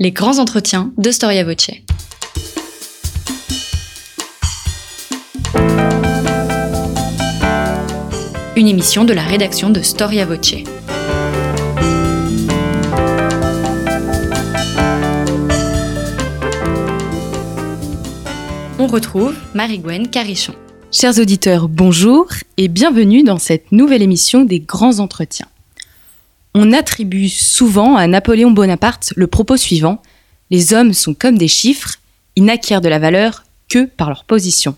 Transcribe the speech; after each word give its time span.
Les 0.00 0.12
grands 0.12 0.38
entretiens 0.38 0.92
de 0.96 1.10
Storia 1.10 1.42
Voce. 1.42 1.72
Une 8.54 8.68
émission 8.68 9.04
de 9.04 9.12
la 9.12 9.22
rédaction 9.22 9.70
de 9.70 9.82
Storia 9.82 10.24
Voce. 10.24 10.54
On 18.78 18.86
retrouve 18.86 19.34
Marie-Gwen 19.56 20.06
Carichon. 20.10 20.54
Chers 20.92 21.18
auditeurs, 21.18 21.68
bonjour 21.68 22.28
et 22.56 22.68
bienvenue 22.68 23.24
dans 23.24 23.40
cette 23.40 23.72
nouvelle 23.72 24.02
émission 24.02 24.44
des 24.44 24.60
grands 24.60 25.00
entretiens 25.00 25.48
on 26.60 26.72
attribue 26.72 27.28
souvent 27.28 27.94
à 27.94 28.08
Napoléon 28.08 28.50
Bonaparte 28.50 29.12
le 29.14 29.28
propos 29.28 29.56
suivant 29.56 30.02
Les 30.50 30.74
hommes 30.74 30.92
sont 30.92 31.14
comme 31.14 31.38
des 31.38 31.46
chiffres, 31.46 31.98
ils 32.34 32.44
n'acquièrent 32.44 32.80
de 32.80 32.88
la 32.88 32.98
valeur 32.98 33.44
que 33.68 33.84
par 33.84 34.08
leur 34.08 34.24
position. 34.24 34.74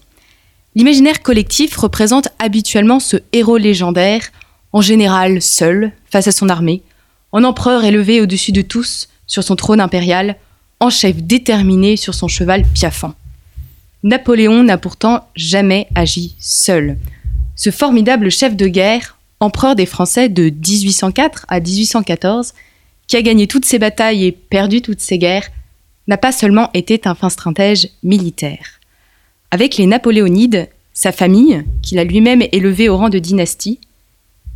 L'imaginaire 0.75 1.23
collectif 1.23 1.75
représente 1.79 2.29
habituellement 2.39 3.01
ce 3.01 3.17
héros 3.33 3.57
légendaire, 3.57 4.29
en 4.75 4.83
général 4.83 5.41
seul, 5.41 5.93
face 6.11 6.29
à 6.29 6.33
son 6.33 6.51
armée, 6.51 6.83
en 7.33 7.45
empereur 7.45 7.83
élevé 7.83 8.21
au-dessus 8.21 8.53
de 8.53 8.61
tous, 8.63 9.09
sur 9.27 9.43
son 9.43 9.57
trône 9.57 9.81
impérial, 9.81 10.37
en 10.81 10.91
chef 10.91 11.17
déterminé 11.17 11.97
sur 11.97 12.13
son 12.13 12.29
cheval 12.29 12.63
piaffant. 12.75 13.15
Napoléon 14.03 14.65
n'a 14.65 14.77
pourtant 14.77 15.27
jamais 15.35 15.89
agi 15.95 16.37
seul. 16.41 16.99
Ce 17.57 17.71
formidable 17.71 18.31
chef 18.31 18.55
de 18.55 18.67
guerre, 18.67 19.17
empereur 19.41 19.75
des 19.75 19.87
Français 19.87 20.29
de 20.29 20.51
1804 20.51 21.47
à 21.49 21.61
1814, 21.61 22.53
qui 23.07 23.17
a 23.17 23.23
gagné 23.23 23.47
toutes 23.47 23.65
ses 23.65 23.79
batailles 23.79 24.27
et 24.27 24.33
perdu 24.33 24.83
toutes 24.83 25.01
ses 25.01 25.19
guerres, 25.19 25.51
n'a 26.07 26.19
pas 26.19 26.33
seulement 26.33 26.71
été 26.75 27.01
un 27.05 27.15
fin 27.15 27.31
stratège 27.31 27.89
militaire. 28.03 28.81
Avec 29.51 29.77
les 29.77 29.87
Napoléonides, 29.87 30.69
sa 30.93 31.13
famille, 31.13 31.65
qu'il 31.83 31.99
a 31.99 32.05
lui-même 32.05 32.43
élevé 32.53 32.89
au 32.89 32.97
rang 32.97 33.09
de 33.09 33.19
dynastie, 33.19 33.81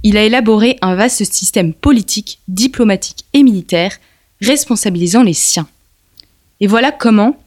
il 0.03 0.19
a 0.19 0.25
élaboré 0.25 0.77
un 0.83 0.95
vaste 0.95 1.25
système 1.25 1.73
politique, 1.73 2.41
diplomatique 2.47 3.25
et 3.33 3.43
militaire, 3.43 3.97
responsabilisant 4.43 5.23
les 5.23 5.33
siens. 5.33 5.67
Et 6.61 6.67
voilà 6.67 6.93
comment 6.93 7.39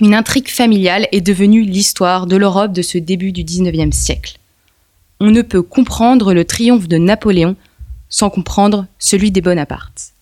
une 0.00 0.14
intrigue 0.14 0.48
familiale 0.48 1.06
est 1.12 1.20
devenue 1.20 1.62
l'histoire 1.62 2.26
de 2.26 2.36
l'Europe 2.36 2.72
de 2.72 2.82
ce 2.82 2.98
début 2.98 3.32
du 3.32 3.44
XIXe 3.44 3.94
siècle 3.94 4.38
on 5.20 5.30
ne 5.30 5.42
peut 5.42 5.62
comprendre 5.62 6.32
le 6.32 6.44
triomphe 6.44 6.88
de 6.88 6.98
Napoléon 6.98 7.56
sans 8.08 8.30
comprendre 8.30 8.86
celui 8.98 9.30
des 9.30 9.40
Bonaparte. 9.40 10.12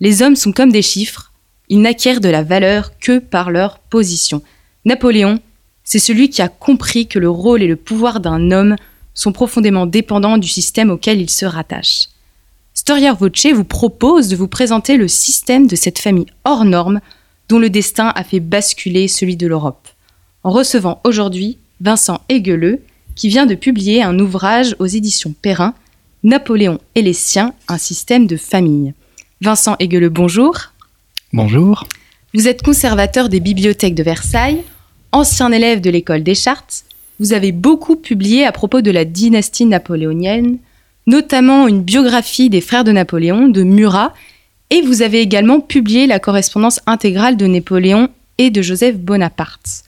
Les 0.00 0.22
hommes 0.22 0.36
sont 0.36 0.52
comme 0.52 0.72
des 0.72 0.82
chiffres, 0.82 1.32
ils 1.68 1.80
n'acquièrent 1.80 2.20
de 2.20 2.28
la 2.28 2.42
valeur 2.42 2.98
que 2.98 3.18
par 3.18 3.50
leur 3.50 3.78
position. 3.78 4.42
Napoléon, 4.84 5.38
c'est 5.84 5.98
celui 5.98 6.30
qui 6.30 6.42
a 6.42 6.48
compris 6.48 7.06
que 7.06 7.18
le 7.18 7.30
rôle 7.30 7.62
et 7.62 7.68
le 7.68 7.76
pouvoir 7.76 8.20
d'un 8.20 8.50
homme 8.50 8.76
sont 9.14 9.32
profondément 9.32 9.86
dépendants 9.86 10.38
du 10.38 10.48
système 10.48 10.90
auquel 10.90 11.20
il 11.20 11.30
se 11.30 11.44
rattache. 11.44 12.08
Storia 12.74 13.12
Voce 13.12 13.46
vous 13.54 13.64
propose 13.64 14.28
de 14.28 14.36
vous 14.36 14.48
présenter 14.48 14.96
le 14.96 15.08
système 15.08 15.66
de 15.66 15.76
cette 15.76 15.98
famille 15.98 16.26
hors 16.44 16.64
norme 16.64 17.00
dont 17.48 17.58
le 17.58 17.70
destin 17.70 18.12
a 18.14 18.24
fait 18.24 18.40
basculer 18.40 19.08
celui 19.08 19.36
de 19.36 19.46
l'Europe. 19.46 19.88
En 20.42 20.50
recevant 20.50 21.00
aujourd'hui 21.04 21.58
Vincent 21.80 22.22
Aigueleux, 22.28 22.82
qui 23.14 23.28
vient 23.28 23.46
de 23.46 23.54
publier 23.54 24.02
un 24.02 24.18
ouvrage 24.18 24.76
aux 24.78 24.86
éditions 24.86 25.34
Perrin, 25.40 25.74
Napoléon 26.22 26.78
et 26.94 27.02
les 27.02 27.12
siens, 27.12 27.54
un 27.68 27.78
système 27.78 28.26
de 28.26 28.36
famille. 28.36 28.94
Vincent 29.40 29.76
Aigueleux, 29.80 30.08
bonjour. 30.08 30.72
Bonjour. 31.32 31.84
Vous 32.34 32.48
êtes 32.48 32.62
conservateur 32.62 33.28
des 33.28 33.40
bibliothèques 33.40 33.94
de 33.94 34.02
Versailles, 34.02 34.62
ancien 35.10 35.50
élève 35.52 35.80
de 35.80 35.90
l'école 35.90 36.22
des 36.22 36.34
Chartes. 36.34 36.84
Vous 37.18 37.32
avez 37.32 37.52
beaucoup 37.52 37.96
publié 37.96 38.46
à 38.46 38.52
propos 38.52 38.80
de 38.80 38.90
la 38.90 39.04
dynastie 39.04 39.66
napoléonienne, 39.66 40.58
notamment 41.06 41.68
une 41.68 41.82
biographie 41.82 42.50
des 42.50 42.60
frères 42.60 42.84
de 42.84 42.92
Napoléon 42.92 43.48
de 43.48 43.62
Murat, 43.62 44.14
et 44.70 44.80
vous 44.80 45.02
avez 45.02 45.20
également 45.20 45.60
publié 45.60 46.06
la 46.06 46.18
correspondance 46.18 46.80
intégrale 46.86 47.36
de 47.36 47.46
Napoléon 47.46 48.08
et 48.38 48.50
de 48.50 48.62
Joseph 48.62 48.96
Bonaparte. 48.96 49.84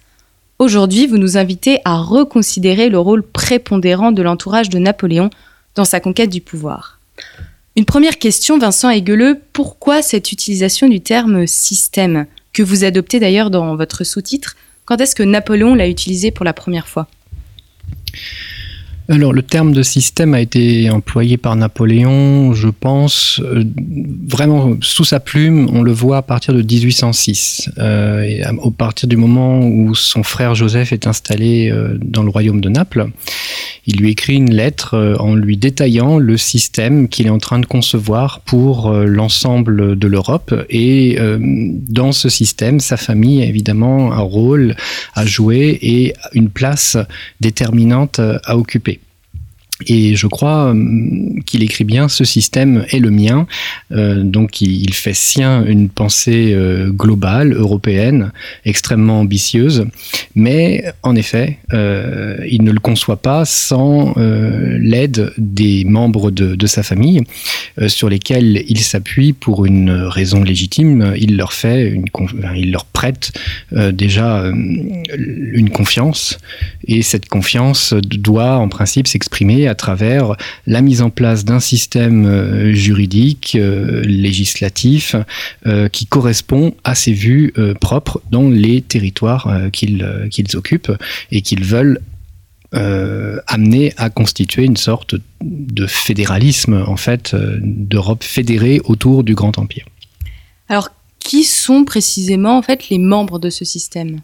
Aujourd'hui, 0.64 1.06
vous 1.06 1.18
nous 1.18 1.36
invitez 1.36 1.80
à 1.84 1.98
reconsidérer 1.98 2.88
le 2.88 2.98
rôle 2.98 3.22
prépondérant 3.22 4.12
de 4.12 4.22
l'entourage 4.22 4.70
de 4.70 4.78
Napoléon 4.78 5.28
dans 5.74 5.84
sa 5.84 6.00
conquête 6.00 6.30
du 6.30 6.40
pouvoir. 6.40 6.98
Une 7.76 7.84
première 7.84 8.16
question, 8.16 8.56
Vincent 8.56 8.88
Aigueleux, 8.88 9.42
pourquoi 9.52 10.00
cette 10.00 10.32
utilisation 10.32 10.88
du 10.88 11.02
terme 11.02 11.46
système, 11.46 12.24
que 12.54 12.62
vous 12.62 12.82
adoptez 12.82 13.20
d'ailleurs 13.20 13.50
dans 13.50 13.76
votre 13.76 14.04
sous-titre? 14.04 14.56
Quand 14.86 14.98
est-ce 15.02 15.14
que 15.14 15.22
Napoléon 15.22 15.74
l'a 15.74 15.86
utilisé 15.86 16.30
pour 16.30 16.46
la 16.46 16.54
première 16.54 16.88
fois? 16.88 17.08
Alors 19.08 19.34
le 19.34 19.42
terme 19.42 19.72
de 19.72 19.82
système 19.82 20.32
a 20.32 20.40
été 20.40 20.88
employé 20.88 21.36
par 21.36 21.56
Napoléon, 21.56 22.54
je 22.54 22.68
pense, 22.68 23.38
euh, 23.44 23.62
vraiment 24.26 24.76
sous 24.80 25.04
sa 25.04 25.20
plume, 25.20 25.68
on 25.72 25.82
le 25.82 25.92
voit 25.92 26.18
à 26.18 26.22
partir 26.22 26.54
de 26.54 26.62
1806, 26.62 27.70
euh, 27.76 28.42
à, 28.44 28.52
partir 28.70 29.06
du 29.06 29.18
moment 29.18 29.60
où 29.60 29.94
son 29.94 30.22
frère 30.22 30.54
Joseph 30.54 30.94
est 30.94 31.06
installé 31.06 31.70
euh, 31.70 31.98
dans 32.00 32.22
le 32.22 32.30
royaume 32.30 32.62
de 32.62 32.70
Naples. 32.70 33.08
Il 33.86 33.96
lui 33.96 34.10
écrit 34.10 34.36
une 34.36 34.54
lettre 34.54 35.16
en 35.20 35.34
lui 35.34 35.58
détaillant 35.58 36.18
le 36.18 36.38
système 36.38 37.06
qu'il 37.06 37.26
est 37.26 37.30
en 37.30 37.38
train 37.38 37.58
de 37.58 37.66
concevoir 37.66 38.40
pour 38.40 38.90
l'ensemble 38.90 39.98
de 39.98 40.08
l'Europe 40.08 40.54
et 40.70 41.18
dans 41.38 42.12
ce 42.12 42.30
système, 42.30 42.80
sa 42.80 42.96
famille 42.96 43.42
a 43.42 43.44
évidemment 43.44 44.12
un 44.12 44.22
rôle 44.22 44.74
à 45.14 45.26
jouer 45.26 45.78
et 45.82 46.14
une 46.32 46.48
place 46.48 46.96
déterminante 47.42 48.20
à 48.20 48.56
occuper. 48.56 48.93
Et 49.88 50.14
je 50.14 50.28
crois 50.28 50.72
euh, 50.72 51.40
qu'il 51.46 51.64
écrit 51.64 51.82
bien 51.82 52.08
ce 52.08 52.24
système 52.24 52.84
est 52.90 53.00
le 53.00 53.10
mien. 53.10 53.46
Euh, 53.90 54.22
donc 54.22 54.60
il, 54.60 54.94
fait 54.94 55.14
sien 55.14 55.64
une 55.66 55.88
pensée 55.88 56.52
euh, 56.54 56.90
globale, 56.90 57.52
européenne, 57.52 58.30
extrêmement 58.64 59.20
ambitieuse. 59.20 59.86
Mais 60.36 60.84
en 61.02 61.16
effet, 61.16 61.58
il 61.72 62.62
ne 62.62 62.70
le 62.70 62.80
conçoit 62.80 63.16
pas 63.16 63.44
sans 63.44 64.14
l'aide 64.16 65.32
des 65.38 65.84
membres 65.84 66.30
de, 66.30 66.66
sa 66.66 66.82
famille 66.82 67.22
sur 67.86 68.08
lesquels 68.08 68.64
il 68.68 68.80
s'appuie 68.80 69.32
pour 69.32 69.64
une 69.64 69.90
raison 69.90 70.42
légitime. 70.42 71.14
Il 71.16 71.36
leur 71.36 71.52
fait 71.52 71.88
une, 71.88 72.06
il 72.56 72.72
leur 72.72 72.84
prête 72.84 73.32
déjà 73.72 74.44
une 74.44 75.70
confiance 75.70 76.38
et 76.86 77.02
cette 77.02 77.28
confiance 77.28 77.94
doit 77.94 78.56
en 78.56 78.68
principe 78.68 79.06
s'exprimer 79.06 79.63
à 79.66 79.74
travers 79.74 80.36
la 80.66 80.80
mise 80.80 81.02
en 81.02 81.10
place 81.10 81.44
d'un 81.44 81.60
système 81.60 82.26
euh, 82.26 82.72
juridique, 82.72 83.56
euh, 83.58 84.02
législatif, 84.02 85.16
euh, 85.66 85.88
qui 85.88 86.06
correspond 86.06 86.74
à 86.84 86.94
ses 86.94 87.12
vues 87.12 87.52
propres 87.80 88.22
dans 88.30 88.48
les 88.48 88.82
territoires 88.82 89.70
qu'ils 89.72 90.04
occupent 90.54 90.92
et 91.30 91.42
qu'ils 91.42 91.64
veulent 91.64 92.00
amener 92.72 93.92
à 93.96 94.10
constituer 94.10 94.64
une 94.64 94.76
sorte 94.76 95.14
de 95.42 95.86
fédéralisme 95.86 96.84
en 96.86 96.96
fait 96.96 97.36
d'Europe 97.60 98.24
fédérée 98.24 98.80
autour 98.84 99.22
du 99.22 99.34
Grand 99.34 99.58
Empire. 99.58 99.86
Alors, 100.68 100.90
qui 101.20 101.44
sont 101.44 101.84
précisément 101.84 102.58
en 102.58 102.62
fait 102.62 102.88
les 102.88 102.98
membres 102.98 103.38
de 103.38 103.50
ce 103.50 103.64
système? 103.64 104.20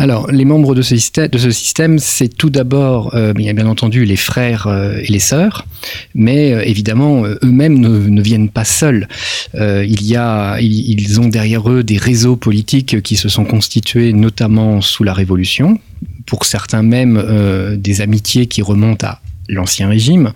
Alors, 0.00 0.30
les 0.30 0.44
membres 0.44 0.76
de 0.76 0.82
ce 0.82 0.96
système, 0.96 1.98
c'est 1.98 2.28
tout 2.28 2.50
d'abord, 2.50 3.16
euh, 3.16 3.30
a 3.30 3.52
bien 3.52 3.66
entendu 3.66 4.04
les 4.04 4.14
frères 4.14 4.68
euh, 4.68 5.00
et 5.02 5.08
les 5.08 5.18
sœurs, 5.18 5.66
mais 6.14 6.52
euh, 6.52 6.62
évidemment, 6.64 7.24
eux-mêmes 7.24 7.80
ne, 7.80 8.22
viennent 8.22 8.48
pas 8.48 8.64
seuls. 8.64 9.08
il 9.54 10.04
y 10.04 10.14
a, 10.14 10.60
ils 10.60 11.20
ont 11.20 11.26
derrière 11.26 11.68
eux 11.68 11.82
des 11.82 11.96
réseaux 11.96 12.36
politiques 12.36 13.02
qui 13.02 13.16
se 13.16 13.28
sont 13.28 13.44
constitués 13.44 14.12
notamment 14.12 14.80
sous 14.80 15.02
la 15.02 15.12
Révolution, 15.12 15.80
pour 16.26 16.44
certains 16.44 16.82
même 16.82 17.76
des 17.76 18.00
amitiés 18.00 18.46
qui 18.46 18.62
remontent 18.62 19.06
à 19.06 19.20
l'ancien 19.48 19.88
régime. 19.88 20.32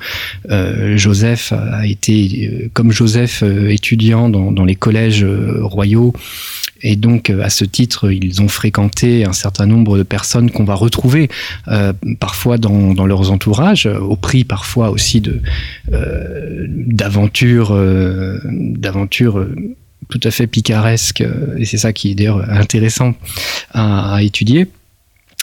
Joseph 0.95 1.53
a 1.53 1.87
été, 1.87 2.71
comme 2.73 2.93
Joseph, 2.93 3.43
étudiant 3.69 4.29
dans 4.29 4.65
les 4.65 4.75
collèges 4.75 5.27
royaux 5.61 6.13
et 6.83 6.97
donc, 6.97 7.31
euh, 7.31 7.43
à 7.43 7.51
ce 7.51 7.65
titre, 7.65 8.11
ils 8.11 8.43
ont 8.43 8.49
fréquenté 8.49 9.25
un 9.25 9.33
certain 9.33 9.67
nombre 9.67 9.97
de 9.97 10.03
personnes 10.03 10.51
qu'on 10.51 10.65
va 10.65 10.75
retrouver 10.75 11.29
euh, 11.69 11.93
parfois 12.19 12.59
dans, 12.59 12.93
dans, 12.95 13.07
leurs 13.07 13.31
entourages, 13.31 13.87
au 13.87 14.17
prix 14.17 14.45
parfois 14.45 14.91
aussi 14.91 15.21
de 15.21 15.41
euh, 15.93 16.67
d'aventures, 16.69 17.73
euh, 17.73 18.41
d'aventures 18.45 19.47
tout 20.09 20.21
à 20.25 20.31
fait 20.31 20.47
picaresques. 20.47 21.25
Et 21.57 21.65
c'est 21.65 21.79
ça 21.79 21.93
qui 21.93 22.11
est 22.11 22.15
d'ailleurs 22.15 22.51
intéressant 22.51 23.15
à, 23.73 24.15
à 24.15 24.23
étudier. 24.23 24.67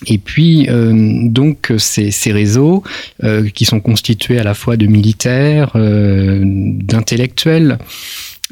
Et 0.07 0.17
puis, 0.17 0.67
euh, 0.69 1.27
donc, 1.27 1.73
ces, 1.77 2.11
ces 2.11 2.31
réseaux 2.31 2.83
euh, 3.23 3.49
qui 3.49 3.65
sont 3.65 3.81
constitués 3.81 4.39
à 4.39 4.43
la 4.43 4.53
fois 4.53 4.77
de 4.77 4.87
militaires, 4.87 5.71
euh, 5.75 6.41
d'intellectuels, 6.45 7.77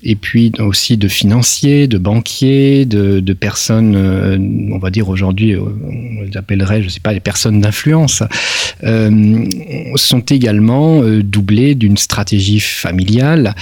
et 0.04 0.16
puis 0.16 0.52
aussi 0.60 0.98
de 0.98 1.08
financiers, 1.08 1.88
de 1.88 1.98
banquiers, 1.98 2.86
de, 2.86 3.20
de 3.20 3.34
personnes, 3.34 3.96
euh, 3.96 4.38
on 4.72 4.78
va 4.78 4.92
dire 4.92 5.10
aujourd'hui, 5.10 5.56
euh, 5.56 5.62
on 5.62 6.22
les 6.22 6.38
appellerait, 6.38 6.84
je 6.84 6.90
sais 6.90 7.00
pas, 7.00 7.14
les 7.14 7.20
personnes 7.20 7.62
d'influence, 7.62 8.22
euh, 8.84 9.46
sont 9.96 10.20
également 10.20 11.02
euh, 11.02 11.24
doublées 11.24 11.74
d'une 11.74 11.98
stratégie 11.98 12.60
familiale. 12.60 13.56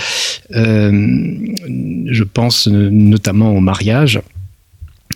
je 0.51 2.23
pense 2.23 2.67
notamment 2.67 3.51
au 3.51 3.61
mariage 3.61 4.19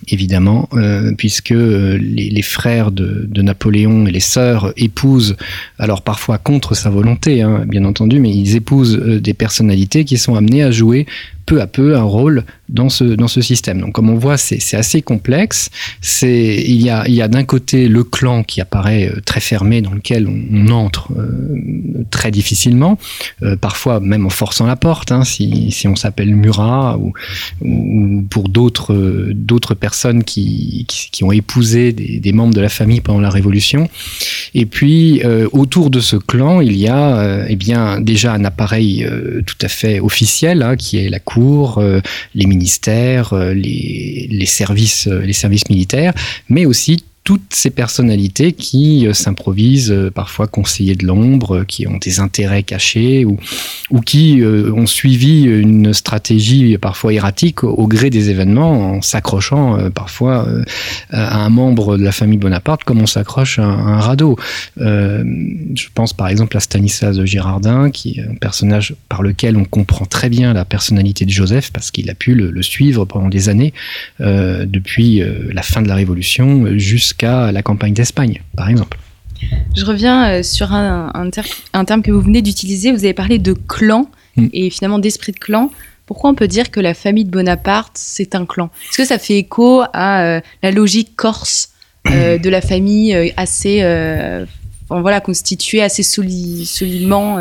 évidemment, 0.07 0.69
euh, 0.73 1.13
puisque 1.17 1.49
les, 1.49 2.29
les 2.29 2.41
frères 2.41 2.91
de, 2.91 3.25
de, 3.27 3.41
Napoléon 3.41 4.07
et 4.07 4.11
les 4.11 4.19
sœurs 4.19 4.73
épousent, 4.77 5.35
alors 5.77 6.01
parfois 6.01 6.37
contre 6.37 6.75
sa 6.75 6.89
volonté, 6.89 7.41
hein, 7.41 7.65
bien 7.67 7.85
entendu, 7.85 8.19
mais 8.19 8.29
ils 8.29 8.55
épousent 8.55 8.97
euh, 8.97 9.19
des 9.19 9.33
personnalités 9.33 10.05
qui 10.05 10.17
sont 10.17 10.35
amenées 10.35 10.63
à 10.63 10.71
jouer 10.71 11.05
peu 11.45 11.61
à 11.61 11.67
peu 11.67 11.95
un 11.95 12.03
rôle 12.03 12.43
dans 12.69 12.89
ce, 12.89 13.03
dans 13.03 13.27
ce 13.27 13.41
système. 13.41 13.81
Donc 13.81 13.93
comme 13.93 14.09
on 14.09 14.17
voit, 14.17 14.37
c'est 14.37 14.77
assez 14.77 15.01
complexe. 15.01 15.69
Il 16.21 16.81
y 16.81 16.89
a, 16.89 17.07
il 17.07 17.15
y 17.15 17.21
a 17.21 17.27
d'un 17.27 17.43
côté 17.43 17.87
le 17.87 18.03
clan 18.03 18.43
qui 18.43 18.61
apparaît 18.61 19.09
euh, 19.09 19.21
très 19.25 19.39
fermé, 19.39 19.81
dans 19.81 19.93
lequel 19.93 20.27
on, 20.27 20.69
entre 20.69 21.11
euh, 21.17 22.05
très 22.11 22.31
difficilement, 22.31 22.97
euh, 23.43 23.55
parfois 23.55 23.99
même 23.99 24.25
en 24.25 24.29
forçant 24.29 24.65
la 24.65 24.75
porte, 24.75 25.11
hein, 25.11 25.23
si, 25.23 25.71
si 25.71 25.87
on 25.87 25.95
s'appelle 25.95 26.35
Murat, 26.35 26.97
ou, 26.97 27.13
ou 27.61 28.21
pour 28.29 28.49
d'autres 28.49 29.29
d'autres 29.33 29.73
personnes 29.73 30.23
qui, 30.23 30.85
qui, 30.87 31.23
ont 31.23 31.31
épousé 31.31 31.91
des, 31.91 32.31
membres 32.31 32.53
de 32.53 32.61
la 32.61 32.69
famille 32.69 33.01
pendant 33.01 33.19
la 33.19 33.29
Révolution. 33.29 33.89
Et 34.53 34.65
puis, 34.65 35.21
autour 35.51 35.89
de 35.89 35.99
ce 35.99 36.15
clan, 36.15 36.61
il 36.61 36.75
y 36.75 36.87
a 36.87 37.45
eh 37.47 37.55
bien, 37.55 37.99
déjà 37.99 38.33
un 38.33 38.45
appareil 38.45 39.07
tout 39.45 39.57
à 39.61 39.67
fait 39.67 39.99
officiel, 39.99 40.61
hein, 40.61 40.75
qui 40.75 40.97
est 40.97 41.09
la 41.09 41.19
cour, 41.19 41.81
les 42.35 42.45
ministères, 42.59 43.33
les, 43.33 44.27
les, 44.29 44.45
services, 44.45 45.07
les 45.07 45.33
services 45.33 45.69
militaires, 45.69 46.13
mais 46.49 46.65
aussi 46.65 47.03
toutes 47.29 47.53
ces 47.53 47.69
personnalités 47.69 48.53
qui 48.53 49.05
euh, 49.05 49.13
s'improvisent 49.13 49.91
euh, 49.91 50.09
parfois 50.09 50.47
conseillers 50.47 50.95
de 50.95 51.05
l'ombre, 51.05 51.63
qui 51.63 51.85
ont 51.85 51.97
des 51.97 52.19
intérêts 52.19 52.63
cachés 52.63 53.23
ou, 53.23 53.37
ou 53.91 54.01
qui 54.01 54.41
euh, 54.41 54.73
ont 54.73 54.87
suivi 54.87 55.43
une 55.43 55.93
stratégie 55.93 56.77
parfois 56.79 57.13
erratique 57.13 57.63
au, 57.63 57.87
gré 57.87 58.09
des 58.09 58.31
événements 58.31 58.93
en 58.93 59.01
s'accrochant 59.03 59.77
euh, 59.77 59.89
parfois 59.91 60.47
euh, 60.47 60.63
à 61.11 61.43
un 61.43 61.49
membre 61.49 61.97
de 61.97 62.03
la 62.03 62.11
famille 62.11 62.39
Bonaparte 62.39 62.83
comme 62.83 62.99
on 62.99 63.05
s'accroche 63.05 63.59
à, 63.59 63.65
un 63.65 63.99
radeau. 63.99 64.35
Euh, 64.79 65.23
je 65.75 65.85
pense 65.93 66.13
par 66.13 66.29
exemple 66.29 66.57
à 66.57 66.59
Stanislas 66.59 67.23
Girardin, 67.25 67.91
qui 67.91 68.19
est 68.19 68.23
un 68.23 68.35
personnage 68.35 68.95
par 69.07 69.21
lequel 69.21 69.55
on 69.55 69.65
comprend 69.65 70.05
très 70.05 70.29
bien 70.29 70.53
la 70.53 70.65
personnalité 70.65 71.25
de 71.25 71.31
Joseph 71.31 71.71
parce 71.71 71.91
qu'il 71.91 72.09
a 72.09 72.15
pu 72.15 72.33
le, 72.33 72.49
le, 72.49 72.63
suivre 72.63 73.05
pendant 73.05 73.29
des 73.29 73.49
années, 73.49 73.73
depuis 74.19 75.21
la 75.51 75.63
fin 75.63 75.81
de 75.81 75.87
la 75.87 75.95
Révolution 75.95 76.77
jusqu'à 76.77 77.18
jusqu'à 77.19 77.51
la 77.51 77.61
campagne 77.61 77.93
d'Espagne, 77.93 78.41
par 78.55 78.69
exemple. 78.69 78.97
Je 79.75 79.85
reviens 79.85 80.29
euh, 80.29 80.43
sur 80.43 80.73
un, 80.73 81.11
un, 81.13 81.29
ter 81.29 81.45
un 81.73 81.85
terme 81.85 82.01
que 82.01 82.11
vous 82.11 82.21
venez 82.21 82.41
d'utiliser. 82.41 82.91
Vous 82.91 83.03
avez 83.03 83.13
parlé 83.13 83.39
de 83.39 83.53
clan 83.53 84.09
mm. 84.35 84.47
et 84.53 84.69
finalement 84.69 84.99
d'esprit 84.99 85.31
de 85.31 85.39
clan. 85.39 85.71
Pourquoi 86.05 86.29
on 86.29 86.35
peut 86.35 86.47
dire 86.47 86.71
que 86.71 86.79
la 86.79 86.93
famille 86.93 87.25
de 87.25 87.29
Bonaparte, 87.29 87.91
c'est 87.95 88.35
un 88.35 88.45
clan? 88.45 88.69
Est-ce 88.89 88.97
que 88.97 89.05
ça 89.05 89.17
fait 89.17 89.37
écho 89.37 89.83
à 89.93 90.23
euh, 90.23 90.41
la 90.63 90.71
logique 90.71 91.15
corse 91.15 91.71
euh, 92.07 92.37
de 92.45 92.49
la 92.49 92.61
famille 92.61 93.33
assez 93.37 93.79
euh, 93.81 94.45
voilà, 94.89 95.21
constituée 95.21 95.83
assez 95.83 96.03
soli 96.03 96.65
solidement 96.65 97.37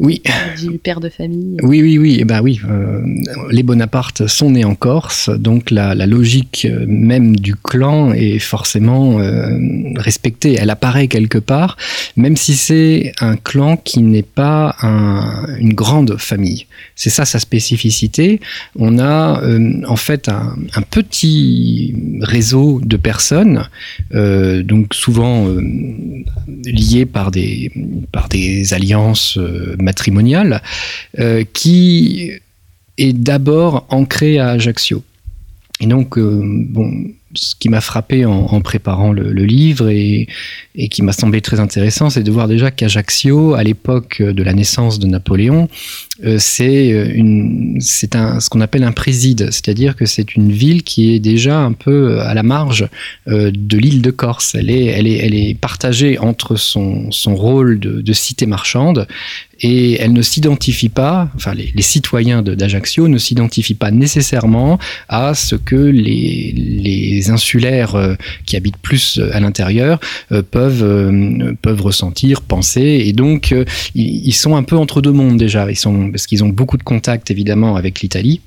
oui. 0.00 0.22
Du 0.58 0.78
père 0.78 1.00
de 1.00 1.08
famille. 1.08 1.56
Oui, 1.62 1.82
oui, 1.82 1.98
oui. 1.98 2.16
Eh 2.20 2.24
ben 2.24 2.40
oui. 2.40 2.60
Euh, 2.68 3.02
les 3.50 3.62
Bonaparte 3.62 4.26
sont 4.26 4.50
nés 4.50 4.64
en 4.64 4.74
Corse, 4.74 5.30
donc 5.30 5.70
la, 5.70 5.94
la, 5.94 6.06
logique 6.06 6.66
même 6.86 7.36
du 7.36 7.54
clan 7.54 8.12
est 8.12 8.38
forcément 8.38 9.20
euh, 9.20 9.58
respectée. 9.96 10.56
Elle 10.58 10.70
apparaît 10.70 11.06
quelque 11.06 11.38
part, 11.38 11.76
même 12.16 12.36
si 12.36 12.54
c'est 12.54 13.12
un 13.20 13.36
clan 13.36 13.76
qui 13.76 14.02
n'est 14.02 14.22
pas 14.22 14.74
un, 14.80 15.46
une 15.58 15.74
grande 15.74 16.16
famille. 16.18 16.66
C'est 16.96 17.10
ça 17.10 17.24
sa 17.24 17.38
spécificité. 17.38 18.40
On 18.76 18.98
a 18.98 19.42
euh, 19.42 19.82
en 19.86 19.96
fait 19.96 20.28
un, 20.28 20.56
un, 20.74 20.82
petit 20.82 21.94
réseau 22.20 22.80
de 22.84 22.96
personnes, 22.96 23.68
euh, 24.14 24.62
donc 24.62 24.94
souvent 24.94 25.48
euh, 25.48 25.62
liées 26.64 27.06
par 27.06 27.30
des, 27.30 27.70
par 28.12 28.28
des 28.28 28.74
alliances 28.74 29.38
matrimoniale, 29.90 30.62
euh, 31.18 31.42
qui 31.52 32.30
est 32.96 33.12
d'abord 33.12 33.86
ancré 33.88 34.38
à 34.38 34.50
Ajaccio. 34.50 35.02
Et 35.80 35.86
donc, 35.86 36.16
euh, 36.16 36.40
bon, 36.76 36.92
ce 37.34 37.54
qui 37.58 37.68
m'a 37.68 37.80
frappé 37.80 38.24
en, 38.24 38.60
préparant 38.60 39.12
le, 39.12 39.44
livre 39.44 39.88
et, 39.88 40.28
qui 40.90 41.02
m'a 41.02 41.12
semblé 41.12 41.40
très 41.40 41.58
intéressant, 41.58 42.10
c'est 42.10 42.22
de 42.22 42.30
voir 42.30 42.46
déjà 42.46 42.70
qu'Ajaccio, 42.70 43.54
à 43.54 43.62
l'époque 43.62 44.22
de 44.22 44.42
la 44.42 44.52
naissance 44.52 44.98
de 44.98 45.06
Napoléon, 45.06 45.68
c'est 46.38 46.88
une, 46.88 47.78
c'est 47.80 48.14
un, 48.16 48.40
ce 48.40 48.50
qu'on 48.50 48.60
appelle 48.60 48.84
un 48.84 48.92
préside, 48.92 49.48
c'est-à-dire 49.50 49.96
que 49.96 50.06
c'est 50.06 50.34
une 50.34 50.52
ville 50.52 50.82
qui 50.82 51.14
est 51.14 51.18
déjà 51.18 51.58
un 51.58 51.72
peu 51.72 52.20
à 52.20 52.34
la 52.34 52.42
marge 52.42 52.88
euh, 53.28 53.50
de 53.54 53.78
l'île 53.78 54.02
de 54.02 54.10
Corse. 54.10 54.54
Elle 54.54 54.70
est, 54.70 54.86
elle 54.86 55.06
est, 55.06 55.18
elle 55.18 55.34
est 55.34 55.54
partagée 55.54 56.18
entre 56.18 56.56
son, 56.56 57.10
son 57.10 57.34
rôle 57.34 57.80
de, 57.80 58.00
de 58.00 58.12
cité 58.12 58.46
marchande 58.46 59.06
et 59.62 60.00
elle 60.00 60.12
ne 60.12 60.22
s'identifie 60.22 60.88
pas, 60.88 61.28
enfin 61.36 61.54
les, 61.54 61.70
les 61.74 61.82
citoyens 61.82 62.42
d'Ajaccio 62.42 63.08
ne 63.08 63.18
s'identifient 63.18 63.74
pas 63.74 63.90
nécessairement 63.90 64.78
à 65.08 65.34
ce 65.34 65.54
que 65.54 65.76
les, 65.76 66.52
les 66.56 67.30
insulaires 67.30 67.94
euh, 67.94 68.14
qui 68.46 68.56
habitent 68.56 68.78
plus 68.78 69.20
à 69.32 69.40
l'intérieur 69.40 70.00
euh, 70.32 70.42
peuvent, 70.42 70.82
euh, 70.82 71.52
peuvent 71.60 71.82
ressentir, 71.82 72.40
penser, 72.40 73.02
et 73.04 73.12
donc 73.12 73.52
euh, 73.52 73.64
ils, 73.94 74.28
ils 74.28 74.32
sont 74.32 74.56
un 74.56 74.62
peu 74.62 74.76
entre 74.76 75.02
deux 75.02 75.12
mondes 75.12 75.36
déjà, 75.36 75.70
ils 75.70 75.76
sont, 75.76 76.09
parce 76.10 76.26
qu'ils 76.26 76.44
ont 76.44 76.48
beaucoup 76.48 76.76
de 76.76 76.82
contacts 76.82 77.30
évidemment 77.30 77.76
avec 77.76 78.00
l'Italie 78.00 78.40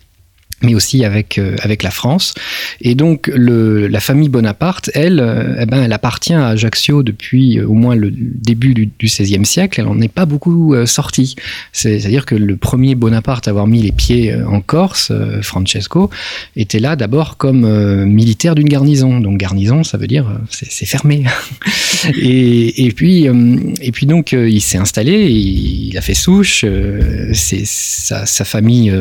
mais 0.63 0.73
aussi 0.75 1.05
avec 1.05 1.37
euh, 1.37 1.55
avec 1.61 1.83
la 1.83 1.91
France. 1.91 2.33
Et 2.81 2.95
donc 2.95 3.27
le, 3.27 3.87
la 3.87 3.99
famille 3.99 4.29
Bonaparte 4.29 4.89
elle 4.93 5.19
euh, 5.19 5.57
eh 5.59 5.65
ben 5.65 5.83
elle 5.83 5.93
appartient 5.93 6.33
à 6.33 6.47
Ajaccio 6.47 7.03
depuis 7.03 7.59
euh, 7.59 7.67
au 7.67 7.73
moins 7.73 7.95
le 7.95 8.09
début 8.11 8.73
du, 8.73 8.89
16e 9.03 9.43
siècle. 9.43 9.81
Elle 9.81 9.87
en 9.87 9.99
est 9.99 10.07
pas 10.07 10.25
beaucoup 10.25 10.73
sortie. 10.85 11.35
C'est 11.71 12.05
à 12.05 12.09
dire 12.09 12.25
que 12.25 12.35
le 12.35 12.55
premier 12.55 12.95
Bonaparte 12.95 13.47
à 13.47 13.51
avoir 13.51 13.67
mis 13.67 13.81
les 13.81 13.91
pieds 13.91 14.33
en 14.33 14.61
Corse 14.61 15.11
Francesco 15.41 16.09
était 16.55 16.79
là 16.79 16.95
d'abord 16.95 17.37
comme 17.37 18.05
militaire 18.05 18.55
d'une 18.55 18.69
garnison. 18.69 19.19
Donc 19.19 19.37
garnison 19.37 19.83
ça 19.83 19.97
veut 19.97 20.07
dire 20.07 20.39
c'est 20.49 20.85
fermé. 20.85 21.25
Et, 22.21 22.85
et 22.85 22.91
puis 22.91 23.27
et 23.81 23.91
puis 23.91 24.05
donc 24.05 24.33
il 24.33 24.61
s'est 24.61 24.77
installé 24.77 25.29
il 25.29 25.97
a 25.97 26.01
fait 26.01 26.13
souche 26.13 26.65
sa, 27.33 28.25
sa 28.25 28.45
famille 28.45 28.93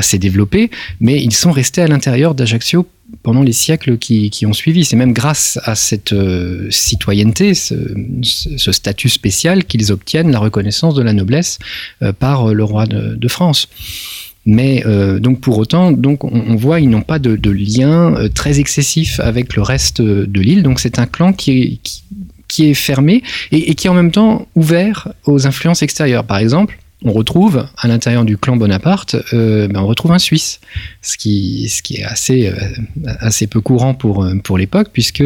s'est 0.00 0.18
développée 0.18 0.59
mais 1.00 1.22
ils 1.22 1.32
sont 1.32 1.52
restés 1.52 1.80
à 1.80 1.86
l'intérieur 1.86 2.34
d'Ajaccio 2.34 2.86
pendant 3.22 3.42
les 3.42 3.52
siècles 3.52 3.98
qui, 3.98 4.46
ont 4.46 4.52
suivi. 4.52 4.84
C'est 4.84 4.96
même 4.96 5.12
grâce 5.12 5.58
à 5.64 5.74
cette 5.74 6.12
euh, 6.12 6.68
citoyenneté, 6.70 7.54
ce, 7.54 7.74
statut 8.72 9.08
spécial 9.08 9.64
qu'ils 9.64 9.92
obtiennent 9.92 10.30
la 10.30 10.38
reconnaissance 10.38 10.94
de 10.94 11.02
la 11.02 11.12
noblesse 11.12 11.58
euh, 12.02 12.12
par 12.12 12.54
le 12.54 12.64
roi 12.64 12.86
de, 12.86 13.28
France. 13.28 13.68
Mais 14.46 14.82
euh, 14.86 15.20
donc 15.20 15.40
pour 15.40 15.58
autant, 15.58 15.92
donc 15.92 16.24
on, 16.24 16.56
voit 16.56 16.80
ils 16.80 16.88
n'ont 16.88 17.02
pas 17.02 17.18
de, 17.18 17.36
de 17.36 17.50
lien 17.50 18.14
euh, 18.16 18.28
très 18.28 18.58
excessif 18.58 19.20
avec 19.20 19.54
le 19.54 19.62
reste 19.62 20.00
de 20.00 20.40
l'île. 20.40 20.62
Donc 20.62 20.80
c'est 20.80 20.98
un 20.98 21.06
clan 21.06 21.32
qui 21.32 21.50
est, 21.50 21.78
qui, 21.82 22.02
qui 22.48 22.70
est 22.70 22.74
fermé 22.74 23.22
et, 23.52 23.70
et 23.70 23.74
qui 23.74 23.86
est 23.86 23.90
en 23.90 23.94
même 23.94 24.10
temps 24.10 24.48
ouvert 24.54 25.08
aux 25.26 25.46
influences 25.46 25.82
extérieures. 25.82 26.24
Par 26.24 26.38
exemple, 26.38 26.78
on 27.04 27.12
retrouve 27.12 27.66
à 27.76 27.88
l'intérieur 27.88 28.24
du 28.24 28.36
clan 28.36 28.56
Bonaparte, 28.56 29.16
euh, 29.32 29.68
ben 29.68 29.80
on 29.80 29.86
retrouve 29.86 30.12
un 30.12 30.18
Suisse, 30.18 30.60
ce 31.02 31.16
qui, 31.16 31.70
est 31.94 32.04
assez, 32.04 32.48
euh, 32.48 32.54
assez 33.20 33.46
peu 33.46 33.60
courant 33.60 33.94
pour, 33.94 34.26
pour 34.44 34.58
l'époque, 34.58 34.88
puisque 34.92 35.24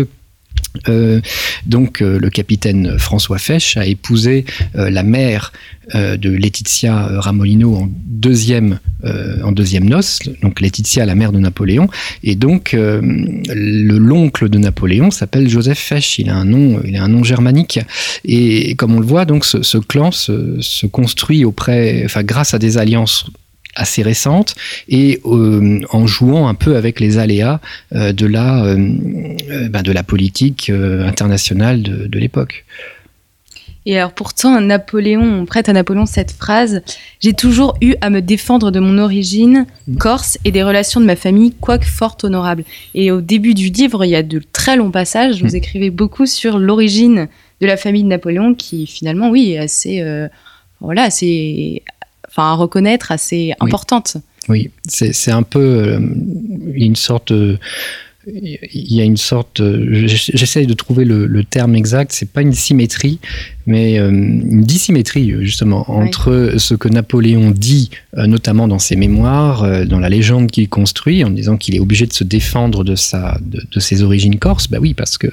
Euh, 0.88 1.20
donc 1.66 2.02
euh, 2.02 2.18
le 2.18 2.30
capitaine 2.30 2.98
François 2.98 3.38
Fesch 3.38 3.76
a 3.76 3.86
épousé 3.86 4.44
euh, 4.76 4.90
la 4.90 5.02
mère 5.02 5.52
de 5.94 6.30
Laetitia 6.30 7.20
Ramolino 7.20 7.74
en 7.74 7.90
deuxième 8.06 8.78
en 9.42 9.52
deuxième 9.52 9.84
noce. 9.84 10.20
Donc 10.40 10.62
Laetitia 10.62 11.04
la 11.04 11.14
mère 11.14 11.30
de 11.30 11.38
Napoléon. 11.38 11.88
Et 12.22 12.36
donc 12.36 12.72
le 12.72 13.98
l'oncle 13.98 14.48
de 14.48 14.56
Napoléon 14.56 15.10
s'appelle 15.10 15.46
Joseph 15.46 15.78
Fesch. 15.78 16.18
Il 16.20 16.30
a 16.30 16.36
un 16.36 16.46
nom 16.46 16.80
il 16.86 16.96
a 16.96 17.04
un 17.04 17.08
nom 17.08 17.22
germanique. 17.22 17.80
Et 18.24 18.76
comme 18.76 18.94
on 18.94 19.00
le 19.00 19.04
voit 19.04 19.26
donc 19.26 19.44
ce, 19.44 19.62
ce 19.62 19.76
clan 19.76 20.10
se, 20.10 20.58
se 20.62 20.86
construit 20.86 21.44
auprès 21.44 22.00
enfin 22.06 22.22
grâce 22.22 22.54
à 22.54 22.58
des 22.58 22.78
alliances 22.78 23.26
assez 23.76 24.02
récente 24.02 24.54
et 24.88 25.20
euh, 25.24 25.80
en 25.90 26.06
jouant 26.06 26.48
un 26.48 26.54
peu 26.54 26.76
avec 26.76 27.00
les 27.00 27.18
aléas 27.18 27.60
euh, 27.94 28.12
de 28.12 28.26
la 28.26 28.64
euh, 28.64 28.76
ben 29.70 29.82
de 29.82 29.92
la 29.92 30.02
politique 30.02 30.70
internationale 30.70 31.82
de, 31.82 32.06
de 32.06 32.18
l'époque 32.18 32.64
Et 33.86 33.98
alors 33.98 34.12
pourtant, 34.12 34.60
Napoléon, 34.60 35.22
on 35.22 35.44
prête 35.44 35.68
à 35.68 35.72
Napoléon 35.74 36.06
cette 36.06 36.32
phrase 36.32 36.82
J'ai 37.20 37.34
toujours 37.34 37.74
eu 37.82 37.94
à 38.00 38.08
me 38.10 38.20
défendre 38.22 38.70
de 38.70 38.80
mon 38.80 38.96
origine 38.98 39.66
Mm. 39.86 39.96
corse 39.98 40.38
et 40.46 40.50
des 40.52 40.62
relations 40.62 41.00
de 41.00 41.04
ma 41.06 41.16
famille, 41.16 41.52
quoique 41.60 41.84
fort 41.84 42.16
honorables. 42.22 42.64
Et 42.94 43.10
au 43.10 43.20
début 43.20 43.52
du 43.52 43.68
livre, 43.68 44.04
il 44.06 44.10
y 44.10 44.16
a 44.16 44.22
de 44.22 44.40
très 44.52 44.76
longs 44.76 44.90
passages. 44.90 45.42
Vous 45.42 45.52
Mm. 45.52 45.56
écrivez 45.62 45.90
beaucoup 45.90 46.24
sur 46.26 46.58
l'origine 46.58 47.28
de 47.60 47.66
la 47.66 47.76
famille 47.76 48.02
de 48.04 48.08
Napoléon, 48.08 48.54
qui 48.54 48.86
finalement, 48.86 49.28
oui, 49.28 49.52
est 49.52 49.58
assez, 49.58 50.02
voilà, 50.80 51.02
assez, 51.04 51.82
enfin, 52.36 52.50
à 52.50 52.54
reconnaître, 52.54 53.12
assez 53.12 53.52
importante. 53.60 54.16
Oui, 54.48 54.70
c'est 54.86 55.12
c'est 55.12 55.30
un 55.30 55.42
peu 55.42 55.60
euh, 55.60 56.00
une 56.74 56.96
sorte. 56.96 57.30
euh, 57.32 57.58
il 58.26 58.92
y 58.94 59.00
a 59.00 59.04
une 59.04 59.16
sorte. 59.16 59.62
j'ess- 60.06 60.30
J'essaye 60.34 60.66
de 60.66 60.74
trouver 60.74 61.04
le, 61.04 61.26
le 61.26 61.44
terme 61.44 61.74
exact. 61.76 62.12
C'est 62.12 62.30
pas 62.30 62.42
une 62.42 62.52
symétrie, 62.52 63.18
mais 63.66 63.98
euh, 63.98 64.08
une 64.10 64.62
dissymétrie 64.62 65.32
justement 65.42 65.84
Oui. 65.88 66.06
entre 66.08 66.54
ce 66.58 66.74
que 66.74 66.88
Napoléon 66.88 67.50
dit, 67.50 67.90
euh, 68.16 68.26
notamment 68.26 68.68
dans 68.68 68.78
ses 68.78 68.96
mémoires, 68.96 69.62
euh, 69.64 69.84
dans 69.84 69.98
la 69.98 70.08
légende 70.08 70.50
qu'il 70.50 70.68
construit, 70.68 71.24
en 71.24 71.30
disant 71.30 71.56
qu'il 71.56 71.74
est 71.74 71.80
obligé 71.80 72.06
de 72.06 72.12
se 72.12 72.24
défendre 72.24 72.84
de 72.84 72.94
sa, 72.94 73.38
de, 73.42 73.62
de 73.70 73.80
ses 73.80 74.02
origines 74.02 74.38
corses. 74.38 74.68
Bah 74.68 74.78
oui, 74.80 74.94
parce 74.94 75.18
que 75.18 75.28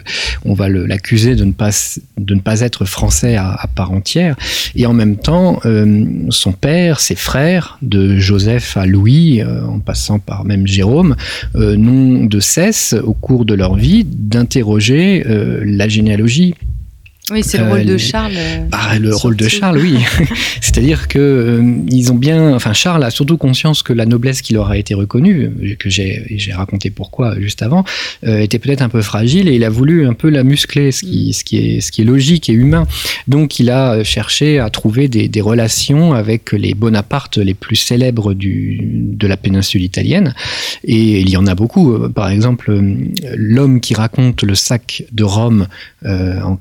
on 0.45 0.53
va 0.53 0.67
l'accuser 0.69 1.35
de 1.35 1.43
ne 1.45 1.51
pas 1.53 1.69
de 2.17 2.35
ne 2.35 2.39
pas 2.39 2.61
être 2.61 2.85
français 2.85 3.35
à, 3.35 3.51
à 3.51 3.67
part 3.67 3.91
entière. 3.91 4.35
Et 4.75 4.85
en 4.85 4.93
même 4.93 5.15
temps, 5.17 5.59
euh, 5.65 6.05
son 6.29 6.51
père, 6.51 6.99
ses 6.99 7.15
frères, 7.15 7.77
de 7.81 8.17
Joseph 8.17 8.77
à 8.77 8.85
Louis, 8.85 9.41
euh, 9.41 9.65
en 9.65 9.79
passant 9.79 10.19
par 10.19 10.45
même 10.45 10.67
Jérôme, 10.67 11.15
euh, 11.55 11.75
n'ont 11.75 12.25
de 12.25 12.39
cesse, 12.39 12.80
au 12.93 13.13
cours 13.13 13.45
de 13.45 13.53
leur 13.53 13.75
vie, 13.75 14.03
d'interroger 14.03 15.23
euh, 15.27 15.61
la 15.65 15.87
généalogie. 15.87 16.55
Oui, 17.31 17.43
c'est 17.43 17.57
le 17.59 17.67
rôle 17.69 17.85
de 17.85 17.93
les- 17.93 17.97
Charles. 17.99 18.33
euh, 18.35 18.65
Ah, 18.71 18.97
le 18.99 19.15
rôle 19.15 19.35
de. 19.35 19.47
Charles, 19.47 19.77
oui. 19.79 19.95
C'est-à-dire 20.61 21.07
que 21.07 21.19
euh, 21.19 21.73
ils 21.89 22.11
ont 22.11 22.15
bien, 22.15 22.53
enfin 22.53 22.73
Charles 22.73 23.03
a 23.03 23.09
surtout 23.11 23.37
conscience 23.37 23.83
que 23.83 23.93
la 23.93 24.05
noblesse 24.05 24.41
qui 24.41 24.53
leur 24.53 24.69
a 24.69 24.77
été 24.77 24.93
reconnue, 24.93 25.43
euh, 25.45 25.75
que 25.79 25.89
j'ai 25.89 26.25
raconté 26.53 26.89
pourquoi 26.89 27.39
juste 27.39 27.61
avant, 27.61 27.83
était 28.23 28.59
peut-être 28.59 28.81
un 28.81 28.89
peu 28.89 29.01
fragile 29.01 29.47
et 29.47 29.55
il 29.55 29.63
a 29.63 29.69
voulu 29.69 30.05
un 30.05 30.13
peu 30.13 30.29
la 30.29 30.43
muscler, 30.43 30.91
ce 30.91 31.03
qui, 31.03 31.33
ce 31.33 31.43
qui 31.43 31.57
est 31.57 31.81
ce 31.81 31.91
qui 31.91 32.01
est 32.01 32.05
logique 32.05 32.49
et 32.49 32.53
humain. 32.53 32.85
Donc 33.27 33.59
il 33.59 33.69
a 33.69 34.03
cherché 34.03 34.59
à 34.59 34.69
trouver 34.69 35.07
des, 35.07 35.27
des 35.27 35.41
relations 35.41 36.13
avec 36.13 36.51
les 36.51 36.73
Bonaparte 36.73 37.37
les 37.37 37.53
plus 37.53 37.75
célèbres 37.75 38.33
du, 38.33 38.79
de 38.81 39.27
la 39.27 39.37
péninsule 39.37 39.83
italienne 39.83 40.33
et 40.83 41.19
il 41.21 41.29
y 41.29 41.37
en 41.37 41.47
a 41.47 41.55
beaucoup. 41.55 41.97
Par 42.09 42.29
exemple, 42.29 42.77
l'homme 43.35 43.79
qui 43.81 43.93
raconte 43.93 44.43
le 44.43 44.55
sac 44.55 45.03
de 45.11 45.23
Rome 45.23 45.67
euh, 46.05 46.41
en 46.41 46.55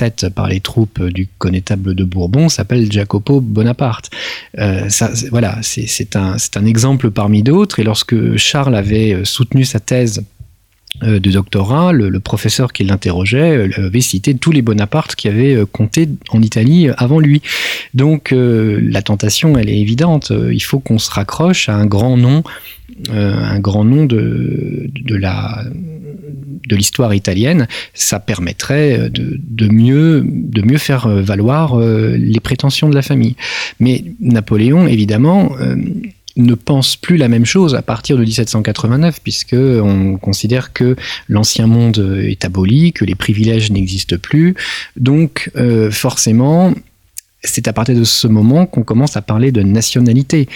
1527 0.00 0.28
par 0.34 0.48
les 0.48 0.60
troupes 0.60 1.02
du 1.02 1.28
connétable 1.38 1.94
de 1.94 2.04
Bourbon 2.04 2.48
s'appelle 2.48 2.90
Jacopo 2.90 3.40
Bonaparte. 3.40 4.10
Euh, 4.58 4.88
voilà, 5.30 5.58
c'est 5.62 6.16
un, 6.16 6.36
exemple 6.64 7.10
parmi 7.10 7.42
d'autres. 7.42 7.80
Et 7.80 7.84
lorsque 7.84 8.36
Charles 8.36 8.74
avait 8.74 9.12
euh, 9.12 9.24
soutenu 9.24 9.64
sa 9.64 9.80
thèse 9.80 10.24
euh, 11.02 11.18
de 11.18 11.30
doctorat, 11.30 11.92
le, 11.92 12.20
professeur 12.20 12.72
qui 12.72 12.84
l'interrogeait 12.84 13.70
avait 13.76 14.00
cité 14.00 14.36
tous 14.36 14.52
les 14.52 14.62
Bonaparte 14.62 15.14
qui 15.14 15.28
avaient 15.28 15.64
compté 15.70 16.08
en 16.30 16.42
Italie 16.42 16.88
avant 16.96 17.18
lui. 17.18 17.42
Donc 17.94 18.32
la 18.34 19.02
tentation, 19.02 19.56
elle 19.56 19.68
est 19.68 19.80
évidente. 19.80 20.32
Il 20.52 20.62
faut 20.62 20.80
qu'on 20.80 20.98
se 20.98 21.10
raccroche 21.10 21.68
à 21.68 21.74
un 21.74 21.86
grand 21.86 22.16
nom, 22.16 22.42
un 23.10 23.60
grand 23.60 23.84
nom 23.84 24.04
de 24.06 25.14
la 25.14 25.64
de 26.66 26.76
l'histoire 26.76 27.14
italienne, 27.14 27.66
ça 27.94 28.20
permettrait 28.20 29.10
de, 29.10 29.38
de, 29.38 29.68
mieux, 29.68 30.24
de 30.26 30.62
mieux 30.62 30.78
faire 30.78 31.08
valoir 31.08 31.78
euh, 31.78 32.16
les 32.16 32.40
prétentions 32.40 32.88
de 32.88 32.94
la 32.94 33.02
famille. 33.02 33.36
Mais 33.80 34.04
Napoléon, 34.20 34.86
évidemment, 34.86 35.52
euh, 35.60 35.76
ne 36.36 36.54
pense 36.54 36.96
plus 36.96 37.16
la 37.16 37.28
même 37.28 37.44
chose 37.44 37.74
à 37.74 37.82
partir 37.82 38.16
de 38.16 38.22
1789, 38.22 39.20
puisque 39.22 39.54
on 39.54 40.16
considère 40.18 40.72
que 40.72 40.96
l'ancien 41.28 41.66
monde 41.66 42.22
est 42.22 42.44
aboli, 42.44 42.92
que 42.92 43.04
les 43.04 43.16
privilèges 43.16 43.70
n'existent 43.72 44.16
plus. 44.20 44.54
Donc, 44.96 45.50
euh, 45.56 45.90
forcément, 45.90 46.74
c'est 47.44 47.68
à 47.68 47.72
partir 47.72 47.94
de 47.94 48.04
ce 48.04 48.26
moment 48.26 48.66
qu'on 48.66 48.82
commence 48.82 49.16
à 49.16 49.22
parler 49.22 49.52
de 49.52 49.62
nationalité. 49.62 50.48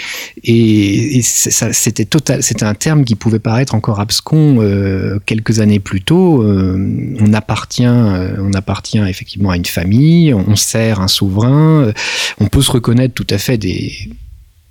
Et, 0.42 1.20
c'était 1.22 2.04
total, 2.04 2.42
c'était 2.42 2.64
un 2.64 2.74
terme 2.74 3.04
qui 3.04 3.14
pouvait 3.14 3.38
paraître 3.38 3.74
encore 3.74 4.00
abscon 4.00 4.56
euh, 4.60 5.18
quelques 5.24 5.60
années 5.60 5.78
plus 5.78 6.02
tôt. 6.02 6.42
Euh, 6.42 7.16
on 7.20 7.32
appartient, 7.34 7.84
euh, 7.86 8.36
on 8.40 8.52
appartient 8.54 8.98
effectivement 8.98 9.50
à 9.50 9.56
une 9.56 9.64
famille, 9.64 10.34
on 10.34 10.56
sert 10.56 11.00
un 11.00 11.08
souverain, 11.08 11.84
euh, 11.84 11.92
on 12.40 12.48
peut 12.48 12.62
se 12.62 12.72
reconnaître 12.72 13.14
tout 13.14 13.26
à 13.30 13.38
fait 13.38 13.58
des 13.58 13.92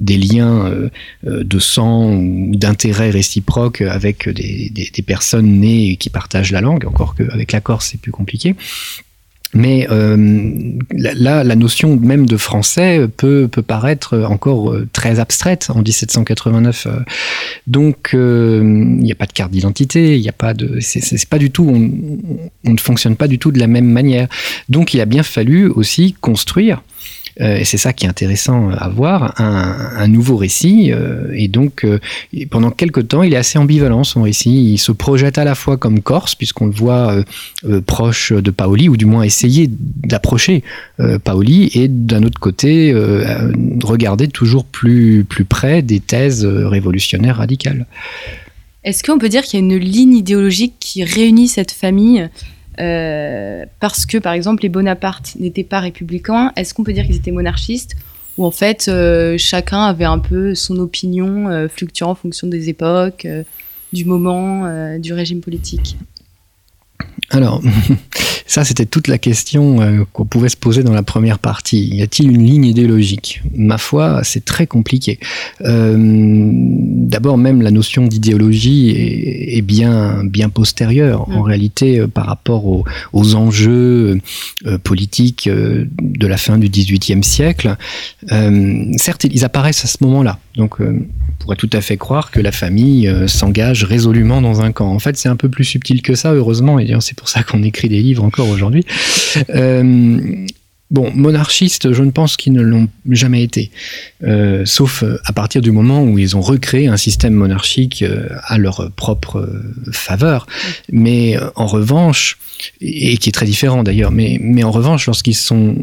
des 0.02 0.18
liens 0.18 0.66
euh, 0.66 0.90
de 1.24 1.60
sang 1.60 2.12
ou 2.16 2.56
d'intérêt 2.56 3.12
réciproques 3.12 3.82
avec 3.82 4.28
des, 4.28 4.72
des, 4.72 4.90
des, 4.92 5.02
personnes 5.04 5.60
nées 5.60 5.96
qui 5.96 6.10
partagent 6.10 6.52
la 6.52 6.60
langue, 6.60 6.88
encore 6.88 7.14
qu'avec 7.14 7.52
la 7.52 7.62
Corse 7.62 7.90
c'est 7.92 8.02
plus 8.02 8.12
compliqué. 8.12 8.56
Mais 9.54 9.88
euh, 9.92 10.74
là, 10.92 11.44
la 11.44 11.56
notion 11.56 11.98
même 11.98 12.26
de 12.26 12.38
français 12.38 13.08
peut, 13.18 13.50
peut 13.52 13.62
paraître 13.62 14.18
encore 14.20 14.76
très 14.94 15.20
abstraite 15.20 15.70
en 15.74 15.82
1789. 15.82 16.88
Donc, 17.68 18.12
euh, 18.14 18.62
il 18.64 19.04
n'y 19.04 19.12
a 19.12 19.16
pas 19.16 19.26
de 19.26 19.34
carte 19.34 19.52
d'identité, 19.52 20.16
il 20.16 20.22
n'y 20.22 20.30
a 20.30 20.34
pas 20.34 20.54
de, 20.54 20.80
c'est 20.80 21.30
pas 21.30 21.38
du 21.38 21.52
tout, 21.52 21.68
on, 21.70 22.72
ne 22.72 22.78
fonctionne 22.78 23.16
pas 23.16 23.28
du 23.28 23.40
tout 23.40 23.52
de 23.52 23.60
la 23.60 23.68
même 23.68 23.90
manière. 23.90 24.28
Donc, 24.70 24.94
il 24.94 25.02
a 25.02 25.06
bien 25.06 25.24
fallu 25.24 25.68
aussi 25.68 26.16
construire. 26.20 26.84
Euh, 27.42 27.58
et 27.58 27.66
c'est 27.66 27.78
ça 27.78 27.94
qui 27.94 28.06
est 28.06 28.10
intéressant 28.10 28.70
à 28.70 28.88
voir, 28.90 29.34
un, 29.38 30.08
nouveau 30.08 30.38
récit. 30.38 30.92
Euh, 30.92 31.32
et 31.34 31.48
donc, 31.48 31.84
euh, 31.86 32.00
pendant 32.50 32.72
quelques 32.72 33.08
temps, 33.08 33.24
il 33.24 33.34
est 33.34 33.38
assez 33.38 33.58
ambivalent, 33.58 34.04
son 34.04 34.24
récit. 34.24 34.74
Il 34.74 34.78
se 34.78 34.92
projette 34.92 35.38
à 35.38 35.44
la 35.44 35.56
fois 35.56 35.78
comme 35.78 36.02
Corse, 36.02 36.36
puisqu'on 36.36 36.66
le 36.66 36.72
voit 36.72 37.16
proche 37.86 38.34
de 38.34 38.52
Paoli, 38.52 38.90
ou 38.90 38.98
du 38.98 39.06
moins 39.06 39.24
essayer 39.24 39.70
d'approcher 39.70 40.64
Paoli, 41.24 41.72
et 41.74 41.88
d'un 41.88 42.24
autre 42.24 42.40
côté, 42.40 42.94
regarder 43.84 44.28
toujours 44.28 44.66
plus 44.66 45.26
près 45.48 45.82
des 45.82 46.00
thèses 46.00 46.46
révolutionnaires 46.46 47.38
radicales. 47.38 47.86
Est-ce 48.84 49.04
qu'on 49.04 49.20
peut 49.20 49.30
dire 49.30 49.44
qu'il 49.44 49.60
y 49.60 49.64
a 49.64 49.66
une 49.66 49.78
ligne 49.78 50.16
idéologique 50.16 50.74
qui 50.80 51.04
réunit 51.04 51.48
cette 51.48 51.72
famille? 51.72 52.28
Euh, 52.82 53.66
parce 53.80 54.06
que, 54.06 54.18
par 54.18 54.34
exemple, 54.34 54.64
les 54.64 54.70
Bonaparte 54.70 55.36
n'étaient 55.40 55.64
pas 55.64 55.80
républicains, 55.80 56.52
est-ce 56.56 56.74
qu'on 56.74 56.84
peut 56.84 56.94
dire 56.94 57.06
qu'ils 57.06 57.18
étaient 57.18 57.32
monarchistes 57.32 57.96
Ou 58.38 58.46
en 58.46 58.52
fait, 58.52 58.88
euh, 58.88 59.38
chacun 59.38 59.84
avait 59.84 60.06
un 60.06 60.20
peu 60.20 60.56
son 60.56 60.78
opinion 60.78 61.48
euh, 61.50 61.68
fluctuant 61.68 62.10
en 62.10 62.16
fonction 62.16 62.48
des 62.48 62.70
époques, 62.70 63.28
du 63.94 64.06
moment, 64.06 64.98
du 64.98 65.14
régime 65.14 65.42
politique? 65.42 65.98
Alors, 67.32 67.62
ça, 68.46 68.66
c'était 68.66 68.86
toute 68.86 69.08
la 69.08 69.18
question 69.18 69.82
euh, 69.82 70.04
qu'on 70.12 70.26
pouvait 70.26 70.50
se 70.50 70.58
poser 70.58 70.84
dans 70.84 70.94
la 70.94 71.04
première 71.04 71.40
partie. 71.40 71.88
Y 71.96 72.02
a-t-il 72.02 72.30
une 72.30 72.44
ligne 72.44 72.66
idéologique? 72.66 73.42
Ma 73.56 73.78
foi, 73.78 74.22
c'est 74.24 74.44
très 74.44 74.68
compliqué. 74.68 75.20
Euh, 75.62 75.96
D'abord, 76.52 77.38
même 77.38 77.62
la 77.62 77.72
notion 77.72 78.08
d'idéologie 78.08 78.90
est, 78.90 79.58
est, 79.58 79.62
bien, 79.62 80.24
bien 80.26 80.50
postérieure, 80.50 81.30
mmh. 81.30 81.38
en 81.38 81.42
réalité, 81.42 82.00
euh, 82.00 82.08
par 82.08 82.26
rapport 82.26 82.66
aux, 82.66 82.84
aux 83.14 83.36
enjeux 83.36 84.20
politiques 84.84 85.50
de 85.50 86.28
la 86.28 86.38
fin 86.38 86.58
du 86.58 86.70
XVIIIe 86.70 87.24
siècle. 87.24 87.76
Certes, 88.98 89.24
ils 89.24 89.46
apparaissent 89.46 89.86
à 89.86 89.88
ce 89.88 89.98
moment-là. 90.02 90.40
Donc, 90.56 90.80
on 90.80 91.06
pourrait 91.40 91.56
tout 91.56 91.70
à 91.74 91.82
fait 91.82 91.98
croire 91.98 92.32
que 92.32 92.40
la 92.40 92.52
famille 92.52 93.12
s'engage 93.28 93.84
résolument 93.84 94.42
dans 94.42 94.62
un 94.62 94.72
camp. 94.72 94.92
En 94.92 95.00
fait, 95.00 95.18
c'est 95.18 95.30
un 95.30 95.36
peu 95.36 95.50
plus 95.50 95.64
subtil 95.64 96.02
que 96.02 96.16
ça, 96.16 96.34
heureusement, 96.34 96.80
et 96.80 96.94
c'est 97.00 97.21
pour 97.22 97.30
ça 97.30 97.44
qu'on 97.44 97.62
écrit 97.62 97.88
des 97.88 98.02
livres 98.02 98.24
encore 98.24 98.50
aujourd'hui. 98.50 98.84
Euh, 99.52 100.48
Bon, 100.92 101.12
monarchistes, 101.16 101.94
je 101.94 102.04
ne 102.04 102.12
pense 102.12 102.38
qu'ils 102.38 102.54
ne 102.54 102.62
l'ont 102.62 102.88
jamais 103.10 103.44
été, 103.44 103.72
euh, 104.24 104.64
sauf 104.66 105.04
à 105.26 105.34
partir 105.34 105.62
du 105.62 105.72
moment 105.72 106.04
où 106.04 106.20
ils 106.20 106.38
ont 106.38 106.42
recréé 106.42 106.88
un 106.88 106.98
système 106.98 107.34
monarchique 107.34 108.04
euh, 108.04 108.28
à 108.44 108.58
leur 108.58 108.92
propre 108.92 109.38
euh, 109.38 109.74
faveur. 109.92 110.48
Mais 110.92 111.38
en 111.56 111.66
revanche, 111.66 112.38
et 112.80 113.18
qui 113.18 113.30
est 113.30 113.32
très 113.32 113.46
différent 113.46 113.84
d'ailleurs, 113.84 114.12
mais, 114.12 114.64
en 114.64 114.72
revanche, 114.72 115.06
lorsqu'ils 115.08 115.36
sont, 115.36 115.76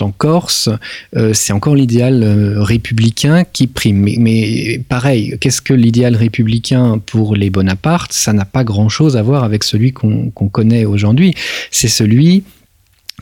en 0.00 0.10
Corse, 0.10 0.68
euh, 1.16 1.32
c'est 1.34 1.52
encore 1.52 1.74
l'idéal 1.74 2.22
euh, 2.22 2.62
républicain 2.62 3.44
qui 3.44 3.66
prime. 3.66 4.08
Mais, 4.18 4.80
pareil, 4.88 5.36
qu'est-ce 5.40 5.62
que 5.62 5.74
l'idéal 5.74 6.16
républicain 6.16 7.00
pour 7.04 7.36
les 7.36 7.50
Bonaparte 7.50 8.12
Ça 8.12 8.32
n'a 8.32 8.44
pas 8.44 8.64
grand-chose 8.64 9.16
à 9.16 9.22
voir 9.22 9.44
avec 9.44 9.64
celui 9.64 9.92
qu'on 9.92 10.30
qu 10.30 10.48
connaît 10.50 10.84
aujourd'hui. 10.84 11.34
C'est 11.70 11.88
celui 11.88 12.44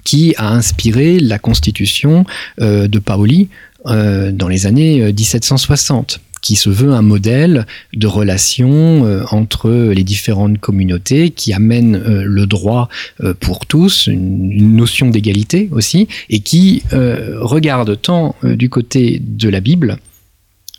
qui 0.05 0.35
a 0.37 0.53
inspiré 0.53 1.19
la 1.19 1.39
constitution 1.39 2.25
euh, 2.61 2.89
de 2.89 2.99
Paoli 2.99 3.49
euh, 3.87 4.33
dans 4.33 4.49
les 4.49 4.67
années 4.67 5.13
1760 5.13 6.21
qui 6.43 6.57
se 6.57 6.69
veut 6.69 6.93
un 6.93 7.03
modèle 7.03 7.67
de 7.95 8.07
relation 8.07 9.07
euh, 9.07 9.25
entre 9.31 9.71
les 9.71 10.05
différentes 10.05 10.59
communautés, 10.59 11.31
qui 11.31 11.55
amène 11.55 11.97
euh, 11.97 12.25
le 12.27 12.47
droit 12.47 12.91
euh, 13.23 13.33
pour 13.33 13.65
tous, 13.65 14.09
une, 14.09 14.77
notion 14.77 15.09
d'égalité 15.09 15.69
aussi, 15.71 16.09
et 16.29 16.41
qui 16.41 16.83
regarde 16.91 18.01
tant 18.01 18.35
du 18.43 18.69
côté 18.69 19.21
de 19.23 19.49
la 19.49 19.61
Bible, 19.61 19.99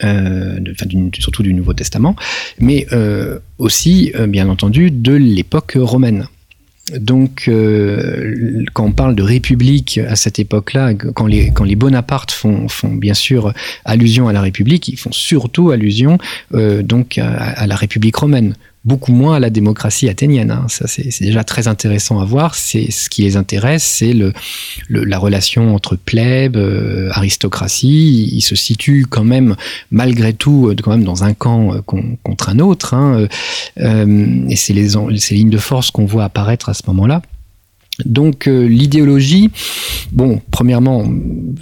surtout 0.01 1.43
du 1.43 1.53
Nouveau 1.53 1.73
Testament, 1.73 2.15
mais 2.59 2.85
aussi, 3.57 4.11
bien 4.27 4.49
entendu, 4.49 4.91
de 4.91 5.13
l'époque 5.13 5.77
romaine. 5.79 6.27
Donc, 6.91 7.45
euh, 7.47 8.65
quand 8.73 8.85
on 8.85 8.91
parle 8.91 9.15
de 9.15 9.23
république 9.23 9.99
à 10.05 10.17
cette 10.17 10.37
époque-là, 10.39 10.93
quand 10.93 11.27
les, 11.27 11.51
quand 11.51 11.63
font 12.67 12.93
bien 12.93 13.13
sûr 13.13 13.53
allusion 13.85 14.27
à 14.27 14.33
la 14.33 14.41
République, 14.41 14.89
ils 14.89 14.97
font 14.97 15.13
surtout 15.13 15.71
allusion 15.71 16.17
euh, 16.53 16.83
donc 16.83 17.17
à, 17.17 17.65
la 17.67 17.75
République 17.77 18.17
romaine 18.17 18.55
beaucoup 18.85 19.13
moins 19.13 19.35
à 19.35 19.39
la 19.39 19.49
démocratie 19.49 20.09
athénienne. 20.09 20.51
Hein. 20.51 20.65
Ça, 20.67 20.87
c'est 20.87 21.21
déjà 21.21 21.43
très 21.43 21.67
intéressant 21.67 22.19
à 22.19 22.25
voir. 22.25 22.55
C'est 22.55 22.91
ce 22.91 23.09
qui 23.09 23.21
les 23.23 23.37
intéresse, 23.37 23.83
c'est 23.83 24.13
le, 24.13 24.33
la 24.89 25.17
relation 25.17 25.73
entre 25.73 25.95
plèbe, 25.95 26.57
euh, 26.57 27.09
aristocratie. 27.11 28.29
Ils 28.31 28.41
se 28.41 28.55
situent 28.55 29.05
quand 29.09 29.23
même, 29.23 29.55
malgré 29.91 30.33
tout, 30.33 30.67
euh, 30.67 30.75
quand 30.81 30.91
même 30.91 31.05
dans 31.05 31.23
un 31.23 31.33
camp 31.33 31.73
euh, 31.73 31.81
contre 31.81 32.49
un 32.49 32.59
autre. 32.59 32.93
Hein. 32.93 33.27
et 33.77 34.55
c'est 34.55 34.73
les, 34.73 34.89
les 35.09 35.35
lignes 35.35 35.49
de 35.49 35.57
force 35.57 35.91
qu'on 35.91 36.05
voit 36.05 36.25
apparaître 36.25 36.69
à 36.69 36.73
ce 36.73 36.83
moment-là. 36.87 37.21
Donc 38.05 38.47
euh, 38.47 38.67
l'idéologie, 38.67 39.51
bon, 40.11 40.41
premièrement, 40.49 41.05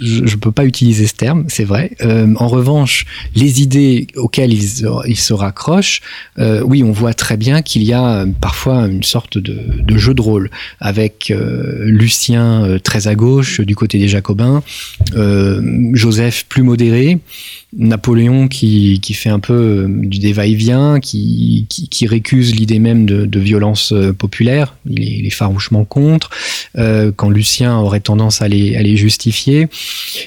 je 0.00 0.22
ne 0.22 0.36
peux 0.36 0.50
pas 0.50 0.64
utiliser 0.64 1.06
ce 1.06 1.12
terme, 1.12 1.44
c'est 1.48 1.64
vrai. 1.64 1.92
Euh, 2.00 2.32
en 2.36 2.48
revanche, 2.48 3.04
les 3.34 3.60
idées 3.60 4.06
auxquelles 4.16 4.52
ils, 4.54 5.16
se 5.16 5.32
raccrochent, 5.34 6.00
euh, 6.38 6.62
oui, 6.62 6.82
on 6.82 6.90
voit 6.90 7.12
très 7.12 7.36
bien 7.36 7.60
qu'il 7.60 7.82
y 7.82 7.92
a 7.92 8.24
parfois 8.40 8.86
une 8.86 9.02
sorte 9.02 9.36
de, 9.36 9.58
de 9.82 9.96
jeu 9.98 10.14
de 10.14 10.22
rôle 10.22 10.50
avec 10.80 11.32
Lucien 11.36 12.78
très 12.82 13.08
à 13.08 13.14
gauche 13.14 13.60
du 13.60 13.76
côté 13.76 13.98
des 13.98 14.08
Jacobins, 14.08 14.62
Joseph 15.92 16.46
plus 16.48 16.62
modéré. 16.62 17.18
Napoléon 17.74 18.48
qui, 18.48 19.00
fait 19.14 19.30
un 19.30 19.38
peu 19.38 19.54
euh, 19.54 19.86
du 19.88 20.18
déva 20.18 20.46
et 20.46 20.54
vient 20.54 21.00
qui, 21.00 21.66
récuse 22.06 22.54
l'idée 22.54 22.78
même 22.78 23.06
de, 23.06 23.40
violence 23.40 23.92
euh, 23.92 24.12
populaire, 24.12 24.76
il 24.88 25.26
est, 25.26 25.30
farouchement 25.30 25.84
contre, 25.84 26.30
euh, 26.76 27.12
quand 27.14 27.30
Lucien 27.30 27.78
aurait 27.78 28.00
tendance 28.00 28.42
à 28.42 28.48
les, 28.48 28.96
justifier. 28.96 29.68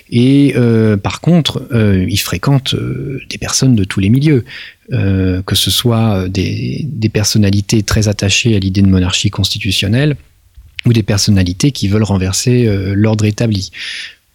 Et 0.09 0.55
par 1.03 1.21
contre, 1.21 1.67
il 1.71 2.17
fréquente 2.17 2.75
des 3.29 3.37
personnes 3.37 3.75
de 3.75 3.83
tous 3.83 3.99
les 3.99 4.09
milieux. 4.09 4.43
que 4.89 5.55
ce 5.55 5.69
soit 5.69 6.27
des, 6.29 6.81
des 6.83 7.09
personnalités 7.09 7.83
très 7.83 8.07
attachées 8.07 8.55
à 8.55 8.59
l'idée 8.59 8.81
de 8.81 8.87
monarchie 8.87 9.29
constitutionnelle, 9.29 10.15
ou 10.85 10.93
des 10.93 11.03
personnalités 11.03 11.71
qui 11.71 11.87
veulent 11.87 12.03
renverser 12.03 12.67
l'ordre 12.93 13.25
établi. 13.25 13.71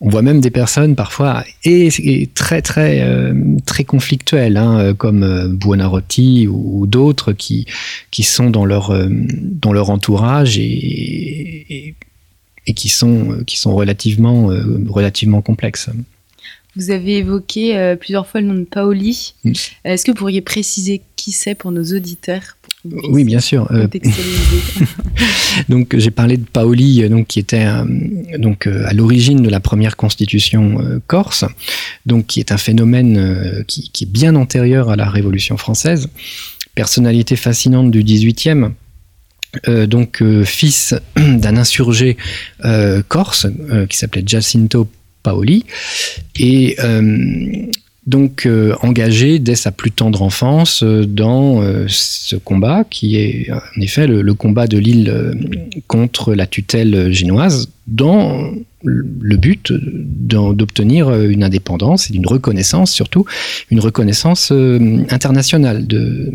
On 0.02 0.08
voit 0.08 0.22
même 0.22 0.40
des 0.40 0.50
personnes 0.50 0.96
parfois 0.96 1.44
et, 1.64 1.90
très 2.34 2.62
très 2.62 3.02
euh, 3.02 3.34
très 3.66 3.84
conflictuelles, 3.84 4.56
hein, 4.56 4.78
euh, 4.78 4.94
comme 4.94 5.22
euh, 5.22 5.48
Buonarroti 5.48 6.46
ou, 6.48 6.86
d'autres 6.86 7.32
qui 7.32 7.66
qui 8.10 8.22
sont 8.22 8.48
dans 8.50 8.64
leur 8.64 8.92
dans 9.08 9.72
leur 9.72 9.90
entourage 9.90 10.58
et, 10.58 11.94
et, 12.66 12.74
qui 12.74 12.88
sont 12.88 13.42
qui 13.46 13.58
sont 13.58 13.74
relativement 13.74 14.50
relativement 14.88 15.42
complexes. 15.42 15.90
Vous 16.76 16.90
avez 16.90 17.18
évoqué 17.18 17.96
plusieurs 17.98 18.26
fois 18.26 18.40
le 18.40 18.46
nom 18.46 18.54
de 18.54 18.64
Paoli. 18.64 19.34
Mm. 19.44 19.52
Est-ce 19.84 20.04
que 20.04 20.12
vous 20.12 20.16
pourriez 20.16 20.40
préciser 20.40 21.02
qui 21.16 21.32
c'est 21.32 21.54
pour 21.54 21.72
nos 21.72 21.84
auditeurs? 21.84 22.56
Oui, 22.84 23.24
bien 23.24 23.40
sûr. 23.40 23.70
Euh, 23.72 23.86
donc 25.68 25.96
j'ai 25.96 26.10
parlé 26.10 26.36
de 26.36 26.44
Paoli, 26.44 27.02
euh, 27.02 27.08
donc 27.08 27.26
qui 27.26 27.38
était 27.38 27.66
donc 28.38 28.66
euh, 28.66 28.84
à 28.86 28.92
l'origine 28.92 29.42
de 29.42 29.50
la 29.50 29.60
première 29.60 29.96
constitution 29.96 31.00
corse, 31.06 31.44
donc 32.06 32.26
qui 32.26 32.40
est 32.40 32.52
un 32.52 32.56
phénomène 32.56 33.64
qui, 33.66 33.90
qui, 33.90 34.04
est 34.04 34.10
bien 34.10 34.34
antérieur 34.34 34.90
à 34.90 34.96
la 34.96 35.08
Révolution 35.08 35.56
française. 35.56 36.08
Personnalité 36.74 37.36
fascinante 37.36 37.90
du 37.90 38.02
18e. 38.02 38.70
donc 39.86 40.22
fils 40.44 40.94
d'un 41.16 41.56
insurgé 41.56 42.16
corse 43.08 43.46
qui 43.88 43.96
s'appelait 43.96 44.24
Jacinto 44.24 44.88
Paoli 45.22 45.66
et 46.38 46.76
donc 48.06 48.46
euh, 48.46 48.74
engagé 48.80 49.38
dès 49.38 49.54
sa 49.54 49.72
plus 49.72 49.90
tendre 49.90 50.22
enfance 50.22 50.82
euh, 50.82 51.04
dans 51.04 51.62
euh, 51.62 51.84
ce 51.88 52.34
combat 52.36 52.84
qui 52.84 53.16
est 53.16 53.50
en 53.52 53.80
effet 53.80 54.06
le, 54.06 54.34
combat 54.34 54.66
de 54.66 54.78
l'île 54.78 55.12
contre 55.86 56.34
la 56.34 56.46
tutelle 56.46 57.12
génoise 57.12 57.68
dans 57.86 58.52
le 58.82 59.36
but 59.36 59.72
d'obtenir 59.72 61.12
une 61.12 61.44
indépendance 61.44 62.08
et 62.08 62.12
d'une 62.14 62.26
reconnaissance 62.26 62.90
surtout 62.90 63.26
une 63.70 63.80
reconnaissance 63.80 64.50
internationale 65.10 65.86
de 65.86 66.32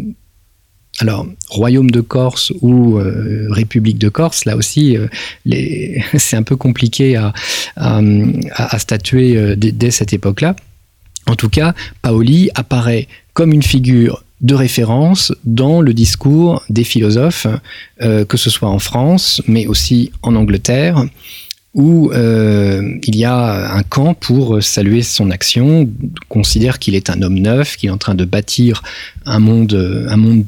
alors, 1.00 1.28
Royaume 1.50 1.92
de 1.92 2.00
Corse 2.00 2.54
ou 2.62 2.98
République 3.50 3.98
de 3.98 4.08
Corse, 4.08 4.46
là 4.46 4.56
aussi, 4.56 4.96
c'est 6.16 6.38
un 6.38 6.44
peu 6.44 6.56
compliqué 6.56 7.18
à 7.76 8.80
statuer 8.80 9.58
dès 9.58 9.92
cette 9.92 10.14
époque-là. 10.14 10.56
En 11.28 11.36
tout 11.36 11.50
cas, 11.50 11.74
Paoli 12.02 12.50
apparaît 12.56 13.08
comme 13.34 13.52
une 13.52 13.64
figure 13.64 14.24
de 14.42 14.54
référence 14.54 15.34
dans 15.44 15.82
le 15.82 15.94
discours 15.94 16.64
des 16.70 16.84
philosophes, 16.84 17.48
euh, 18.02 18.26
que 18.26 18.38
ce 18.38 18.50
soit 18.50 18.70
en 18.70 18.80
France, 18.80 19.42
mais 19.48 19.66
aussi 19.66 20.12
en 20.22 20.36
Angleterre, 20.36 21.06
où 21.74 22.12
euh, 22.12 22.98
il 23.04 23.16
y 23.16 23.26
a 23.26 23.76
un 23.76 23.84
camp 23.84 24.14
pour 24.14 24.62
saluer 24.64 25.02
son 25.02 25.30
action, 25.32 25.90
considère 26.30 26.80
qu'il 26.80 26.96
est 26.96 27.10
un 27.10 27.22
homme 27.22 27.40
neuf, 27.40 27.76
qu'il 27.76 27.90
est 27.90 27.92
en 27.92 27.98
train 27.98 28.16
de 28.16 28.26
bâtir 28.26 28.84
un 29.26 29.40
monde, 29.40 29.74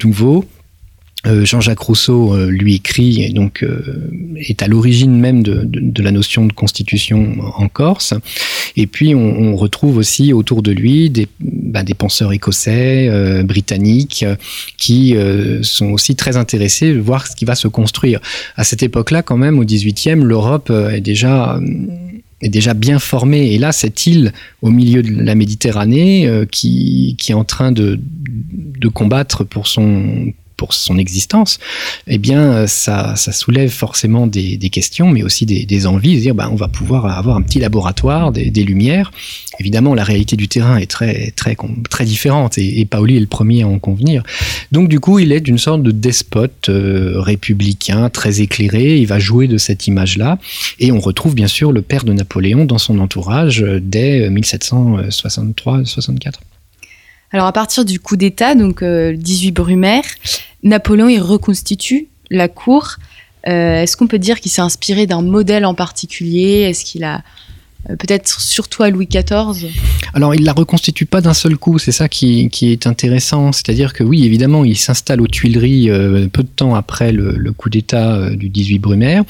nouveau, 0.03 0.45
euh, 1.25 1.43
Jean-Jacques 1.43 1.79
Rousseau 1.79 2.37
lui 2.45 2.75
écrit 2.75 3.23
et 3.23 3.29
donc 3.29 3.65
est 4.37 4.61
à 4.61 4.67
l'origine 4.67 5.19
même 5.19 5.43
de, 5.43 6.03
la 6.03 6.11
notion 6.11 6.45
de 6.45 6.53
constitution 6.53 7.35
en 7.57 7.67
Corse. 7.67 8.13
Et 8.77 8.87
puis 8.87 9.13
on, 9.15 9.55
retrouve 9.55 9.97
aussi 9.97 10.33
autour 10.33 10.61
de 10.61 10.71
lui 10.71 11.09
des, 11.09 11.27
bah, 11.39 11.83
penseurs 11.97 12.31
écossais, 12.31 13.09
britanniques, 13.43 14.23
qui 14.77 15.15
sont 15.63 15.87
aussi 15.87 16.15
très 16.15 16.37
intéressés 16.37 16.93
de 16.93 16.99
voir 16.99 17.25
ce 17.25 17.35
qui 17.35 17.43
va 17.43 17.55
se 17.55 17.67
construire. 17.67 18.19
À 18.55 18.63
cette 18.63 18.83
époque-là, 18.83 19.23
quand 19.23 19.37
même, 19.37 19.57
au 19.57 19.65
18e, 19.65 20.21
l'Europe 20.23 20.69
est 20.69 21.01
déjà 21.01 21.59
est 22.41 22.49
déjà 22.49 22.75
bien 22.75 22.99
formée. 22.99 23.51
Et 23.53 23.57
là, 23.57 23.71
cette 23.71 24.05
île 24.05 24.31
au 24.61 24.69
milieu 24.69 25.01
de 25.01 25.23
la 25.23 25.33
Méditerranée 25.33 26.29
qui, 26.51 27.15
qui 27.17 27.31
est 27.31 27.35
en 27.35 27.45
train 27.45 27.71
de, 27.71 27.99
de 28.79 28.87
combattre 28.87 29.43
pour 29.43 29.67
son 29.67 30.33
pour 30.57 30.73
son 30.73 30.97
existence, 30.97 31.59
eh 32.07 32.17
bien, 32.17 32.67
ça, 32.67 33.15
ça 33.15 33.31
soulève 33.31 33.69
forcément 33.69 34.27
des, 34.27 34.57
questions, 34.69 35.09
mais 35.09 35.23
aussi 35.23 35.45
des, 35.45 35.87
envies 35.87 36.15
de 36.15 36.19
dire, 36.19 36.35
bah, 36.35 36.49
on 36.51 36.55
va 36.55 36.67
pouvoir 36.67 37.05
avoir 37.05 37.37
un 37.37 37.41
petit 37.41 37.59
laboratoire, 37.59 38.31
des, 38.31 38.63
lumières. 38.63 39.11
Évidemment, 39.59 39.93
la 39.93 40.03
réalité 40.03 40.35
du 40.35 40.47
terrain 40.47 40.77
est 40.77 40.89
très, 40.89 41.31
très, 41.31 41.55
très 41.89 42.05
différente, 42.05 42.57
et, 42.57 42.79
et, 42.79 42.85
Paoli 42.85 43.17
est 43.17 43.21
le 43.21 43.27
premier 43.27 43.63
à 43.63 43.67
en 43.67 43.79
convenir. 43.79 44.23
Donc, 44.71 44.89
du 44.89 44.99
coup, 44.99 45.19
il 45.19 45.31
est 45.31 45.41
d'une 45.41 45.59
sorte 45.59 45.83
de 45.83 45.91
despote 45.91 46.69
euh, 46.69 47.21
républicain, 47.21 48.09
très 48.09 48.41
éclairé. 48.41 48.97
Il 48.97 49.07
va 49.07 49.19
jouer 49.19 49.47
de 49.47 49.57
cette 49.57 49.87
image-là, 49.87 50.39
et 50.79 50.91
on 50.91 50.99
retrouve 50.99 51.35
bien 51.35 51.47
sûr 51.47 51.71
le 51.71 51.81
père 51.81 52.03
de 52.03 52.13
Napoléon 52.13 52.65
dans 52.65 52.79
son 52.79 52.99
entourage 52.99 53.61
euh, 53.61 53.79
dès 53.81 54.29
1763-64. 54.29 56.33
Alors 57.31 57.47
à 57.47 57.51
partir 57.53 57.83
du 57.83 57.99
coup 57.99 58.15
d'État, 58.15 58.55
donc 58.55 58.81
euh, 58.81 59.13
18 59.15 59.51
Brumaire, 59.51 60.05
Napoléon 60.63 61.09
il 61.09 61.21
reconstitue 61.21 62.07
la 62.29 62.47
cour. 62.47 62.95
Euh, 63.47 63.81
Est-ce 63.81 63.97
qu'on 63.97 64.07
peut 64.07 64.19
dire 64.19 64.39
qu'il 64.39 64.51
s'est 64.51 64.61
inspiré 64.61 65.07
d'un 65.07 65.21
modèle 65.21 65.65
en 65.65 65.73
particulier? 65.73 66.61
Est-ce 66.61 66.85
qu'il 66.85 67.03
a 67.03 67.23
peut-être 67.87 68.41
surtout 68.41 68.83
à 68.83 68.89
Louis 68.89 69.07
XIV 69.07 69.71
Alors, 70.13 70.35
il 70.35 70.43
la 70.43 70.53
reconstitue 70.53 71.05
pas 71.05 71.21
d'un 71.21 71.33
seul 71.33 71.57
coup, 71.57 71.79
c'est 71.79 71.91
ça 71.91 72.09
qui, 72.09 72.49
qui, 72.49 72.71
est 72.71 72.87
intéressant. 72.87 73.51
C'est-à-dire 73.51 73.93
que 73.93 74.03
oui, 74.03 74.25
évidemment, 74.25 74.65
il 74.65 74.77
s'installe 74.77 75.21
aux 75.21 75.27
Tuileries 75.27 75.89
euh, 75.89 76.27
peu 76.27 76.43
de 76.43 76.49
temps 76.49 76.75
après 76.75 77.11
le, 77.11 77.51
coup 77.53 77.69
d'État 77.69 78.15
euh, 78.15 78.35
du 78.35 78.49
18 78.49 78.79
Brumaire, 78.79 79.23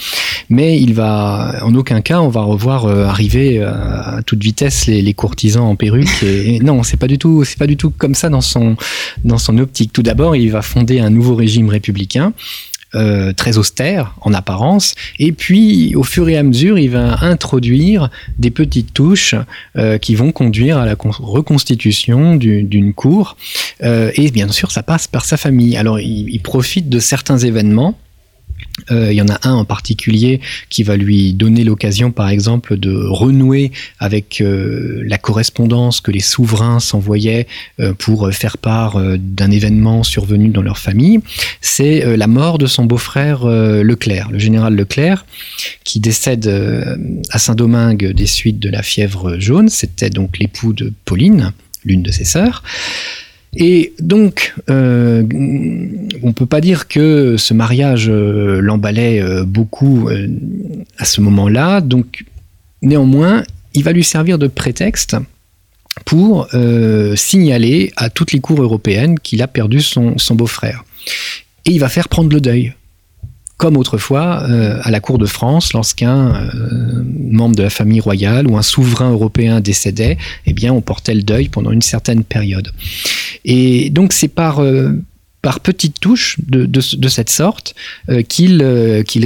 mais 0.49 0.79
il 0.79 0.93
va, 0.93 1.59
en 1.63 1.73
aucun 1.75 2.01
cas, 2.01 2.19
on 2.19 2.29
va 2.29 2.41
revoir 2.41 2.85
euh, 2.85 3.05
arriver 3.05 3.61
à, 3.61 4.21
toute 4.25 4.43
vitesse 4.43 4.87
les, 4.87 5.13
courtisans 5.13 5.65
en 5.65 5.75
perruque. 5.75 6.23
Et 6.23 6.59
non, 6.59 6.83
c'est 6.83 6.97
pas 6.97 7.07
du 7.07 7.17
tout, 7.17 7.43
c'est 7.43 7.57
pas 7.57 7.67
du 7.67 7.77
tout 7.77 7.91
comme 7.91 8.15
ça 8.15 8.29
dans 8.29 8.41
son 8.41 8.75
dans 9.23 9.37
son 9.37 9.57
optique. 9.57 9.93
Tout 9.93 10.03
d'abord, 10.03 10.35
il 10.35 10.51
va 10.51 10.61
fonder 10.61 10.99
un 10.99 11.09
nouveau 11.09 11.35
régime 11.35 11.69
républicain 11.69 12.33
euh, 12.95 13.33
très 13.33 13.57
austère 13.57 14.15
en 14.21 14.33
apparence. 14.33 14.95
Et 15.19 15.31
puis, 15.31 15.93
au 15.95 16.03
fur 16.03 16.29
et 16.29 16.37
à 16.37 16.43
mesure, 16.43 16.79
il 16.79 16.89
va 16.89 17.21
introduire 17.21 18.09
des 18.37 18.49
petites 18.49 18.93
touches 18.93 19.35
euh, 19.77 19.97
qui 19.97 20.15
vont 20.15 20.31
conduire 20.31 20.77
à 20.77 20.85
la 20.85 20.95
reconstitution 20.97 22.35
d'une 22.35 22.93
cour. 22.93 23.35
Euh, 23.83 24.11
et 24.15 24.31
bien 24.31 24.47
sûr, 24.49 24.71
ça 24.71 24.83
passe 24.83 25.07
par 25.07 25.25
sa 25.25 25.37
famille. 25.37 25.75
Alors, 25.75 25.99
il, 25.99 26.29
il 26.29 26.39
profite 26.39 26.89
de 26.89 26.99
certains 26.99 27.37
événements 27.37 27.97
euh, 28.91 29.11
il 29.11 29.15
y 29.15 29.21
en 29.21 29.27
a 29.27 29.39
un 29.47 29.53
en 29.53 29.65
particulier 29.65 30.39
qui 30.69 30.83
va 30.83 30.95
lui 30.95 31.33
donner 31.33 31.63
l'occasion, 31.63 32.11
par 32.11 32.29
exemple, 32.29 32.77
de 32.77 32.93
renouer 32.93 33.71
avec 33.99 34.39
euh, 34.41 35.01
la 35.05 35.17
correspondance 35.17 35.99
que 35.99 36.11
les 36.11 36.19
souverains 36.19 36.79
s'envoyaient 36.79 37.47
euh, 37.79 37.93
pour 37.93 38.31
faire 38.31 38.57
part 38.57 39.01
d'un 39.17 39.51
événement 39.51 40.03
survenu 40.03 40.49
dans 40.49 40.61
leur 40.61 40.77
famille. 40.77 41.19
C'est 41.61 42.17
la 42.17 42.27
mort 42.27 42.57
de 42.57 42.65
son 42.65 42.85
beau-frère 42.85 43.45
Leclerc, 43.45 44.29
le 44.31 44.39
général 44.39 44.75
Leclerc, 44.75 45.25
qui 45.83 45.99
décède 45.99 46.47
à 47.31 47.39
Saint-Domingue 47.39 48.11
des 48.13 48.25
suites 48.27 48.59
de 48.59 48.69
la 48.69 48.83
fièvre 48.83 49.39
jaune. 49.39 49.69
C'était 49.69 50.09
donc 50.09 50.37
l'époux 50.39 50.73
de 50.73 50.93
Pauline, 51.05 51.53
l'une 51.83 52.03
de 52.03 52.11
ses 52.11 52.25
sœurs. 52.25 52.63
Et 53.59 53.93
donc, 53.99 54.53
euh, 54.69 55.23
on 56.21 56.27
ne 56.27 56.31
peut 56.31 56.45
pas 56.45 56.61
dire 56.61 56.87
que 56.87 57.37
ce 57.37 57.55
mariage 57.55 58.07
euh, 58.07 58.61
l'emballait 58.61 59.19
euh, 59.19 59.45
beaucoup 59.45 60.09
à 60.99 61.05
ce 61.05 61.21
moment-là. 61.21 61.81
Donc, 61.81 62.23
néanmoins, 62.83 63.43
il 63.73 63.83
va 63.83 63.93
lui 63.93 64.03
servir 64.03 64.37
de 64.37 64.47
prétexte 64.47 65.17
pour 66.05 66.47
signaler 67.15 67.91
à 67.95 68.11
toutes 68.11 68.31
les 68.31 68.39
cours 68.39 68.61
européennes 68.61 69.17
qu'il 69.17 69.41
a 69.41 69.47
perdu 69.47 69.81
son 69.81 70.15
beau-frère. 70.31 70.85
Et 71.65 71.71
il 71.71 71.79
va 71.79 71.89
faire 71.89 72.07
prendre 72.07 72.31
le 72.31 72.39
deuil 72.39 72.73
comme 73.57 73.77
autrefois 73.77 74.43
à 74.83 74.91
la 74.91 74.99
cour 74.99 75.17
de 75.17 75.25
France, 75.25 75.73
lorsqu'un 75.73 76.51
membre 77.03 77.55
de 77.55 77.63
la 77.63 77.71
famille 77.71 77.99
royale 77.99 78.45
ou 78.45 78.57
un 78.57 78.61
souverain 78.61 79.09
européen 79.09 79.59
décédait, 79.59 80.19
eh 80.45 80.53
bien, 80.53 80.71
on 80.71 80.81
portait 80.81 81.15
le 81.15 81.23
deuil 81.23 81.49
pendant 81.49 81.71
une 81.71 81.81
certaine 81.81 82.23
période. 82.23 82.71
Et 83.45 83.89
donc, 83.89 84.13
c'est 84.13 84.27
par 84.27 84.59
euh, 84.59 84.91
par 85.41 85.59
petites 85.59 85.99
touches 85.99 86.37
de, 86.47 86.65
de, 86.65 87.07
cette 87.07 87.29
sorte 87.29 87.73
qu'il 88.27 89.03
qu'il 89.07 89.25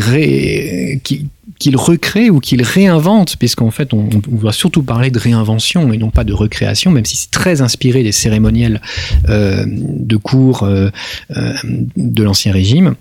qu'il 1.57 1.77
recrée 1.77 2.29
ou 2.29 2.39
qu'il 2.39 2.61
réinvente, 2.61 3.37
puisqu'en 3.37 3.71
fait 3.71 3.93
on, 3.93 4.09
on, 4.31 4.35
va 4.35 4.51
surtout 4.51 4.83
parler 4.83 5.09
de 5.09 5.17
réinvention 5.17 5.91
et 5.93 5.97
non 5.97 6.11
pas 6.11 6.23
de 6.23 6.33
recréation, 6.33 6.91
même 6.91 7.05
si 7.05 7.15
c'est 7.15 7.31
très 7.31 7.61
inspiré 7.61 8.03
des 8.03 8.11
cérémoniels 8.11 8.81
de 9.27 10.17
cours 10.17 10.67
de 10.67 12.23
l'Ancien 12.23 12.51
Régime. 12.51 12.95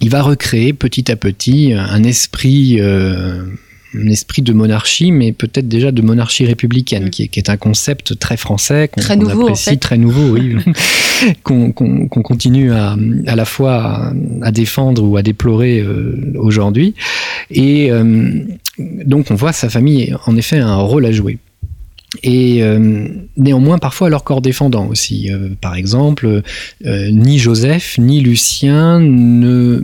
Il 0.00 0.10
va 0.10 0.22
recréer 0.22 0.72
petit 0.72 1.10
à 1.10 1.16
petit 1.16 1.72
un 1.74 2.04
esprit, 2.04 2.80
euh, 2.80 3.42
un 3.94 4.06
esprit 4.08 4.42
de 4.42 4.52
monarchie, 4.52 5.12
mais 5.12 5.32
peut-être 5.32 5.68
déjà 5.68 5.92
de 5.92 6.02
monarchie 6.02 6.44
républicaine, 6.44 7.06
mm. 7.06 7.10
qui, 7.10 7.22
est, 7.24 7.28
qui, 7.28 7.38
est, 7.40 7.50
un 7.50 7.56
concept 7.56 8.18
très 8.18 8.36
français, 8.36 8.88
qu'on 8.88 9.00
qu 9.00 9.30
apprécie, 9.30 9.78
très 9.78 9.98
nouveau, 9.98 10.30
oui, 10.30 10.56
qu'on 11.42 11.72
qu 11.72 12.22
continue 12.22 12.72
à, 12.72 12.96
à 13.26 13.36
la 13.36 13.44
fois 13.44 14.12
à, 14.42 14.50
défendre 14.50 15.02
ou 15.04 15.16
à 15.16 15.22
déplorer 15.22 15.80
euh, 15.80 16.32
aujourd'hui. 16.36 16.94
Et 17.50 17.90
euh, 17.90 18.42
donc 18.78 19.30
on 19.30 19.34
voit 19.34 19.52
sa 19.52 19.68
famille 19.68 20.14
en 20.26 20.36
effet 20.36 20.58
un 20.58 20.76
rôle 20.76 21.06
à 21.06 21.12
jouer 21.12 21.38
et 22.22 22.62
euh, 22.62 23.06
néanmoins 23.36 23.78
parfois 23.78 24.08
leur 24.08 24.24
corps 24.24 24.40
défendant 24.40 24.86
aussi. 24.86 25.30
Euh, 25.30 25.50
par 25.60 25.74
exemple, 25.74 26.42
euh, 26.86 27.10
ni 27.10 27.38
Joseph 27.38 27.98
ni 27.98 28.20
Lucien 28.20 29.00
ne 29.00 29.82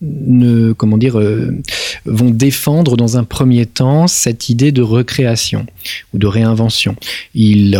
ne, 0.00 0.72
comment 0.72 0.98
dire, 0.98 1.18
euh, 1.18 1.56
vont 2.04 2.30
défendre 2.30 2.96
dans 2.96 3.16
un 3.16 3.24
premier 3.24 3.64
temps 3.66 4.06
cette 4.06 4.48
idée 4.48 4.72
de 4.72 4.82
recréation 4.82 5.66
ou 6.12 6.18
de 6.18 6.26
réinvention. 6.26 6.96
Ils, 7.34 7.78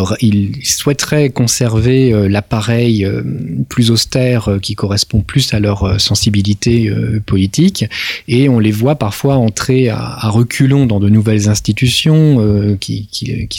souhaiteraient 0.62 1.30
conserver 1.30 2.12
euh, 2.12 2.28
l'appareil 2.28 3.04
euh, 3.04 3.22
plus 3.68 3.90
austère 3.90 4.58
qui 4.62 4.74
correspond 4.74 5.20
plus 5.20 5.52
à 5.54 5.60
leur 5.60 6.00
sensibilité 6.00 6.90
politique 7.26 7.84
et 8.28 8.48
on 8.48 8.58
les 8.58 8.70
voit 8.70 8.96
parfois 8.96 9.36
entrer 9.36 9.88
à, 9.88 10.28
reculons 10.28 10.86
dans 10.86 11.00
de 11.00 11.08
nouvelles 11.08 11.48
institutions 11.48 12.76
qui, 12.80 13.08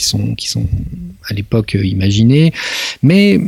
sont, 0.00 0.34
qui 0.34 0.48
sont 0.48 0.66
à 1.28 1.34
l'époque 1.34 1.76
imaginées, 1.80 2.52
mais 3.02 3.40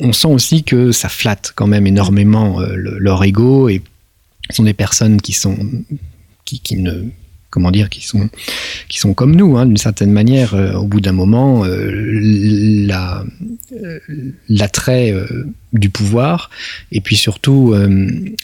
on 0.00 0.12
sent 0.12 0.28
aussi 0.28 0.64
que 0.64 0.92
ça 0.92 1.08
flatte 1.08 1.52
quand 1.54 1.66
même 1.66 1.86
énormément 1.86 2.60
leur 2.60 3.22
ego 3.24 3.68
et 3.68 3.82
sont 4.56 4.64
des 4.64 4.74
personnes 4.74 5.20
qui 5.20 5.32
sont 5.32 5.56
qui, 6.44 6.60
qui 6.60 6.76
ne 6.76 7.10
comment 7.50 7.70
dire, 7.70 7.88
qui 7.88 8.04
sont, 8.06 8.28
qui 8.88 8.98
sont 8.98 9.14
comme 9.14 9.34
nous, 9.34 9.56
hein, 9.56 9.66
d'une 9.66 9.76
certaine 9.76 10.12
manière. 10.12 10.54
Euh, 10.54 10.74
au 10.74 10.86
bout 10.86 11.00
d'un 11.00 11.12
moment, 11.12 11.64
euh, 11.64 12.88
euh, 13.72 14.00
l'attrait 14.48 15.14
du 15.72 15.90
pouvoir 15.90 16.50
et 16.92 17.00
puis 17.00 17.16
surtout 17.16 17.74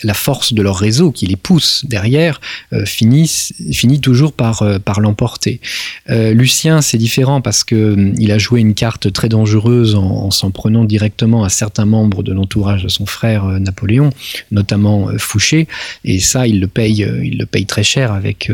la 0.02 0.14
force 0.14 0.52
de 0.52 0.62
leur 0.62 0.76
réseau 0.76 1.10
qui 1.10 1.26
les 1.26 1.36
pousse 1.36 1.84
derrière 1.86 2.40
finit, 2.84 3.28
finit 3.72 4.00
toujours 4.00 4.32
par, 4.32 4.62
par 4.84 5.00
l'emporter. 5.00 5.60
Lucien, 6.08 6.82
c'est 6.82 6.98
différent 6.98 7.40
parce 7.40 7.64
que 7.64 8.12
il 8.18 8.30
a 8.30 8.38
joué 8.38 8.60
une 8.60 8.74
carte 8.74 9.12
très 9.12 9.28
dangereuse 9.28 9.94
en, 9.94 10.04
en 10.04 10.30
s'en 10.30 10.50
prenant 10.50 10.84
directement 10.84 11.44
à 11.44 11.48
certains 11.48 11.86
membres 11.86 12.22
de 12.22 12.32
l'entourage 12.32 12.82
de 12.82 12.88
son 12.88 13.06
frère 13.06 13.44
Napoléon, 13.46 14.10
notamment 14.50 15.08
Fouché, 15.18 15.66
et 16.04 16.20
ça, 16.20 16.46
il 16.46 16.60
le 16.60 16.66
paye, 16.66 17.06
il 17.22 17.38
le 17.38 17.46
paye 17.46 17.66
très 17.66 17.84
cher 17.84 18.12
avec 18.12 18.50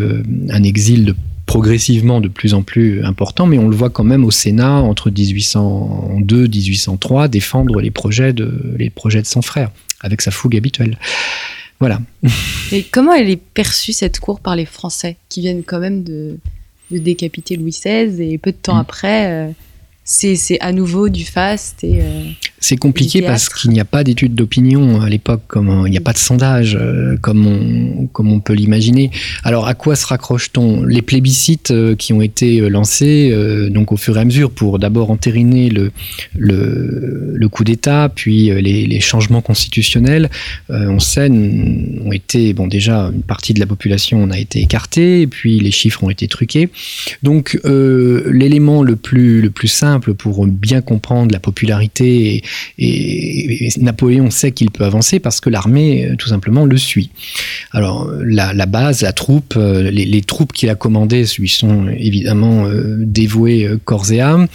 un 0.50 0.62
exil 0.62 1.04
de 1.04 1.14
progressivement 1.50 2.20
de 2.20 2.28
plus 2.28 2.54
en 2.54 2.62
plus 2.62 3.04
important, 3.04 3.44
mais 3.44 3.58
on 3.58 3.66
le 3.66 3.74
voit 3.74 3.90
quand 3.90 4.04
même 4.04 4.24
au 4.24 4.30
Sénat 4.30 4.70
entre 4.70 5.10
1802 5.10 6.46
1803 6.46 7.26
défendre 7.26 7.80
les 7.80 7.90
projets 7.90 8.32
de, 8.32 8.76
les 8.78 8.88
projets 8.88 9.20
de 9.20 9.26
son 9.26 9.42
frère 9.42 9.72
avec 10.00 10.22
sa 10.22 10.30
fougue 10.30 10.56
habituelle. 10.56 10.96
Voilà. 11.80 12.00
Et 12.70 12.84
comment 12.84 13.12
elle 13.12 13.28
est 13.28 13.42
perçue 13.42 13.92
cette 13.92 14.20
cour 14.20 14.38
par 14.38 14.54
les 14.54 14.64
Français 14.64 15.16
qui 15.28 15.40
viennent 15.40 15.64
quand 15.64 15.80
même 15.80 16.04
de, 16.04 16.38
de 16.92 16.98
décapiter 16.98 17.56
Louis 17.56 17.72
XVI 17.72 18.22
et 18.22 18.38
peu 18.38 18.52
de 18.52 18.56
temps 18.56 18.76
mmh. 18.76 18.86
après, 18.86 19.32
euh, 19.32 19.50
c'est 20.04 20.60
à 20.60 20.70
nouveau 20.70 21.08
du 21.08 21.24
faste 21.24 21.82
et 21.82 22.00
euh, 22.00 22.30
c'est 22.60 22.76
compliqué 22.76 23.22
parce 23.22 23.48
qu'il 23.48 23.70
n'y 23.70 23.80
a 23.80 23.86
pas 23.86 24.04
d'études 24.04 24.34
d'opinion 24.34 25.00
à 25.00 25.08
l'époque, 25.08 25.42
comme 25.46 25.84
il 25.86 25.90
n'y 25.90 25.96
a 25.96 26.02
pas 26.02 26.12
de 26.12 26.18
sondage 26.18 26.76
euh, 26.78 27.16
comme 27.20 27.46
on, 27.46 28.06
comme 28.06 28.30
on 28.30 28.40
peut 28.40 28.52
l'imaginer. 28.52 29.10
Alors 29.44 29.66
à 29.66 29.74
quoi 29.74 29.96
se 29.96 30.06
raccroche-t-on? 30.06 30.84
Les 30.84 31.00
plébiscites 31.00 31.70
euh, 31.70 31.96
qui 31.96 32.12
ont 32.12 32.20
été 32.20 32.60
lancés 32.68 33.30
donc 33.70 33.92
au 33.92 33.96
fur 33.96 34.18
et 34.18 34.20
à 34.20 34.24
mesure 34.24 34.50
pour 34.50 34.78
d'abord 34.78 35.10
entériner 35.10 35.70
le, 35.70 35.90
le, 36.36 37.32
le 37.34 37.48
coup 37.48 37.64
d'État, 37.64 38.10
puis 38.14 38.50
les, 38.50 38.86
les, 38.86 39.00
changements 39.00 39.40
constitutionnels, 39.40 40.28
on 40.68 41.00
sait, 41.00 41.30
ont 41.30 42.12
été 42.12 42.52
bon 42.52 42.66
déjà 42.66 43.10
une 43.14 43.22
partie 43.22 43.54
de 43.54 43.60
la 43.60 43.66
population 43.66 44.22
en 44.22 44.30
a 44.30 44.38
été 44.38 44.60
écartée, 44.60 45.22
et 45.22 45.26
puis 45.26 45.58
les 45.58 45.70
chiffres 45.70 46.04
ont 46.04 46.10
été 46.10 46.28
truqués. 46.28 46.68
Donc 47.22 47.58
l'élément 47.64 48.82
le 48.82 48.96
plus 48.96 49.40
le 49.40 49.50
plus 49.50 49.68
simple 49.68 50.14
pour 50.14 50.46
bien 50.46 50.82
comprendre 50.82 51.32
la 51.32 51.40
popularité 51.40 52.36
et, 52.36 52.42
Napoléon 53.78 54.30
sait 54.30 54.52
qu'il 54.52 54.70
peut 54.70 54.84
avancer 54.84 55.20
parce 55.20 55.40
que 55.40 55.50
l'armée 55.50 56.06
euh, 56.06 56.16
tout 56.16 56.28
simplement 56.28 56.64
le 56.64 56.76
suit. 56.76 57.10
Alors 57.72 58.10
la, 58.22 58.66
base, 58.66 59.02
la 59.02 59.12
troupe, 59.12 59.54
euh, 59.56 59.90
les, 59.90 60.20
troupes 60.22 60.52
qu'il 60.52 60.68
a 60.70 60.74
commandées 60.74 61.24
lui 61.38 61.48
sont 61.48 61.88
évidemment 61.88 62.66
euh, 62.66 62.96
dévouées 62.98 63.68
corps 63.84 64.12
et 64.12 64.20
âme. 64.20 64.46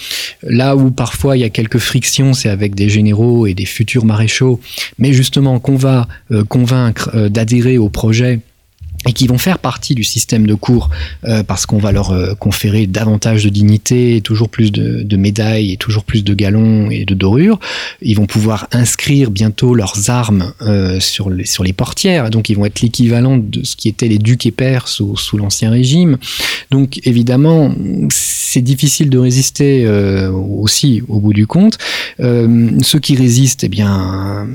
Là 0.44 0.76
où 0.76 0.92
parfois 0.92 1.38
il 1.38 1.42
y 1.42 1.44
a 1.46 1.50
quelques 1.50 1.80
frictions, 1.80 2.34
c'est 2.34 2.50
avec 2.50 2.76
des 2.76 2.90
généraux 2.90 3.48
et 3.48 3.54
des 3.54 3.66
futurs 3.66 4.06
maréchaux, 4.06 4.60
mais 5.00 5.14
justement 5.14 5.60
qu'on 5.60 5.76
va 5.76 6.08
convaincre 6.50 7.30
d'adhérer 7.30 7.78
au 7.78 7.90
projet 7.90 8.40
et 9.08 9.14
qui 9.14 9.28
vont 9.28 9.38
faire 9.38 9.60
partie 9.60 9.96
du 9.96 10.04
système 10.04 10.48
de 10.48 10.54
cours 10.54 10.90
euh, 11.26 11.44
parce 11.44 11.66
qu'on 11.66 11.78
va 11.78 11.92
leur 11.92 12.12
euh, 12.12 12.36
conférer 12.36 12.88
davantage 12.88 13.44
de 13.44 13.50
dignité, 13.50 14.22
toujours 14.22 14.50
plus 14.50 14.72
de, 14.72 15.04
de, 15.04 15.18
médailles 15.18 15.72
et 15.72 15.78
toujours 15.78 16.04
plus 16.04 16.24
de 16.24 16.34
galons 16.34 16.90
et 16.90 17.06
de 17.06 17.14
dorures. 17.14 17.60
Ils 18.02 18.16
vont 18.16 18.26
pouvoir 18.26 18.68
inscrire 18.72 19.32
bientôt 19.32 19.76
leurs 19.76 20.10
armes 20.10 20.54
euh, 20.62 21.00
sur, 21.00 21.30
les, 21.30 21.46
sur 21.46 21.64
les 21.64 21.74
portières, 21.74 22.30
donc 22.30 22.50
ils 22.50 22.56
vont 22.56 22.66
être 22.66 22.82
l'équivalent 22.82 23.38
de 23.38 23.64
ce 23.64 23.76
qui 23.76 23.90
était 23.90 24.08
les 24.08 24.20
ducs 24.20 24.46
et 24.46 24.52
pairs 24.52 24.88
sous, 24.88 25.18
sous 25.18 25.38
l'Ancien 25.38 25.70
Régime. 25.70 26.18
Donc 26.72 27.00
évidemment, 27.04 27.74
c'est 28.56 28.62
difficile 28.62 29.10
de 29.10 29.18
résister 29.18 29.86
euh, 29.86 30.32
aussi 30.32 31.04
au 31.08 31.20
bout 31.20 31.34
du 31.34 31.48
compte. 31.48 31.78
Euh, 32.20 32.72
ceux 32.82 33.00
qui 33.00 33.16
résistent, 33.16 33.64
eh 33.64 33.70
bien 33.70 34.48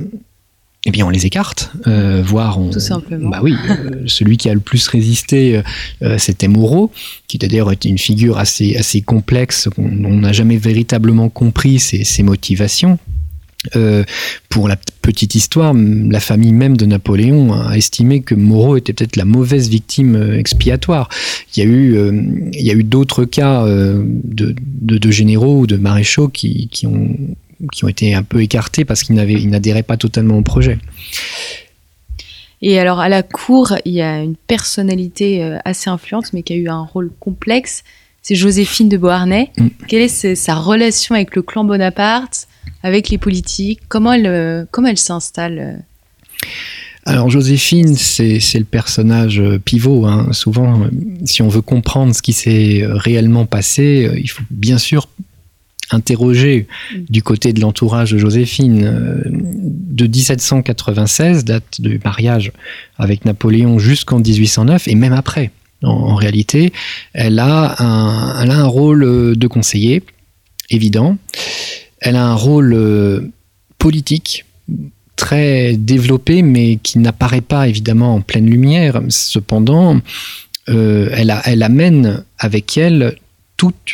eh 0.87 0.91
bien 0.91 1.07
on 1.07 1.11
les 1.11 1.27
écarte, 1.27 1.73
euh, 1.87 2.23
voire 2.25 2.59
on... 2.59 2.71
Tout 2.71 2.81
simplement. 2.81 3.29
Bah 3.29 3.41
oui, 3.43 3.55
euh, 3.69 4.03
celui 4.07 4.39
qui 4.39 4.49
a 4.49 4.55
le 4.55 4.61
plus 4.61 4.89
résisté, 4.89 5.61
euh, 6.03 6.17
c'était 6.19 6.49
Moreau, 6.49 6.91
qui 7.29 7.37
d'ailleurs 7.37 7.71
était 7.71 7.91
une 7.91 7.99
figure 7.99 8.39
assez, 8.39 8.77
assez 8.77 9.03
complexe, 9.03 9.69
on 9.77 10.17
n'a 10.17 10.33
jamais 10.33 10.57
véritablement 10.57 11.29
compris 11.29 11.79
ses, 11.79 12.05
ses 12.05 12.23
motivations. 12.23 12.99
Pour 14.49 14.69
la 14.69 14.77
petite 15.03 15.35
histoire, 15.35 15.75
la 15.75 16.21
famille 16.21 16.55
même 16.55 16.79
de 16.79 16.87
Napoléon 16.87 17.53
a 17.53 17.77
estimé 17.77 18.23
que 18.23 18.35
Moreau 18.35 18.79
était 18.79 18.95
peut-être 18.95 19.17
la 19.17 19.27
mauvaise 19.27 19.69
victime 19.69 20.33
expiatoire. 20.33 21.11
Il 21.55 21.61
y 21.61 21.67
a 21.67 21.69
eu, 21.69 22.51
il 22.55 22.63
y 22.63 22.71
a 22.71 22.75
eu 22.75 22.85
d'autres 22.85 23.27
cas 23.27 23.67
de, 23.67 24.55
de, 24.57 25.11
généraux 25.11 25.59
ou 25.59 25.67
de 25.67 25.77
maréchaux 25.77 26.29
qui, 26.29 26.69
qui, 26.69 26.87
ont, 26.87 27.15
qui 27.73 27.85
ont 27.85 27.89
été 27.89 28.15
un 28.15 28.23
peu 28.23 28.43
écartés 28.43 28.85
parce 28.85 29.03
qu'ils 29.03 29.15
n'adhéraient 29.15 29.83
pas 29.83 29.97
totalement 29.97 30.39
au 30.39 30.43
projet. 30.43 30.79
Et 32.63 32.79
alors 32.79 33.01
à 33.01 33.09
la 33.09 33.23
cour, 33.23 33.75
il 33.85 33.93
y 33.93 34.03
a 34.03 34.23
une 34.23 34.37
personnalité 34.37 35.59
assez 35.65 35.89
influente, 35.89 36.33
mais 36.33 36.43
qui 36.43 36.53
a 36.53 36.57
eu 36.57 36.69
un 36.69 36.83
rôle 36.83 37.11
complexe. 37.19 37.85
C'est 38.23 38.35
Joséphine 38.35 38.89
de 38.89 38.97
Beauharnais. 38.97 39.51
Mm. 39.57 39.69
Quelle 39.89 40.03
est 40.03 40.35
sa 40.35 40.55
relation 40.55 41.15
avec 41.15 41.35
le 41.35 41.43
clan 41.43 41.65
Bonaparte 41.65 42.49
avec 42.83 43.09
les 43.11 43.19
politiques? 43.19 43.81
Comment 43.89 44.13
elle, 44.13 44.27
euh, 44.27 44.65
comment 44.71 44.89
elle 44.89 44.99
s'installe 44.99 45.59
euh? 45.59 45.77
Alors 47.07 47.31
Joséphine, 47.31 47.97
c'est 47.97 48.39
le 48.59 48.65
personnage 48.65 49.41
euh, 49.41 49.59
pivot. 49.59 50.07
Hein. 50.07 50.33
Souvent, 50.33 50.87
si 51.25 51.41
on 51.41 51.49
veut 51.49 51.63
comprendre 51.63 52.15
ce 52.15 52.21
qui 52.21 52.35
s'est 52.35 52.83
réellement 52.85 53.47
passé, 53.47 54.11
il 54.17 54.29
faut 54.29 54.43
bien 54.51 54.77
sûr 54.77 55.09
interroger 55.91 56.67
mm. 56.93 56.99
du 57.09 57.23
côté 57.23 57.53
de 57.53 57.61
l'entourage 57.61 58.13
de 58.13 58.19
Joséphine. 58.19 59.23
De 59.27 60.07
1796, 60.07 61.45
date 61.45 61.81
du 61.81 62.01
mariage 62.05 62.53
avec 62.99 63.25
Napoléon, 63.25 63.79
jusqu'en 63.79 64.19
1809, 64.19 64.89
et 64.89 64.95
même 64.95 65.13
après. 65.13 65.51
En, 65.83 66.15
réalité, 66.15 66.73
elle 67.15 67.39
a, 67.39 67.83
un, 67.83 68.43
elle 68.43 68.51
a 68.51 68.59
un 68.59 68.67
rôle 68.67 69.37
de 69.37 69.47
conseiller, 69.47 70.03
évident. 70.69 71.17
Elle 72.01 72.17
a 72.17 72.27
un 72.27 72.35
rôle 72.35 72.75
euh, 72.75 73.21
politique 73.79 74.45
très 75.17 75.77
développé, 75.77 76.43
mais 76.43 76.77
qui 76.77 76.99
n'apparaît 76.99 77.43
pas 77.43 77.69
évidemment 77.69 78.15
en 78.15 78.21
pleine 78.23 78.47
lumière. 78.47 79.03
Cependant, 79.11 80.01
euh, 80.71 81.11
elle, 81.13 81.63
amène 81.63 82.25
avec 82.39 82.79
elle 82.79 83.17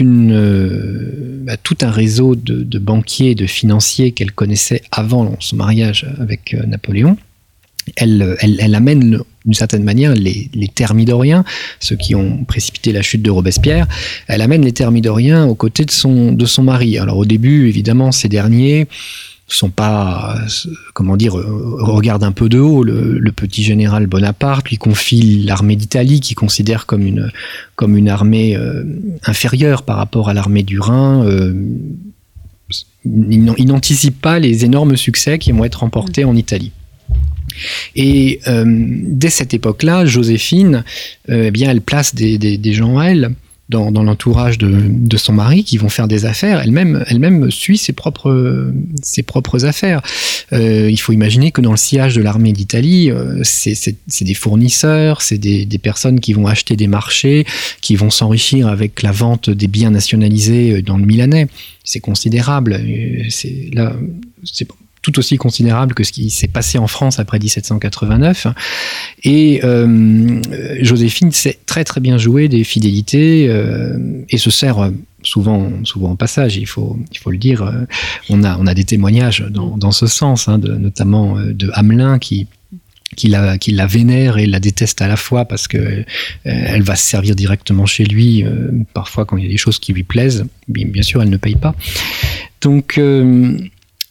euh, 0.00 1.40
bah, 1.44 1.56
tout 1.56 1.76
un 1.82 1.90
réseau 1.90 2.34
de, 2.34 2.78
banquiers 2.78 3.34
de 3.34 3.46
financiers 3.46 4.12
qu'elle 4.12 4.32
connaissait 4.32 4.82
avant 4.90 5.36
son 5.40 5.56
mariage 5.56 6.06
avec 6.20 6.56
Napoléon. 6.66 7.16
Elle, 7.94 8.36
elle, 8.40 8.74
amène 8.74 9.20
d'une 9.44 9.54
certaine 9.54 9.84
manière 9.84 10.12
les, 10.12 10.50
thermidoriens, 10.74 11.44
ceux 11.78 11.94
qui 11.94 12.16
ont 12.16 12.44
précipité 12.44 12.90
la 12.90 13.00
chute 13.00 13.22
de 13.22 13.30
Robespierre, 13.30 13.86
elle 14.26 14.42
amène 14.42 14.64
les 14.64 14.72
thermidoriens 14.72 15.46
aux 15.46 15.54
côtés 15.54 15.84
de 15.84 15.92
son 15.92 16.62
mari. 16.62 16.98
Alors 16.98 17.18
au 17.18 17.24
début, 17.24 17.68
évidemment, 17.68 18.10
ces 18.10 18.28
derniers 18.28 18.88
sont 19.48 19.70
pas, 19.70 20.36
comment 20.92 21.16
dire, 21.16 21.34
regardent 21.34 22.24
un 22.24 22.32
peu 22.32 22.48
de 22.48 22.58
haut 22.58 22.82
le, 22.82 23.30
petit 23.32 23.62
général 23.62 24.06
Bonaparte, 24.06 24.68
lui 24.68 24.76
confie 24.76 25.42
l'armée 25.44 25.76
d'Italie, 25.76 26.20
qui 26.20 26.34
considère 26.34 26.86
comme 26.86 27.06
une, 27.06 28.08
armée 28.08 28.56
euh, 28.56 28.82
inférieure 29.24 29.82
par 29.82 29.96
rapport 29.96 30.28
à 30.28 30.34
l'armée 30.34 30.62
du 30.62 30.80
Rhin. 30.80 31.24
Euh, 31.24 31.54
il 33.04 33.66
n'anticipe 33.66 34.20
pas 34.20 34.40
les 34.40 34.64
énormes 34.64 34.96
succès 34.96 35.38
qui 35.38 35.52
vont 35.52 35.64
être 35.64 35.80
remportés 35.80 36.24
en 36.24 36.34
Italie. 36.34 36.72
Et 37.94 38.40
euh, 38.48 38.64
dès 38.66 39.30
cette 39.30 39.54
époque-là, 39.54 40.04
Joséphine, 40.04 40.84
euh, 41.30 41.44
eh 41.46 41.50
bien, 41.50 41.70
elle 41.70 41.80
place 41.80 42.14
des, 42.14 42.72
gens 42.72 42.98
à 42.98 43.06
elle 43.06 43.32
dans, 43.68 43.90
dans 43.90 44.04
l'entourage 44.04 44.58
de, 44.58 44.70
de, 44.88 45.16
son 45.16 45.32
mari 45.32 45.64
qui 45.64 45.76
vont 45.76 45.88
faire 45.88 46.06
des 46.06 46.24
affaires. 46.24 46.60
Elle-même, 46.60 47.04
elle-même 47.08 47.50
suit 47.50 47.78
ses 47.78 47.92
propres, 47.92 48.72
ses 49.02 49.22
propres 49.22 49.64
affaires. 49.64 50.02
Euh, 50.52 50.88
il 50.90 50.98
faut 50.98 51.12
imaginer 51.12 51.50
que 51.50 51.60
dans 51.60 51.72
le 51.72 51.76
sillage 51.76 52.14
de 52.14 52.22
l'armée 52.22 52.52
d'Italie, 52.52 53.10
euh, 53.10 53.40
c'est, 53.42 53.96
des 54.20 54.34
fournisseurs, 54.34 55.20
c'est 55.20 55.38
des, 55.38 55.66
des, 55.66 55.78
personnes 55.78 56.20
qui 56.20 56.32
vont 56.32 56.46
acheter 56.46 56.76
des 56.76 56.86
marchés, 56.86 57.44
qui 57.80 57.96
vont 57.96 58.10
s'enrichir 58.10 58.68
avec 58.68 59.02
la 59.02 59.10
vente 59.10 59.50
des 59.50 59.66
biens 59.66 59.90
nationalisés 59.90 60.82
dans 60.82 60.96
le 60.96 61.04
Milanais. 61.04 61.48
C'est 61.82 62.00
considérable. 62.00 62.80
C'est 63.30 63.70
là, 63.72 63.94
c'est 64.44 64.68
tout 65.06 65.20
aussi 65.20 65.36
considérable 65.36 65.94
que 65.94 66.02
ce 66.02 66.10
qui 66.10 66.30
s'est 66.30 66.48
passé 66.48 66.78
en 66.78 66.88
France 66.88 67.20
après 67.20 67.38
1789. 67.38 68.48
Et 69.22 69.60
euh, 69.62 70.40
Joséphine 70.82 71.30
sait 71.30 71.58
très 71.64 71.84
très 71.84 72.00
bien 72.00 72.18
jouer 72.18 72.48
des 72.48 72.64
fidélités 72.64 73.46
euh, 73.48 73.96
et 74.30 74.36
se 74.36 74.50
sert 74.50 74.90
souvent, 75.22 75.70
souvent 75.84 76.10
en 76.10 76.16
passage, 76.16 76.56
il 76.56 76.66
faut, 76.66 76.98
il 77.12 77.18
faut 77.18 77.30
le 77.30 77.38
dire. 77.38 77.62
Euh, 77.62 77.84
on, 78.30 78.42
a, 78.42 78.58
on 78.58 78.66
a 78.66 78.74
des 78.74 78.82
témoignages 78.82 79.46
dans, 79.48 79.92
ce 79.92 80.08
sens, 80.08 80.48
hein, 80.48 80.58
notamment 80.58 81.36
de 81.38 81.70
Hamelin 81.74 82.18
qui 82.18 82.48
qui 83.14 83.28
la, 83.28 83.56
qui 83.56 83.70
la 83.70 83.86
vénère 83.86 84.36
et 84.36 84.46
la 84.46 84.58
déteste 84.58 85.00
à 85.00 85.06
la 85.06 85.16
fois 85.16 85.44
parce 85.44 85.68
que 85.68 86.04
elle 86.42 86.82
va 86.82 86.96
se 86.96 87.06
servir 87.06 87.36
directement 87.36 87.86
chez 87.86 88.04
lui 88.04 88.44
parfois 88.94 89.24
quand 89.24 89.36
il 89.36 89.44
y 89.44 89.46
a 89.46 89.50
des 89.50 89.56
choses 89.56 89.78
qui 89.78 89.92
lui 89.92 90.02
plaisent 90.02 90.44
bien 90.66 91.02
sûr 91.02 91.22
elle 91.22 91.30
ne 91.30 91.36
paye 91.36 91.54
pas 91.54 91.76
donc 92.60 93.00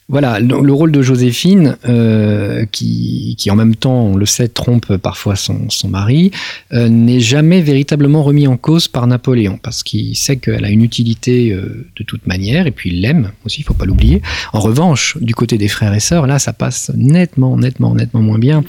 voilà, 0.08 0.39
le, 0.39 0.72
rôle 0.72 0.91
de 0.91 1.02
Joséphine, 1.02 1.78
euh, 1.89 2.65
qui, 2.72 3.36
qui, 3.39 3.50
en 3.50 3.56
même 3.56 3.76
temps, 3.76 4.04
on 4.04 4.15
le 4.15 4.28
sait, 4.28 4.48
trompe 4.48 4.98
parfois 4.98 5.36
son, 5.36 5.72
son 5.72 5.88
mari, 5.88 6.30
euh, 6.74 6.89
n'est 6.89 7.20
jamais 7.20 7.62
véritablement 7.62 8.22
remis 8.22 8.46
en 8.46 8.56
cause 8.56 8.88
par 8.88 9.08
Napoléon, 9.08 9.60
parce 9.62 9.82
qu'il 9.82 10.15
sait 10.15 10.38
qu'elle 10.38 10.63
a 10.63 10.70
une 10.70 10.84
utilité 10.84 11.52
euh, 11.52 11.88
de 11.96 12.04
toute 12.04 12.28
manière, 12.28 12.68
et 12.68 12.72
puis 12.72 12.91
il 12.91 13.02
l'aime 13.02 13.32
aussi, 13.46 13.62
il 13.62 13.63
faut 13.63 13.74
pas 13.74 13.86
l'oublier. 13.86 14.22
En 14.54 14.60
revanche, 14.60 15.18
du 15.22 15.34
côté 15.34 15.58
des 15.58 15.70
frères 15.70 15.94
et 15.96 16.00
sœurs, 16.00 16.28
là, 16.28 16.38
ça 16.38 16.54
passe 16.54 16.91
nettement, 16.96 17.58
nettement, 17.58 17.96
nettement 17.96 18.22
moins 18.22 18.39
bien. 18.39 18.63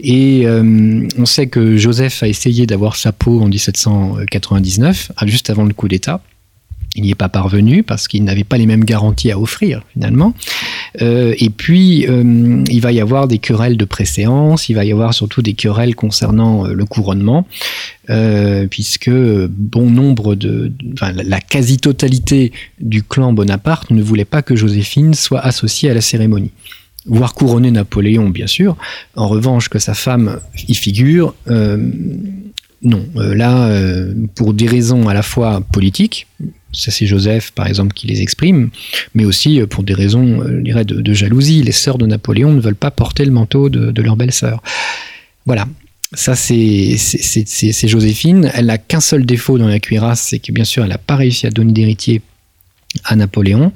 Et 0.00 0.46
on 0.46 1.26
sait 1.26 1.46
que 1.46 1.76
Joseph 1.76 2.22
a 2.22 2.28
essayé 2.28 2.66
d'avoir 2.66 2.96
sa 2.96 3.12
peau 3.12 3.40
en 3.42 3.48
1799, 3.48 5.12
juste 5.26 5.50
avant 5.50 5.64
le 5.64 5.74
coup 5.74 5.88
d'État. 5.88 6.22
Il 6.96 7.02
n'y 7.02 7.10
est 7.10 7.14
pas 7.16 7.28
parvenu 7.28 7.82
parce 7.82 8.08
qu'il 8.08 8.24
n'avait 8.24 8.44
pas 8.44 8.58
les 8.58 8.66
mêmes 8.66 8.84
garanties 8.84 9.30
à 9.30 9.38
offrir 9.38 9.82
finalement. 9.92 10.34
Euh, 11.00 11.34
et 11.38 11.50
puis, 11.50 12.06
euh, 12.08 12.64
il 12.68 12.80
va 12.80 12.92
y 12.92 13.00
avoir 13.00 13.28
des 13.28 13.38
querelles 13.38 13.76
de 13.76 13.84
préséance, 13.84 14.68
il 14.68 14.74
va 14.74 14.84
y 14.84 14.90
avoir 14.90 15.14
surtout 15.14 15.40
des 15.40 15.54
querelles 15.54 15.94
concernant 15.94 16.66
euh, 16.66 16.72
le 16.72 16.84
couronnement, 16.84 17.46
puisque 18.70 19.10
bon 19.10 19.88
nombre 19.88 20.34
de, 20.34 20.72
enfin, 20.94 21.12
la 21.12 21.40
quasi-totalité 21.40 22.50
du 22.80 23.04
clan 23.04 23.32
Bonaparte 23.32 23.92
ne 23.92 24.02
voulait 24.02 24.24
pas 24.24 24.42
que 24.42 24.56
Joséphine 24.56 25.14
soit 25.14 25.38
associée 25.38 25.90
à 25.90 25.94
la 25.94 26.00
cérémonie 26.00 26.50
voire 27.06 27.32
couronner 27.32 27.70
Napoléon, 27.70 28.28
bien 28.28 28.46
sûr. 28.46 28.76
En 29.16 29.26
revanche, 29.26 29.70
que 29.70 29.78
sa 29.78 29.94
femme 29.94 30.38
y 30.68 30.74
figure, 30.74 31.34
non. 32.82 33.04
là, 33.14 33.70
pour 34.34 34.54
des 34.54 34.66
raisons 34.66 35.08
à 35.08 35.14
la 35.14 35.22
fois 35.22 35.60
politiques, 35.72 36.26
ça 36.72 36.90
c'est 36.90 37.06
Joseph 37.06 37.50
par 37.52 37.66
exemple 37.66 37.94
qui 37.94 38.06
les 38.06 38.22
exprime, 38.22 38.70
mais 39.14 39.24
aussi 39.24 39.60
euh, 39.60 39.66
pour 39.66 39.82
des 39.82 39.94
raisons 39.94 40.40
euh, 40.40 40.58
je 40.58 40.62
dirais, 40.62 40.84
de, 40.84 41.12
jalousie. 41.12 41.62
Les 41.62 41.72
sœurs 41.72 41.98
de 41.98 42.06
Napoléon 42.06 42.52
ne 42.52 42.60
veulent 42.60 42.74
pas 42.74 42.90
porter 42.90 43.24
le 43.24 43.30
manteau 43.30 43.68
de, 43.68 44.02
leur 44.02 44.16
belle-sœur. 44.16 44.62
Voilà. 45.46 45.66
Ça, 46.12 46.34
c'est 46.34 46.96
Joséphine. 47.86 48.50
Elle 48.54 48.66
n'a 48.66 48.78
qu'un 48.78 49.00
seul 49.00 49.24
défaut 49.24 49.58
dans 49.58 49.68
la 49.68 49.78
cuirasse, 49.78 50.22
c'est 50.22 50.40
que 50.40 50.50
bien 50.50 50.64
sûr, 50.64 50.82
elle 50.82 50.90
n'a 50.90 50.98
pas 50.98 51.14
réussi 51.14 51.46
à 51.46 51.50
donner 51.50 51.72
d'héritier 51.72 52.20
à 53.04 53.14
Napoléon. 53.14 53.72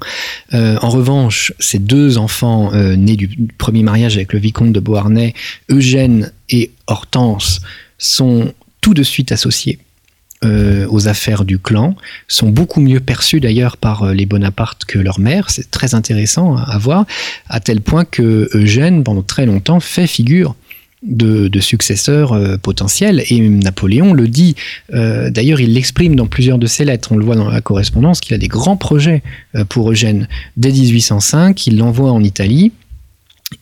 Euh, 0.53 0.77
en 0.81 0.89
revanche, 0.89 1.53
ses 1.59 1.79
deux 1.79 2.17
enfants 2.17 2.71
nés 2.73 3.15
du 3.15 3.29
premier 3.57 3.83
mariage 3.83 4.17
avec 4.17 4.33
le 4.33 4.39
vicomte 4.39 4.73
de 4.73 4.79
Beauharnais, 4.81 5.33
Eugène 5.69 6.33
et 6.49 6.71
Hortense, 6.87 7.61
sont 7.97 8.53
tout 8.85 8.93
de 8.93 9.01
suite 9.01 9.31
associés 9.31 9.79
euh, 10.43 10.85
aux 10.91 11.07
affaires 11.07 11.43
du 11.43 11.57
clan, 11.57 11.95
sont 12.27 12.49
beaucoup 12.49 12.81
mieux 12.81 12.99
perçus 12.99 13.39
d'ailleurs 13.39 13.77
par 13.77 14.03
euh, 14.03 14.13
les 14.13 14.27
Bonaparte 14.27 14.85
que 14.85 14.99
leur 14.99 15.19
mère, 15.19 15.49
c'est 15.49 15.71
très 15.71 15.95
intéressant 15.95 16.55
à 16.55 16.77
voir, 16.77 17.07
à 17.49 17.59
tel 17.59 17.81
point 17.81 18.05
que 18.05 18.47
Eugène, 18.53 19.03
pendant 19.03 19.23
très 19.23 19.47
longtemps, 19.47 19.79
fait 19.79 20.05
figure 20.05 20.55
de, 21.01 21.49
successeur 21.59 22.33
euh, 22.33 22.57
potentiel. 22.57 23.23
Et 23.31 23.39
Napoléon 23.39 24.13
le 24.13 24.27
dit, 24.27 24.55
d'ailleurs 24.93 25.61
il 25.61 25.73
l'exprime 25.73 26.15
dans 26.15 26.27
plusieurs 26.27 26.59
de 26.59 26.67
ses 26.67 26.85
lettres, 26.85 27.11
on 27.11 27.17
le 27.17 27.25
voit 27.25 27.37
dans 27.37 27.49
la 27.49 27.61
correspondance, 27.61 28.19
qu'il 28.19 28.35
a 28.35 28.37
des 28.37 28.47
grands 28.47 28.77
projets 28.77 29.23
pour 29.69 29.89
Eugène. 29.89 30.27
Dès 30.57 30.71
1805, 30.71 31.65
il 31.65 31.77
l'envoie 31.79 32.11
en 32.11 32.21
Italie, 32.21 32.71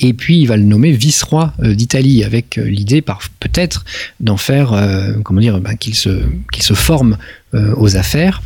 et 0.03 0.13
puis 0.13 0.39
il 0.39 0.47
va 0.47 0.57
le 0.57 0.63
nommer 0.63 0.91
vice-roi 0.91 1.53
euh, 1.63 1.73
d'Italie 1.73 2.23
avec 2.23 2.57
euh, 2.57 2.63
l'idée 2.63 3.01
peut-être 3.01 3.85
d'en 4.19 4.37
faire, 4.37 4.73
euh, 4.73 5.13
comment 5.23 5.39
dire, 5.39 5.59
ben, 5.59 5.75
qu'il 5.75 5.95
se, 5.95 6.21
qu'il 6.51 6.63
se 6.63 6.73
forme 6.73 7.17
aux 7.77 7.97
affaires 7.97 8.41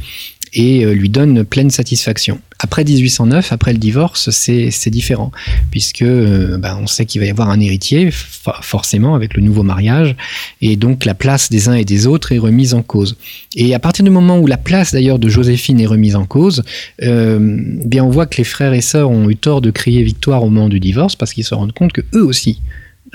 et 0.51 0.83
lui 0.83 1.07
donne 1.07 1.45
pleine 1.45 1.69
satisfaction. 1.69 2.41
Après 2.59 2.83
1809, 2.83 3.51
après 3.51 3.71
le 3.71 3.77
divorce, 3.77 4.31
c'est 4.31 4.89
différent, 4.89 5.31
puisque 5.69 6.01
euh, 6.01 6.57
ben, 6.57 6.79
on 6.81 6.87
sait 6.87 7.05
qu'il 7.05 7.21
va 7.21 7.27
y 7.27 7.29
avoir 7.29 7.49
un 7.49 7.59
héritier, 7.59 8.09
forcément, 8.11 9.13
avec 9.13 9.35
le 9.35 9.43
nouveau 9.43 9.61
mariage, 9.61 10.15
et 10.61 10.75
donc 10.75 11.05
la 11.05 11.13
place 11.13 11.51
des 11.51 11.69
uns 11.69 11.75
et 11.75 11.85
des 11.85 12.07
autres 12.07 12.31
est 12.31 12.39
remise 12.39 12.73
en 12.73 12.81
cause. 12.81 13.15
Et 13.55 13.75
à 13.75 13.79
partir 13.79 14.03
du 14.03 14.09
moment 14.09 14.39
où 14.39 14.47
la 14.47 14.57
place 14.57 14.91
d'ailleurs 14.91 15.19
de 15.19 15.29
Joséphine 15.29 15.79
est 15.79 15.85
remise 15.85 16.15
en 16.15 16.25
cause, 16.25 16.63
euh, 17.03 17.79
on 17.99 18.09
voit 18.09 18.25
que 18.25 18.37
les 18.37 18.43
frères 18.43 18.73
et 18.73 18.81
sœurs 18.81 19.09
ont 19.09 19.29
eu 19.29 19.35
tort 19.35 19.61
de 19.61 19.69
crier 19.69 20.01
victoire 20.03 20.43
au 20.43 20.49
moment 20.49 20.69
du 20.69 20.79
divorce, 20.79 21.15
parce 21.15 21.33
qu'ils 21.33 21.43
se 21.43 21.53
rendent 21.53 21.73
compte 21.73 21.93
que 21.93 22.01
eux 22.15 22.23
aussi, 22.23 22.61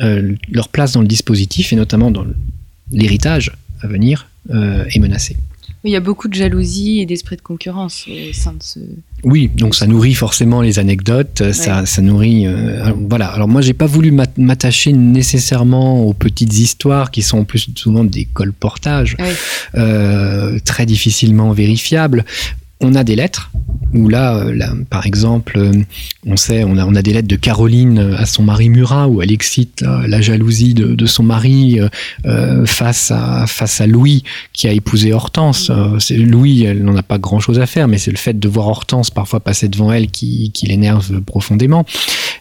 euh, 0.01 0.35
leur 0.51 0.69
place 0.69 0.93
dans 0.93 1.01
le 1.01 1.09
dispositif, 1.09 1.73
et 1.73 1.77
notamment 1.77 2.13
dans 2.13 2.27
l'héritage 2.93 3.51
à 3.83 3.89
venir, 3.89 4.29
est 4.51 4.99
menacée. 4.99 5.37
Il 5.85 5.91
y 5.91 5.97
a 5.97 6.01
beaucoup 6.01 6.29
de 6.29 6.35
jalousie 6.35 7.01
et 7.01 7.07
d'esprit 7.07 7.37
de 7.37 7.43
concurrence 7.43 8.07
au 8.09 8.33
sein 8.33 8.53
de 8.53 8.63
ce. 8.63 8.79
Oui, 9.25 9.51
donc 9.53 9.75
ça 9.75 9.87
nourrit 9.87 10.15
forcément 10.15 10.61
les 10.61 10.79
anecdotes, 10.79 11.53
ça, 11.53 11.87
ça, 11.87 12.03
nourrit. 12.03 12.47
Euh, 12.47 12.93
voilà. 13.09 13.27
Alors 13.27 13.49
moi, 13.49 13.63
j'ai 13.63 13.73
pas 13.73 13.87
voulu 13.87 14.13
m'attacher 14.37 14.93
nécessairement 14.93 16.03
aux 16.05 16.13
petites 16.13 16.57
histoires 16.57 17.11
qui 17.11 17.23
sont 17.23 17.39
en 17.39 17.45
plus 17.45 17.69
souvent 17.75 18.05
des 18.05 18.27
colportages, 18.27 19.17
euh, 19.75 20.59
très 20.65 20.87
difficilement 20.87 21.53
vérifiables 21.53 22.25
on 22.83 22.95
a 22.95 23.05
des 23.05 23.17
lettres 23.17 23.51
où 23.95 24.09
là, 24.09 24.37
euh, 24.37 24.85
par 24.89 25.07
exemple, 25.07 25.59
euh, 25.59 25.73
on 26.27 26.37
sait, 26.37 26.65
on 26.65 26.77
a, 26.77 27.03
des 27.03 27.13
lettres 27.13 27.29
de 27.29 27.37
Caroline 27.37 28.15
à 28.17 28.27
son 28.27 28.43
mari 28.43 28.69
Murat 28.71 29.09
où 29.09 29.23
elle 29.23 29.33
excite 29.33 29.83
la, 29.83 30.21
jalousie 30.21 30.75
de, 30.75 31.07
son 31.07 31.23
mari 31.23 31.81
euh, 32.27 32.67
face 32.67 33.11
à 33.11 33.87
Louis 33.87 34.23
qui 34.53 34.69
a 34.69 34.73
épousé 34.73 35.13
Hortense. 35.13 35.71
Louis, 36.11 36.65
elle 36.65 36.85
n'en 36.85 36.97
a 36.97 37.03
pas 37.03 37.19
grand 37.19 37.41
chose 37.41 37.59
à 37.59 37.67
faire, 37.67 37.89
mais 37.89 37.99
c'est 37.99 38.13
le 38.13 38.17
fait 38.17 38.39
de 38.39 38.49
voir 38.49 38.69
Hortense 38.69 39.11
parfois 39.11 39.41
passer 39.41 39.69
devant 39.69 39.93
elle 39.93 40.11
qui 40.11 40.53
l'énerve 40.63 41.21
profondément, 41.23 41.85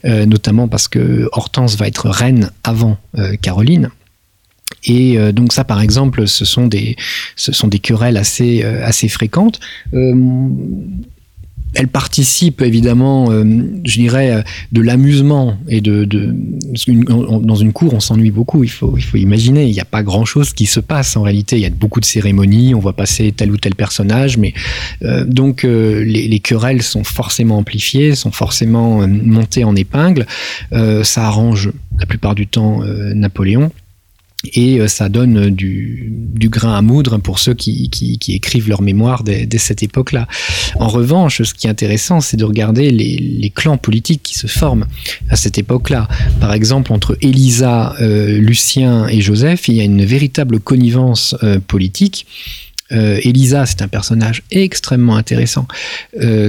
notamment 0.03 0.67
parce 0.67 0.87
que 0.87 1.27
Hortense 1.31 1.75
va 1.75 1.87
être 1.87 2.09
reine 2.09 2.51
avant 2.63 2.97
Caroline. 3.41 3.89
Et 4.85 5.17
euh, 5.17 5.31
donc 5.31 5.53
ça, 5.53 5.63
par 5.63 5.81
exemple, 5.81 6.27
ce 6.27 6.45
sont 6.45 6.67
des, 6.67 6.95
ce 7.35 7.51
sont 7.51 7.67
des 7.67 7.79
querelles 7.79 8.17
assez, 8.17 8.63
euh, 8.63 8.85
assez 8.85 9.07
fréquentes. 9.07 9.59
Euh, 9.93 10.13
elles 11.73 11.87
participent 11.87 12.61
évidemment, 12.63 13.31
je 13.31 13.93
dirais, 13.97 14.43
de 14.73 14.81
l'amusement 14.81 15.57
et 15.69 15.79
de, 15.79 16.03
dans 16.03 17.55
une 17.55 17.71
cour, 17.71 17.93
on 17.93 18.01
s'ennuie 18.01 18.29
beaucoup. 18.29 18.65
Il 18.65 18.69
faut, 18.69 18.97
il 18.97 19.03
faut 19.03 19.15
imaginer, 19.15 19.67
il 19.67 19.71
n'y 19.71 19.79
a 19.79 19.85
pas 19.85 20.03
grand-chose 20.03 20.51
qui 20.51 20.65
se 20.65 20.81
passe 20.81 21.15
en 21.15 21.21
réalité. 21.21 21.55
Il 21.55 21.61
y 21.61 21.65
a 21.65 21.69
beaucoup 21.69 22.01
de 22.01 22.05
cérémonies, 22.05 22.75
on 22.75 22.79
voit 22.81 22.91
passer 22.91 23.31
tel 23.31 23.51
ou 23.51 23.57
tel 23.57 23.73
personnage, 23.73 24.37
mais 24.37 24.53
donc 25.25 25.63
les, 25.63 26.39
querelles 26.41 26.81
sont 26.81 27.05
forcément 27.05 27.59
amplifiées, 27.59 28.15
sont 28.15 28.31
forcément 28.31 29.07
montées 29.07 29.63
en 29.63 29.73
épingle. 29.73 30.25
ça 30.71 31.23
arrange 31.25 31.71
la 31.97 32.05
plupart 32.05 32.35
du 32.35 32.47
temps 32.47 32.81
Napoléon 33.15 33.71
et 34.53 34.79
euh, 34.79 34.87
ça 34.87 35.09
donne 35.09 35.49
du, 35.49 36.11
grain 36.49 36.75
à 36.75 36.81
moudre 36.81 37.17
pour 37.17 37.39
ceux 37.39 37.53
qui, 37.53 37.89
écrivent 38.27 38.67
leur 38.67 38.81
mémoire 38.81 39.23
dès, 39.23 39.47
cette 39.57 39.83
époque-là. 39.83 40.27
En 40.79 40.87
revanche, 40.87 41.41
ce 41.43 41.53
qui 41.53 41.67
est 41.67 41.69
intéressant, 41.69 42.19
c'est 42.19 42.37
de 42.37 42.43
regarder 42.43 42.89
les, 42.91 43.51
clans 43.53 43.77
politiques 43.77 44.23
qui 44.23 44.37
se 44.37 44.47
forment 44.47 44.87
à 45.29 45.35
cette 45.35 45.57
époque-là. 45.57 46.07
Par 46.39 46.53
exemple, 46.53 46.93
entre 46.93 47.17
Elisa, 47.21 47.95
euh, 48.01 48.39
Lucien 48.39 49.07
et 49.07 49.21
Joseph, 49.21 49.67
il 49.67 49.75
y 49.75 49.81
a 49.81 49.83
une 49.83 50.03
véritable 50.03 50.59
connivence 50.59 51.35
euh, 51.43 51.59
politique. 51.59 52.25
Elisa, 52.93 53.65
c'est 53.65 53.81
un 53.81 53.87
personnage 53.87 54.43
extrêmement 54.51 55.15
intéressant 55.15 55.65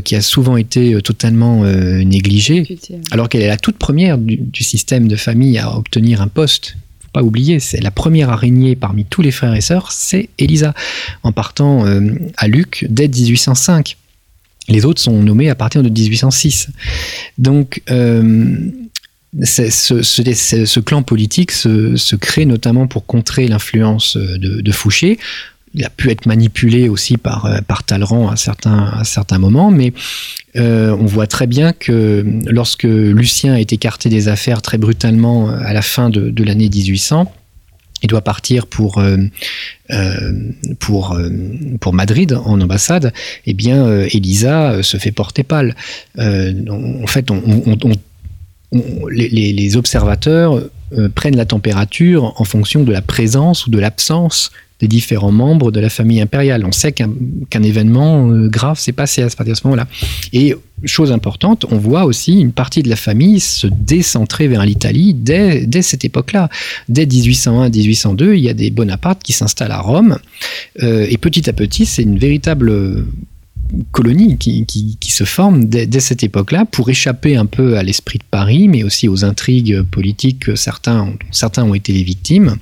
qui 0.04 0.16
a 0.16 0.20
souvent 0.20 0.56
été 0.56 1.00
totalement 1.00 1.62
négligé, 1.62 2.66
alors 3.12 3.28
qu'elle 3.28 3.42
est 3.42 3.46
la 3.46 3.56
toute 3.56 3.78
première 3.78 4.18
du, 4.18 4.64
système 4.64 5.06
de 5.06 5.14
famille 5.14 5.56
à 5.58 5.76
obtenir 5.76 6.20
un 6.20 6.26
poste 6.26 6.74
pas 7.12 7.22
oublier, 7.22 7.60
c'est 7.60 7.80
la 7.80 7.90
première 7.90 8.30
araignée 8.30 8.76
parmi 8.76 9.04
tous 9.04 9.22
les 9.22 9.30
frères 9.30 9.54
et 9.54 9.60
sœurs, 9.60 9.92
c'est 9.92 10.28
Elisa, 10.38 10.74
en 11.22 11.32
partant 11.32 11.86
euh, 11.86 12.12
à 12.36 12.48
Luc 12.48 12.86
dès 12.88 13.08
1805. 13.08 13.96
Les 14.68 14.84
autres 14.84 15.00
sont 15.00 15.22
nommés 15.22 15.50
à 15.50 15.54
partir 15.54 15.82
de 15.82 15.88
1806. 15.88 16.68
Donc, 17.38 17.82
euh, 17.90 18.70
ce, 19.42 20.80
clan 20.80 21.02
politique 21.02 21.50
se, 21.50 22.16
crée 22.16 22.44
notamment 22.44 22.86
pour 22.86 23.06
contrer 23.06 23.48
l'influence 23.48 24.16
de, 24.16 24.60
de, 24.60 24.72
Fouché 24.72 25.18
il 25.74 25.84
a 25.84 25.90
pu 25.90 26.10
être 26.10 26.26
manipulé 26.26 26.88
aussi 26.88 27.16
par, 27.16 27.46
euh, 27.46 27.60
par 27.66 27.84
Talleyrand 27.84 28.28
à 28.28 28.36
certains, 28.36 28.92
à 28.98 29.04
certains 29.04 29.38
moments, 29.38 29.70
mais 29.70 29.92
euh, 30.56 30.94
on 30.98 31.06
voit 31.06 31.26
très 31.26 31.46
bien 31.46 31.72
que 31.72 32.24
lorsque 32.46 32.84
Lucien 32.84 33.56
est 33.56 33.72
écarté 33.72 34.08
des 34.08 34.28
affaires 34.28 34.60
très 34.60 34.78
brutalement 34.78 35.48
euh, 35.48 35.58
à 35.64 35.72
la 35.72 35.82
fin 35.82 36.10
de, 36.10 36.30
de 36.30 36.44
l'année 36.44 36.68
1800, 36.68 37.32
il 38.04 38.08
doit 38.08 38.20
partir 38.20 38.66
pour, 38.66 39.00
pour, 40.80 41.16
pour 41.80 41.92
Madrid 41.94 42.36
en 42.44 42.60
ambassade, 42.60 43.12
eh 43.46 43.54
bien, 43.54 43.88
Elisa 44.06 44.82
se 44.82 44.96
fait 44.96 45.12
porter 45.12 45.44
pâle. 45.44 45.76
en 46.18 47.06
fait, 47.06 47.30
on, 47.30 47.40
on, 48.72 49.06
les, 49.06 49.28
les, 49.28 49.76
observateurs 49.76 50.60
prennent 51.14 51.36
la 51.36 51.44
température 51.44 52.34
en 52.40 52.44
fonction 52.44 52.82
de 52.82 52.90
la 52.90 53.02
présence 53.02 53.68
ou 53.68 53.70
de 53.70 53.78
l'absence 53.78 54.50
des 54.82 54.88
différents 54.88 55.30
membres 55.30 55.70
de 55.70 55.78
la 55.78 55.88
famille 55.88 56.20
impériale. 56.20 56.64
On 56.66 56.72
sait 56.72 56.90
qu'un 56.90 57.62
événement 57.62 58.28
euh, 58.28 58.48
grave 58.48 58.78
s'est 58.78 58.92
passé 58.92 59.22
à, 59.22 59.28
partir 59.28 59.54
de 59.54 59.58
ce 59.58 59.64
moment-là. 59.68 59.86
Et 60.32 60.56
chose 60.84 61.12
importante, 61.12 61.64
on 61.70 61.78
voit 61.78 62.04
aussi 62.04 62.40
une 62.40 62.50
partie 62.50 62.82
de 62.82 62.88
la 62.88 62.96
famille 62.96 63.38
se 63.38 63.68
décentrer 63.68 64.48
vers 64.48 64.66
l'Italie 64.66 65.14
dès, 65.14 65.68
cette 65.82 66.04
époque-là. 66.04 66.48
Dès 66.88 67.06
1801-1802, 67.06 68.34
il 68.34 68.40
y 68.40 68.48
a 68.48 68.54
des 68.54 68.72
Bonapartes 68.72 69.22
qui 69.22 69.32
s'installent 69.32 69.70
à 69.70 69.80
Rome. 69.80 70.18
Euh, 70.82 71.06
et 71.08 71.16
petit 71.16 71.48
à 71.48 71.52
petit, 71.52 71.86
c'est 71.86 72.02
une 72.02 72.18
véritable 72.18 73.06
colonie 73.90 74.38
qui, 74.38 74.98
se 75.08 75.24
forme 75.24 75.66
dès, 75.66 76.00
cette 76.00 76.22
époque-là 76.22 76.64
pour 76.64 76.88
échapper 76.90 77.36
un 77.36 77.46
peu 77.46 77.76
à 77.76 77.82
l'esprit 77.82 78.18
de 78.18 78.24
Paris, 78.30 78.68
mais 78.68 78.82
aussi 78.82 79.08
aux 79.08 79.24
intrigues 79.24 79.82
politiques 79.82 80.40
que 80.40 80.54
certains, 80.54 81.12
certains 81.30 81.64
ont 81.64 81.74
été 81.74 81.92
les 81.92 82.02
victimes. 82.02 82.56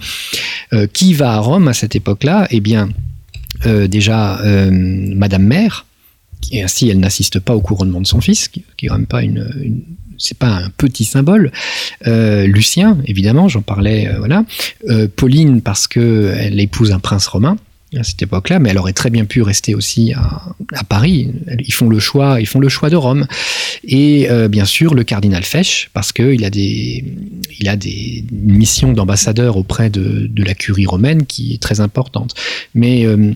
Euh, 0.73 0.87
qui 0.87 1.15
va 1.15 1.33
à 1.33 1.39
Rome 1.39 1.69
à 1.69 1.73
cette 1.73 1.97
époque-là? 1.97 2.47
Eh 2.51 2.61
bien, 2.61 2.91
euh, 3.67 3.89
déjà, 3.89 4.41
euh, 4.41 4.71
Madame 4.71 5.43
Mère, 5.43 5.87
et 6.53 6.63
ainsi 6.63 6.89
elle 6.89 7.01
n'assiste 7.01 7.41
pas 7.41 7.55
au 7.55 7.61
couronnement 7.61 8.01
de 8.01 8.07
son 8.07 8.21
fils, 8.21 8.49
qui, 8.49 8.65
qui 8.77 8.87
est 8.87 8.89
quand 8.89 8.97
même 8.97 9.07
pas 9.07 9.23
c'est 10.19 10.37
pas 10.37 10.49
un 10.49 10.71
petit 10.77 11.05
symbole. 11.05 11.51
Lucien, 12.05 12.99
évidemment, 13.07 13.49
j'en 13.49 13.63
parlais, 13.63 14.11
voilà. 14.19 14.45
Pauline 15.17 15.63
parce 15.63 15.89
que 15.89 16.35
elle 16.39 16.61
épouse 16.61 16.93
un 16.93 16.99
prince 16.99 17.27
romain 17.27 17.57
à 17.97 18.05
cette 18.05 18.23
époque-là, 18.23 18.59
mais 18.59 18.71
elle 18.71 18.79
aurait 18.79 18.93
très 18.93 19.11
bien 19.11 19.25
pu 19.25 19.43
rester 19.43 19.75
aussi 19.75 20.13
à, 20.13 20.85
Paris. 20.89 21.33
Ils 21.59 21.73
font 21.73 21.89
le 21.89 21.99
choix, 21.99 22.41
ils 22.41 22.47
font 22.47 22.61
le 22.61 22.69
choix 22.69 22.91
de 22.91 22.97
Rome. 22.97 23.27
Et 23.85 24.31
euh, 24.31 24.49
bien 24.49 24.65
sûr, 24.65 24.95
le 24.95 25.05
cardinal 25.05 25.43
Fesch, 25.43 25.91
parce 25.93 26.13
qu'il 26.13 26.45
a 26.45 26.51
des, 26.51 27.05
il 27.59 27.69
a 27.69 27.77
des 27.77 28.25
missions 28.31 28.93
d'ambassadeur 28.93 29.57
auprès 29.57 29.91
de, 29.91 30.31
la 30.37 30.55
curie 30.55 30.87
romaine 30.87 31.27
qui 31.27 31.55
est 31.55 31.63
très 31.63 31.81
importante. 31.81 32.35
Mais 32.75 33.05
euh, 33.05 33.33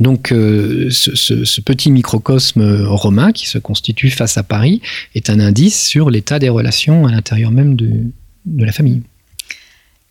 donc, 0.00 0.32
euh, 0.32 0.88
ce, 0.90 1.60
petit 1.60 1.90
microcosme 1.90 2.84
romain 2.86 3.32
qui 3.32 3.48
se 3.48 3.58
constitue 3.58 4.10
face 4.10 4.36
à 4.36 4.42
Paris 4.42 4.82
est 5.14 5.30
un 5.30 5.40
indice 5.40 5.82
sur 5.86 6.10
l'état 6.10 6.38
des 6.38 6.48
relations 6.48 7.06
à 7.06 7.12
l'intérieur 7.12 7.50
même 7.50 7.76
de 7.76 8.64
la 8.64 8.72
famille. 8.72 9.02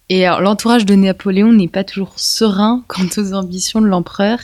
Et 0.10 0.26
l'entourage 0.26 0.86
de 0.86 0.96
Napoléon 0.96 1.52
n'est 1.52 1.68
pas 1.68 1.84
toujours 1.84 2.13
serein 2.18 2.84
quant 2.88 3.08
aux 3.18 3.34
ambitions 3.34 3.82
de 3.82 3.88
l'empereur. 3.88 4.39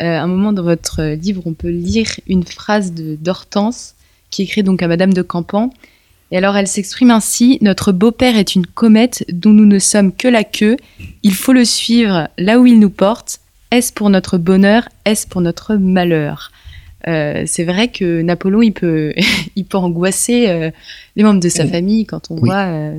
Euh, 0.00 0.04
à 0.04 0.22
un 0.22 0.26
moment 0.26 0.52
dans 0.52 0.62
votre 0.62 1.02
livre, 1.14 1.42
on 1.46 1.54
peut 1.54 1.70
lire 1.70 2.08
une 2.26 2.44
phrase 2.44 2.92
d'Hortense 2.92 3.94
qui 4.30 4.42
écrit 4.42 4.62
donc 4.62 4.82
à 4.82 4.88
Madame 4.88 5.12
de 5.12 5.22
Campan. 5.22 5.70
Et 6.30 6.36
alors 6.36 6.56
elle 6.56 6.68
s'exprime 6.68 7.10
ainsi 7.10 7.58
Notre 7.62 7.92
beau-père 7.92 8.36
est 8.36 8.54
une 8.54 8.66
comète 8.66 9.24
dont 9.32 9.52
nous 9.52 9.64
ne 9.64 9.78
sommes 9.78 10.12
que 10.12 10.28
la 10.28 10.44
queue. 10.44 10.76
Il 11.22 11.34
faut 11.34 11.52
le 11.52 11.64
suivre 11.64 12.28
là 12.36 12.58
où 12.58 12.66
il 12.66 12.78
nous 12.78 12.90
porte. 12.90 13.40
Est-ce 13.70 13.92
pour 13.92 14.10
notre 14.10 14.38
bonheur 14.38 14.88
Est-ce 15.04 15.26
pour 15.26 15.40
notre 15.40 15.76
malheur? 15.76 16.52
Euh, 17.06 17.44
c'est 17.46 17.64
vrai 17.64 17.88
que 17.88 18.22
Napoléon, 18.22 18.62
il 18.62 18.72
peut, 18.72 19.14
il 19.56 19.64
peut 19.64 19.78
angoisser 19.78 20.48
euh, 20.48 20.70
les 21.16 21.22
membres 21.22 21.40
de 21.40 21.48
sa 21.48 21.66
famille 21.66 22.04
quand 22.04 22.30
on 22.30 22.36
voit 22.36 22.92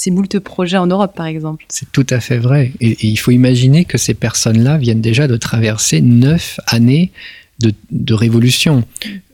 ces 0.00 0.10
moult 0.10 0.38
projets 0.38 0.78
en 0.78 0.86
Europe, 0.86 1.14
par 1.14 1.26
exemple. 1.26 1.66
C'est 1.68 1.92
tout 1.92 2.06
à 2.08 2.20
fait 2.20 2.38
vrai. 2.38 2.72
Et, 2.80 2.96
il 3.06 3.18
faut 3.18 3.32
imaginer 3.32 3.84
que 3.84 3.98
ces 3.98 4.14
personnes-là 4.14 4.78
viennent 4.78 5.02
déjà 5.02 5.28
de 5.28 5.36
traverser 5.36 6.00
neuf 6.00 6.58
années 6.66 7.12
de, 7.58 8.14
révolution. 8.14 8.84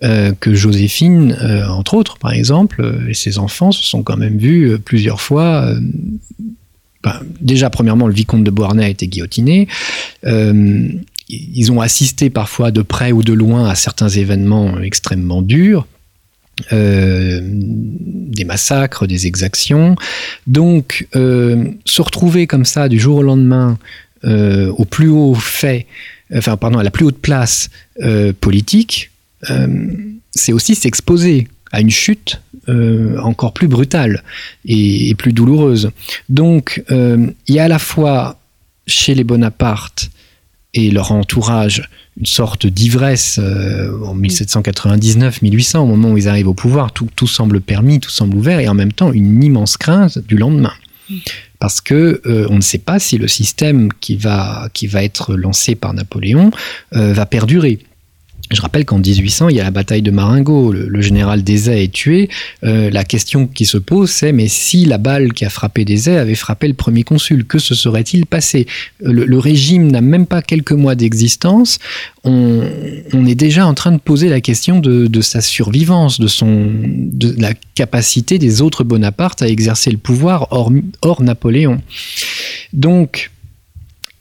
Euh, 0.03 0.33
que 0.41 0.57
Joséphine, 0.57 1.39
euh, 1.41 1.69
entre 1.69 1.95
autres, 1.95 2.19
par 2.19 2.33
exemple, 2.33 2.81
euh, 2.81 3.09
et 3.09 3.15
ses 3.15 3.39
enfants 3.39 3.71
se 3.71 3.85
sont 3.85 4.03
quand 4.03 4.17
même 4.17 4.39
vus 4.39 4.77
plusieurs 4.85 5.21
fois. 5.21 5.73
Ben, 7.05 7.21
déjà, 7.41 7.71
premièrement, 7.71 8.09
le 8.09 8.15
vicomte 8.15 8.43
de 8.43 8.51
Beauharnais 8.51 8.87
a 8.87 8.89
été 8.89 9.07
guillotiné. 9.07 9.69
ils 10.25 11.71
ont 11.73 11.81
assisté 11.81 12.29
parfois 12.29 12.73
de 12.73 12.83
près 12.83 13.13
ou 13.13 13.23
de 13.23 13.33
loin 13.33 13.69
à 13.69 13.77
certains 13.77 14.09
événements 14.09 14.81
extrêmement 14.81 15.43
durs. 15.43 15.87
Euh, 16.73 17.41
des 17.43 18.45
massacres, 18.45 19.07
des 19.07 19.27
exactions. 19.27 19.95
Donc, 20.47 21.07
euh, 21.15 21.67
se 21.85 22.01
retrouver 22.01 22.47
comme 22.47 22.65
ça 22.65 22.89
du 22.89 22.99
jour 22.99 23.19
au 23.19 23.23
lendemain 23.23 23.79
euh, 24.25 24.73
au 24.79 24.87
plus 24.87 25.09
haut 25.09 25.35
fait, 25.35 25.87
enfin, 26.35 26.57
pardon, 26.57 26.79
à 26.79 26.83
la 26.83 26.91
plus 26.91 27.05
haute 27.05 27.19
place 27.19 27.69
politique, 28.41 29.11
c'est 30.31 30.53
aussi 30.53 30.75
s'exposer 30.75 31.49
à 31.73 31.81
une 31.81 31.91
chute 31.91 32.41
encore 33.23 33.53
plus 33.53 33.69
brutale 33.69 34.23
et, 34.65 35.11
et 35.11 35.15
plus 35.15 35.33
douloureuse. 35.33 35.91
Donc, 36.29 36.83
il 36.91 37.55
y 37.55 37.59
a 37.59 37.65
à 37.65 37.69
la 37.69 37.79
fois 37.79 38.41
chez 38.87 39.15
les 39.15 39.25
Bonaparte 39.25 40.11
et 40.75 40.91
leur 40.91 41.13
entourage 41.13 41.89
une 42.19 42.27
sorte 42.27 42.67
d'ivresse 42.67 43.39
euh, 43.43 43.93
en 44.05 44.17
1799-1800, 44.17 45.79
au 45.79 45.87
moment 45.87 46.13
où 46.13 46.19
ils 46.19 46.29
arrivent 46.29 46.49
au 46.49 46.55
pouvoir, 46.55 46.93
tout, 46.93 47.27
semble 47.27 47.61
permis, 47.61 48.01
tout 48.01 48.11
semble 48.11 48.37
ouvert, 48.37 48.61
et 48.61 48.69
en 48.69 48.75
même 48.75 48.93
temps 48.93 49.13
une 49.13 49.43
immense 49.43 49.77
crainte 49.77 50.19
du 50.19 50.37
lendemain. 50.37 50.73
Parce 51.59 51.81
que 51.81 52.21
euh, 52.27 52.47
on 52.51 52.57
ne 52.57 52.61
sait 52.61 52.79
pas 52.79 52.99
si 52.99 53.17
le 53.19 53.29
système 53.29 53.93
qui 54.01 54.17
va, 54.17 54.69
qui 54.73 54.87
va 54.87 55.05
être 55.05 55.37
lancé 55.37 55.75
par 55.75 55.95
Napoléon 55.95 56.51
euh, 56.95 57.13
va 57.13 57.27
perdurer. 57.27 57.79
Je 58.51 58.61
rappelle 58.61 58.85
qu'en 58.85 58.99
1800, 58.99 59.49
il 59.49 59.57
y 59.57 59.61
a 59.61 59.65
la 59.65 59.73
bataille 59.73 60.03
de 60.03 60.13
Marengo, 60.13 60.73
le, 60.73 61.01
général 61.01 61.43
Desay 61.43 61.85
est 61.85 61.93
tué. 61.93 62.29
Euh, 62.63 62.91
la 62.91 63.03
question 63.03 63.49
qui 63.49 63.67
se 63.67 63.77
pose, 63.77 64.11
c'est 64.11 64.33
mais 64.33 64.47
si 64.47 64.85
la 64.85 64.99
balle 64.99 65.33
qui 65.33 65.45
a 65.45 65.51
frappé 65.51 65.85
Desay 65.85 66.17
avait 66.17 66.37
frappé 66.37 66.69
le 66.69 66.75
premier 66.75 67.03
consul, 67.03 67.45
que 67.45 67.59
se 67.59 67.75
serait-il 67.75 68.25
passé? 68.25 68.67
Le, 69.01 69.39
régime 69.39 69.91
n'a 69.91 70.01
même 70.01 70.27
pas 70.27 70.43
quelques 70.43 70.73
mois 70.73 70.95
d'existence. 70.95 71.79
On, 72.25 72.63
est 73.27 73.35
déjà 73.35 73.67
en 73.67 73.75
train 73.75 73.93
de 73.93 73.99
poser 73.99 74.29
la 74.29 74.41
question 74.41 74.79
de, 74.79 75.21
sa 75.21 75.41
survivance, 75.41 76.21
de 76.21 77.35
la 77.41 77.53
capacité 77.75 78.39
des 78.39 78.63
autres 78.63 78.85
Bonaparte 78.85 79.43
à 79.43 79.49
exercer 79.49 79.91
le 79.91 79.99
pouvoir 79.99 80.49
hors, 80.53 80.73
hors 81.03 81.23
Napoléon. 81.23 81.81
Donc, 82.73 83.31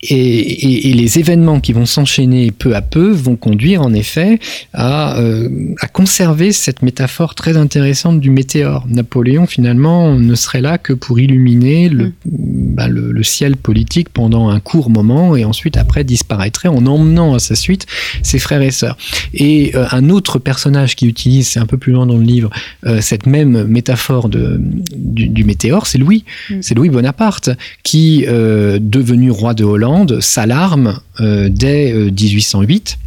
et, 0.10 0.94
les 0.94 1.20
événements 1.20 1.60
qui 1.60 1.74
vont 1.74 1.86
s'enchaîner 1.86 2.52
peu 2.52 2.76
à 2.76 2.82
peu 2.82 3.12
vont 3.12 3.36
conduire 3.36 3.82
en 3.82 3.94
effet 3.94 4.40
à, 4.74 5.20
euh, 5.20 5.50
à, 5.82 5.88
conserver 5.88 6.52
cette 6.52 6.82
métaphore 6.82 7.36
très 7.36 7.58
intéressante 7.58 8.20
du 8.20 8.30
météore. 8.30 8.86
Napoléon 8.88 9.46
finalement 9.46 10.16
ne 10.16 10.36
serait 10.36 10.62
là 10.62 10.78
que 10.78 10.94
pour 10.94 11.20
illuminer 11.20 11.90
le, 11.90 12.08
mm. 12.08 12.14
bah, 12.26 12.88
le, 12.88 13.24
ciel 13.24 13.58
politique 13.58 14.10
pendant 14.10 14.50
un 14.50 14.60
court 14.60 14.90
moment 14.90 15.36
et 15.36 15.46
ensuite 15.46 15.78
après 15.78 16.04
disparaîtrait 16.04 16.70
en 16.70 16.86
emmenant 16.86 17.34
à 17.34 17.40
sa 17.40 17.56
suite 17.56 17.88
ses 18.22 18.40
frères 18.40 18.62
et 18.62 18.72
sœurs. 18.72 18.98
Et 19.34 19.76
euh, 19.76 19.86
un 19.92 20.10
autre 20.10 20.38
personnage 20.38 20.96
qui 20.96 21.08
utilise, 21.08 21.48
c'est 21.48 21.60
un 21.60 21.66
peu 21.66 21.78
plus 21.78 21.92
loin 21.92 22.06
dans 22.06 22.18
le 22.18 22.24
livre, 22.24 22.52
euh, 22.86 23.02
cette 23.02 23.26
même 23.26 23.66
métaphore 23.66 24.30
de, 24.30 24.60
du, 24.62 25.44
météore, 25.44 25.88
c'est 25.88 25.98
Louis. 25.98 26.24
Mm. 26.50 26.56
C'est 26.62 26.76
Louis 26.76 26.90
Bonaparte 26.90 27.50
qui, 27.84 28.26
devenu 28.26 29.32
roi 29.32 29.54
de 29.54 29.64
Hollande, 29.64 29.95
s'alarme 30.20 31.00
euh, 31.20 31.50
dès 31.50 31.94
1808 31.94 32.98
euh, 32.98 33.02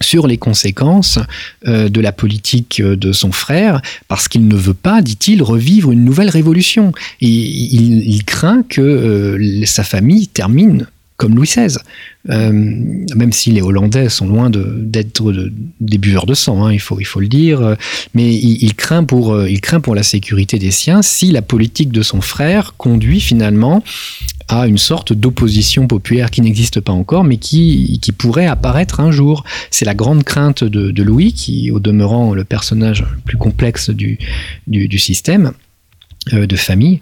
sur 0.00 0.26
les 0.28 0.38
conséquences 0.38 1.18
euh, 1.66 1.88
de 1.88 2.00
la 2.00 2.12
politique 2.12 2.80
de 2.80 3.12
son 3.12 3.32
frère, 3.32 3.82
parce 4.06 4.28
qu'il 4.28 4.46
ne 4.46 4.54
veut 4.54 4.74
pas, 4.74 5.02
dit-il, 5.02 5.42
revivre 5.42 5.90
une 5.90 6.04
nouvelle 6.04 6.30
révolution. 6.30 6.92
il, 7.20 8.22
craint 8.24 8.62
que 8.62 9.36
sa 9.64 9.82
famille 9.82 10.28
termine 10.28 10.86
comme 11.18 11.34
Louis 11.34 11.48
XVI. 11.48 11.76
Euh, 12.30 12.52
même 12.52 13.32
si 13.32 13.50
les 13.50 13.60
Hollandais 13.60 14.08
sont 14.08 14.26
loin 14.26 14.50
d'être 14.50 15.32
des 15.80 15.98
buveurs 15.98 16.26
de 16.26 16.34
sang, 16.34 16.64
hein, 16.64 16.72
il, 16.72 16.80
faut, 16.80 16.98
il 17.00 17.04
faut 17.04 17.20
le 17.20 17.26
dire, 17.26 17.76
mais 18.14 18.32
il, 18.34 18.74
craint 18.74 19.04
pour, 19.04 19.34
euh, 19.34 19.50
il 19.50 19.60
craint 19.60 19.80
pour 19.80 19.94
la 19.94 20.04
sécurité 20.04 20.58
des 20.58 20.70
siens 20.70 21.02
si 21.02 21.32
la 21.32 21.42
politique 21.42 21.90
de 21.90 22.02
son 22.02 22.20
frère 22.20 22.74
conduit 22.76 23.20
finalement 23.20 23.82
à 24.46 24.66
une 24.66 24.78
sorte 24.78 25.12
d'opposition 25.12 25.86
populaire 25.88 26.30
qui 26.30 26.40
n'existe 26.40 26.80
pas 26.80 26.92
encore, 26.92 27.24
mais 27.24 27.36
qui, 27.36 27.98
qui 28.00 28.12
pourrait 28.12 28.46
apparaître 28.46 29.00
un 29.00 29.10
jour. 29.10 29.44
C'est 29.70 29.84
la 29.84 29.94
grande 29.94 30.22
crainte 30.24 30.64
de, 30.64 31.02
Louis, 31.02 31.32
qui, 31.32 31.70
au 31.70 31.80
demeurant, 31.80 32.32
le 32.32 32.44
personnage 32.44 33.02
le 33.02 33.20
plus 33.24 33.36
complexe 33.36 33.90
du, 33.90 34.18
du 34.66 34.98
système. 34.98 35.52
Euh, 36.32 36.46
de 36.46 36.56
famille. 36.56 36.98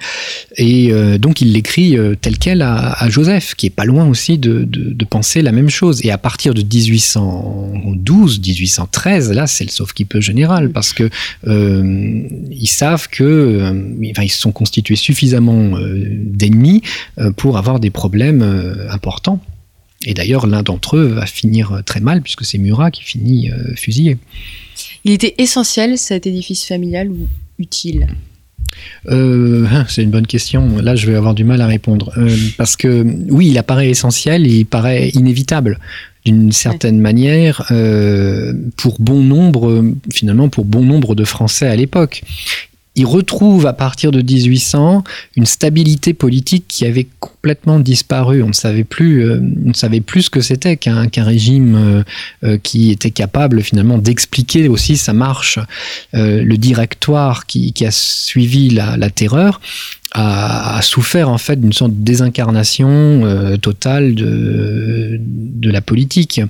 Et 0.56 0.92
euh, 0.92 1.18
donc 1.18 1.40
il 1.40 1.52
l'écrit 1.52 1.96
euh, 1.96 2.14
tel 2.20 2.38
quel 2.38 2.62
à, 2.62 3.08
Joseph, 3.08 3.54
qui 3.54 3.66
est 3.66 3.70
pas 3.70 3.84
loin 3.84 4.06
aussi 4.08 4.38
de, 4.38 4.64
de, 4.64 5.04
penser 5.04 5.40
la 5.40 5.52
même 5.52 5.70
chose. 5.70 6.04
Et 6.04 6.10
à 6.10 6.18
partir 6.18 6.52
de 6.52 6.62
1812, 6.62 8.40
1813, 8.40 9.32
là 9.32 9.46
c'est 9.46 9.64
le 9.64 9.70
sauf 9.70 9.92
qui 9.92 10.04
peut 10.04 10.20
général, 10.20 10.70
parce 10.70 10.92
que 10.92 11.08
ils 11.46 12.66
savent 12.66 13.08
que 13.08 13.70
enfin, 14.10 14.22
ils 14.22 14.30
se 14.30 14.40
sont 14.40 14.52
constitués 14.52 14.96
suffisamment 14.96 15.78
d'ennemis 15.78 16.82
pour 17.36 17.56
avoir 17.56 17.78
des 17.78 17.90
problèmes 17.90 18.42
importants. 18.90 19.40
Et 20.04 20.14
d'ailleurs, 20.14 20.46
l'un 20.46 20.62
d'entre 20.62 20.96
eux 20.96 21.06
va 21.06 21.26
finir 21.26 21.82
très 21.86 22.00
mal, 22.00 22.22
puisque 22.22 22.44
c'est 22.44 22.58
Murat 22.58 22.90
qui 22.90 23.04
finit 23.04 23.50
fusillé. 23.76 24.18
Il 25.04 25.12
était 25.12 25.34
essentiel, 25.38 25.98
cet 25.98 26.26
édifice 26.26 26.64
familial, 26.64 27.10
ou 27.10 27.28
utile? 27.58 28.08
Euh, 29.08 29.66
hein, 29.70 29.84
c'est 29.88 30.02
une 30.02 30.10
bonne 30.10 30.26
question. 30.26 30.78
Là, 30.78 30.96
je 30.96 31.06
vais 31.06 31.16
avoir 31.16 31.34
du 31.34 31.44
mal 31.44 31.60
à 31.60 31.66
répondre. 31.66 32.12
Euh, 32.16 32.34
parce 32.56 32.76
que 32.76 33.04
oui, 33.28 33.48
il 33.48 33.58
apparaît 33.58 33.90
essentiel, 33.90 34.46
il 34.46 34.64
paraît 34.64 35.10
inévitable 35.10 35.78
d'une 36.24 36.50
certaine 36.50 36.98
manière 36.98 37.66
euh, 37.70 38.52
pour 38.76 39.00
bon 39.00 39.22
nombre, 39.22 39.84
finalement, 40.12 40.48
pour 40.48 40.64
bon 40.64 40.82
nombre 40.82 41.14
de 41.14 41.24
Français 41.24 41.68
à 41.68 41.76
l'époque 41.76 42.22
il 42.96 43.04
retrouve 43.04 43.66
à 43.66 43.74
partir 43.74 44.10
de 44.10 44.22
1800 44.22 45.04
une 45.36 45.46
stabilité 45.46 46.14
politique 46.14 46.64
qui 46.66 46.86
avait 46.86 47.06
complètement 47.20 47.78
disparu. 47.78 48.42
On 48.42 48.48
ne 48.48 48.52
savait 48.52 48.84
plus, 48.84 49.22
euh, 49.22 49.40
ce 49.74 50.30
que 50.30 50.40
c'était 50.40 50.78
qu'un 50.78 51.08
régime 51.16 51.76
euh, 51.76 52.02
euh, 52.44 52.58
qui 52.62 52.90
était 52.90 53.10
capable 53.10 53.62
finalement 53.62 53.98
d'expliquer 53.98 54.68
aussi 54.68 54.96
sa 54.96 55.12
marche. 55.12 55.58
le 56.12 56.56
directoire 56.56 57.46
qui, 57.46 57.72
a 57.84 57.90
suivi 57.90 58.70
la 58.70 59.10
terreur 59.10 59.60
a, 60.18 60.80
souffert 60.82 61.28
en 61.28 61.38
fait 61.38 61.60
d'une 61.60 61.72
sorte 61.72 61.92
de 61.92 62.02
désincarnation 62.02 62.88
euh, 62.88 63.56
totale 63.56 64.14
de, 64.14 65.18
de 65.20 65.70
la 65.70 65.80
politique, 65.80 66.40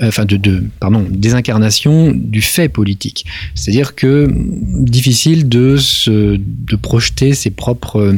euh, 0.00 0.08
enfin 0.08 0.24
de, 0.24 0.36
de, 0.36 0.62
pardon, 0.78 1.04
désincarnation 1.10 2.12
du 2.14 2.42
fait 2.42 2.68
politique. 2.68 3.26
C'est-à-dire 3.54 3.94
que 3.96 4.28
difficile 4.32 5.48
de 5.48 5.76
se, 5.76 6.38
de 6.38 6.76
projeter 6.76 7.34
ses 7.34 7.50
propres, 7.50 8.16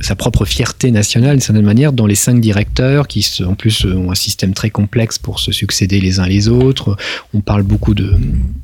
sa 0.00 0.16
propre 0.16 0.44
fierté 0.44 0.90
nationale 0.90 1.36
d'une 1.36 1.40
certaine 1.40 1.64
manière 1.64 1.92
dans 1.92 2.06
les 2.06 2.16
cinq 2.16 2.40
directeurs 2.40 3.06
qui 3.06 3.26
en 3.46 3.54
plus 3.54 3.84
ont 3.84 4.10
un 4.10 4.16
système 4.16 4.52
très 4.52 4.70
complexe 4.70 5.18
pour 5.18 5.38
se 5.38 5.52
succéder 5.52 6.00
les 6.00 6.18
uns 6.18 6.26
les 6.26 6.48
autres. 6.48 6.96
On 7.34 7.40
parle 7.40 7.62
beaucoup 7.62 7.94
de 7.94 8.14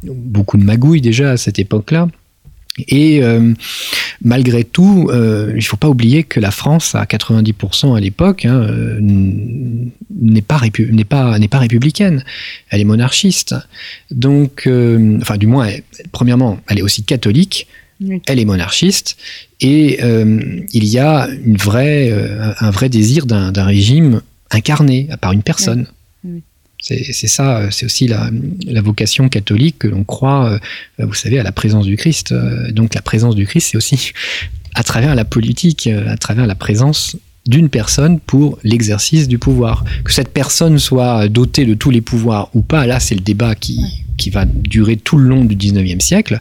beaucoup 0.03 0.57
de 0.57 0.65
magouilles 0.65 1.01
déjà 1.01 1.33
à 1.33 1.37
cette 1.37 1.59
époque-là. 1.59 2.09
Et 2.89 3.23
euh, 3.23 3.53
malgré 4.23 4.65
tout, 4.65 5.09
euh, 5.11 5.49
il 5.51 5.57
ne 5.57 5.63
faut 5.63 5.77
pas 5.77 5.89
oublier 5.89 6.25
que 6.25 6.41
la 6.41 6.51
France, 6.51 6.95
à 6.95 7.05
90% 7.05 7.97
à 7.97 8.01
l'époque, 8.01 8.45
hein, 8.45 8.61
euh, 8.63 8.99
n'est 9.01 10.43
pas, 10.43 10.57
républicaine. 10.59 12.25
Elle 12.71 12.81
est 12.81 12.85
monarchiste. 12.85 13.55
Donc, 14.11 14.69
enfin, 15.21 15.37
du 15.37 15.47
moins, 15.47 15.69
premièrement, 16.13 16.59
elle 16.69 16.79
est 16.79 16.83
aussi 16.83 17.05
catholique. 17.05 17.67
Elle 18.27 18.39
est 18.39 18.45
monarchiste 18.45 19.17
et 19.61 20.01
il 20.03 20.85
y 20.85 20.99
a 20.99 21.29
une 21.47 21.57
vraie, 21.57 22.13
un 22.61 22.71
vrai 22.71 22.91
désir 22.91 23.25
d'un 23.25 23.65
régime 23.65 24.21
incarné 24.51 25.09
par 25.21 25.33
une 25.33 25.43
personne. 25.43 25.87
C'est 26.89 27.27
ça, 27.27 27.59
euh, 27.59 27.69
c'est 27.73 27.85
aussi 27.85 28.07
la, 28.07 28.31
vocation 28.81 29.29
catholique 29.29 29.81
que 29.81 29.89
l'on 29.89 30.05
croit, 30.05 30.53
euh, 31.01 31.05
vous 31.05 31.15
savez, 31.15 31.41
à 31.41 31.43
la 31.43 31.51
présence 31.51 31.85
du 31.85 31.97
Christ. 31.97 32.31
Euh, 32.31 32.71
donc 32.71 32.95
la 32.95 33.03
présence 33.03 33.35
du 33.35 33.45
Christ, 33.45 33.71
c'est 33.73 33.77
aussi 33.77 34.13
à 34.75 34.85
travers 34.85 35.17
la 35.17 35.25
politique, 35.25 35.89
à 35.89 36.17
travers 36.17 36.47
la 36.47 36.55
présence 36.55 37.17
d'une 37.47 37.71
personne 37.71 38.21
pour 38.21 38.59
l'exercice 38.63 39.27
du 39.27 39.39
pouvoir. 39.39 39.85
Que 40.05 40.13
cette 40.13 40.29
personne 40.29 40.79
soit 40.79 41.29
dotée 41.29 41.65
de 41.65 41.75
tous 41.75 41.91
les 41.91 42.03
pouvoirs 42.03 42.51
ou 42.55 42.61
pas, 42.61 42.87
là 42.87 43.01
c'est 43.01 43.15
le 43.15 43.21
débat 43.21 43.55
qui, 43.55 43.81
qui 44.17 44.31
va 44.31 44.45
durer 44.45 44.97
tout 44.97 45.17
le 45.17 45.29
long 45.29 45.45
du 45.45 45.57
19e 45.57 46.01
siècle, 46.01 46.41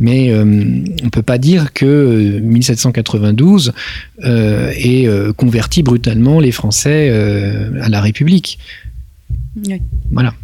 mais 0.00 0.34
on 0.34 0.44
ne 0.44 1.10
peut 1.10 1.22
pas 1.22 1.38
dire 1.38 1.72
que 1.74 2.40
1792 2.42 3.72
ait 4.24 5.08
converti 5.36 5.82
brutalement 5.82 6.40
les 6.40 6.52
Français 6.52 7.10
à 7.80 7.88
la 7.88 8.00
République. 8.00 8.58
Voilà. 10.10 10.34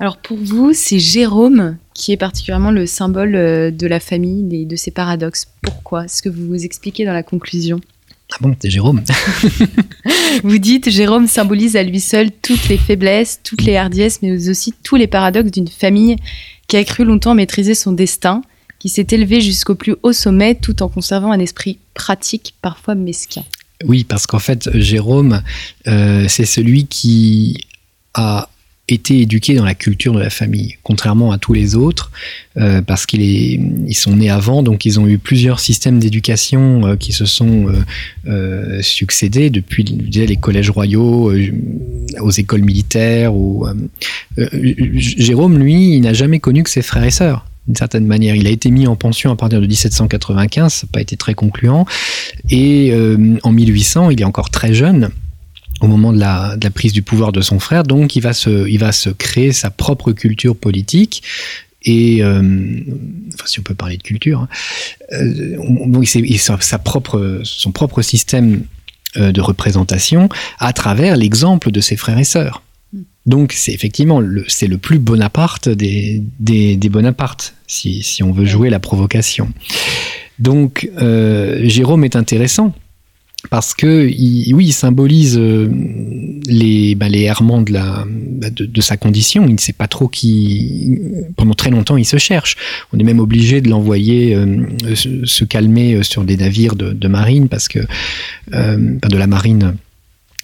Alors 0.00 0.16
pour 0.16 0.38
vous, 0.38 0.72
c'est 0.74 0.98
Jérôme 0.98 1.76
qui 1.94 2.12
est 2.12 2.16
particulièrement 2.16 2.72
le 2.72 2.86
symbole 2.86 3.36
euh, 3.36 3.70
de 3.70 3.86
la 3.86 4.00
famille 4.00 4.62
et 4.62 4.64
de 4.64 4.76
ses 4.76 4.90
paradoxes. 4.90 5.46
Pourquoi 5.62 6.06
Est-ce 6.06 6.22
que 6.22 6.28
vous 6.28 6.48
vous 6.48 6.64
expliquez 6.64 7.04
dans 7.04 7.12
la 7.12 7.22
conclusion? 7.22 7.80
Ah 8.32 8.36
bon, 8.40 8.56
c'est 8.60 8.70
Jérôme? 8.70 9.02
Vous 10.42 10.58
dites, 10.58 10.90
Jérôme 10.90 11.28
symbolise 11.28 11.76
à 11.76 11.82
lui 11.82 12.00
seul 12.00 12.30
toutes 12.32 12.68
les 12.68 12.78
faiblesses, 12.78 13.40
toutes 13.44 13.62
les 13.62 13.76
hardiesses, 13.76 14.22
mais 14.22 14.48
aussi 14.48 14.74
tous 14.82 14.96
les 14.96 15.06
paradoxes 15.06 15.52
d'une 15.52 15.68
famille 15.68 16.16
qui 16.66 16.76
a 16.76 16.84
cru 16.84 17.04
longtemps 17.04 17.34
maîtriser 17.34 17.74
son 17.74 17.92
destin, 17.92 18.42
qui 18.78 18.88
s'est 18.88 19.06
élevée 19.10 19.40
jusqu'au 19.40 19.74
plus 19.74 19.94
haut 20.02 20.12
sommet 20.12 20.54
tout 20.54 20.82
en 20.82 20.88
conservant 20.88 21.30
un 21.30 21.38
esprit 21.38 21.78
pratique, 21.92 22.54
parfois 22.60 22.94
mesquin. 22.94 23.44
Oui, 23.84 24.04
parce 24.04 24.26
qu'en 24.26 24.38
fait, 24.38 24.70
Jérôme, 24.76 25.42
euh, 25.86 26.24
c'est 26.26 26.46
celui 26.46 26.86
qui 26.86 27.66
a 28.14 28.48
été 28.88 29.20
éduqué 29.20 29.54
dans 29.54 29.64
la 29.64 29.74
culture 29.74 30.12
de 30.12 30.18
la 30.18 30.28
famille, 30.28 30.76
contrairement 30.82 31.32
à 31.32 31.38
tous 31.38 31.54
les 31.54 31.74
autres, 31.74 32.10
euh, 32.58 32.82
parce 32.82 33.06
qu'ils 33.06 33.22
ils 33.22 33.94
sont 33.94 34.16
nés 34.16 34.28
avant, 34.28 34.62
donc 34.62 34.84
ils 34.84 35.00
ont 35.00 35.08
eu 35.08 35.16
plusieurs 35.16 35.58
systèmes 35.58 35.98
d'éducation 35.98 36.86
euh, 36.86 36.96
qui 36.96 37.12
se 37.12 37.24
sont 37.24 37.66
euh, 38.26 38.82
succédés 38.82 39.48
depuis 39.48 39.84
les 39.84 40.36
collèges 40.36 40.70
royaux, 40.70 41.32
aux 42.20 42.30
écoles 42.30 42.62
militaires. 42.62 43.32
Jérôme, 44.36 45.58
lui, 45.58 45.94
il 45.94 46.00
n'a 46.02 46.12
jamais 46.12 46.38
connu 46.38 46.62
que 46.62 46.70
ses 46.70 46.82
frères 46.82 47.04
et 47.04 47.10
sœurs 47.10 47.46
d'une 47.66 47.76
certaine 47.76 48.04
manière. 48.04 48.36
Il 48.36 48.46
a 48.46 48.50
été 48.50 48.70
mis 48.70 48.86
en 48.86 48.96
pension 48.96 49.32
à 49.32 49.36
partir 49.36 49.62
de 49.62 49.66
1795, 49.66 50.72
ça 50.72 50.86
n'a 50.86 50.90
pas 50.92 51.00
été 51.00 51.16
très 51.16 51.32
concluant. 51.32 51.86
Et 52.50 52.92
en 53.42 53.52
1800, 53.52 54.10
il 54.10 54.20
est 54.20 54.24
encore 54.24 54.50
très 54.50 54.74
jeune 54.74 55.10
au 55.80 55.86
moment 55.86 56.12
de 56.12 56.18
la, 56.18 56.56
prise 56.74 56.92
du 56.92 57.02
pouvoir 57.02 57.32
de 57.32 57.40
son 57.40 57.58
frère. 57.58 57.84
Donc, 57.84 58.16
il 58.16 58.20
va 58.20 58.32
se, 58.32 58.68
il 58.68 58.78
va 58.78 58.92
se 58.92 59.10
créer 59.10 59.52
sa 59.52 59.70
propre 59.70 60.12
culture 60.12 60.56
politique. 60.56 61.22
Et 61.84 62.22
euh, 62.22 62.40
enfin, 63.34 63.46
si 63.46 63.60
on 63.60 63.62
peut 63.62 63.74
parler 63.74 63.96
de 63.96 64.02
culture, 64.02 64.40
hein, 64.40 64.48
euh, 65.12 66.04
sa, 66.60 66.78
propre, 66.78 67.40
son 67.44 67.72
propre 67.72 68.00
système 68.02 68.62
euh, 69.16 69.32
de 69.32 69.40
représentation 69.40 70.28
à 70.58 70.72
travers 70.72 71.16
l'exemple 71.16 71.70
de 71.70 71.80
ses 71.80 71.96
frères 71.96 72.18
et 72.18 72.24
sœurs. 72.24 72.62
Donc 73.26 73.52
c'est 73.52 73.72
effectivement 73.72 74.20
le, 74.20 74.44
c'est 74.48 74.66
le 74.66 74.78
plus 74.78 74.98
Bonaparte 74.98 75.68
des, 75.68 76.22
des, 76.40 76.76
des 76.76 76.88
Bonaparte, 76.88 77.54
si, 77.66 78.02
si, 78.02 78.22
on 78.22 78.32
veut 78.32 78.44
jouer 78.44 78.70
la 78.70 78.80
provocation. 78.80 79.50
Donc 80.38 80.90
Jérôme 80.98 82.04
est 82.04 82.16
intéressant 82.16 82.74
parce 83.50 83.74
que 83.74 84.06
oui, 84.06 84.66
il 84.66 84.72
symbolise 84.72 85.38
euh, 85.38 85.68
les, 86.46 86.94
bah, 86.94 87.08
les 87.08 87.22
errements 87.22 87.60
bah, 87.60 88.04
de, 88.50 88.80
sa 88.80 88.96
condition. 88.96 89.46
Il 89.46 89.54
ne 89.54 89.58
sait 89.58 89.72
pas 89.72 89.88
trop 89.88 90.08
qui. 90.08 90.98
Pendant 91.36 91.54
très 91.54 91.70
longtemps, 91.70 91.96
il 91.96 92.04
se 92.04 92.16
cherche. 92.16 92.56
On 92.92 92.98
est 92.98 93.04
même 93.04 93.20
obligé 93.20 93.60
de 93.60 93.68
l'envoyer 93.68 94.34
euh, 94.34 94.64
se, 94.94 95.44
calmer 95.44 96.02
sur 96.02 96.24
des 96.24 96.36
navires 96.36 96.76
de, 96.76 97.08
marine 97.08 97.48
parce 97.48 97.68
que 97.68 97.80
euh, 98.54 98.76
de 98.76 99.16
la 99.16 99.26
marine 99.26 99.76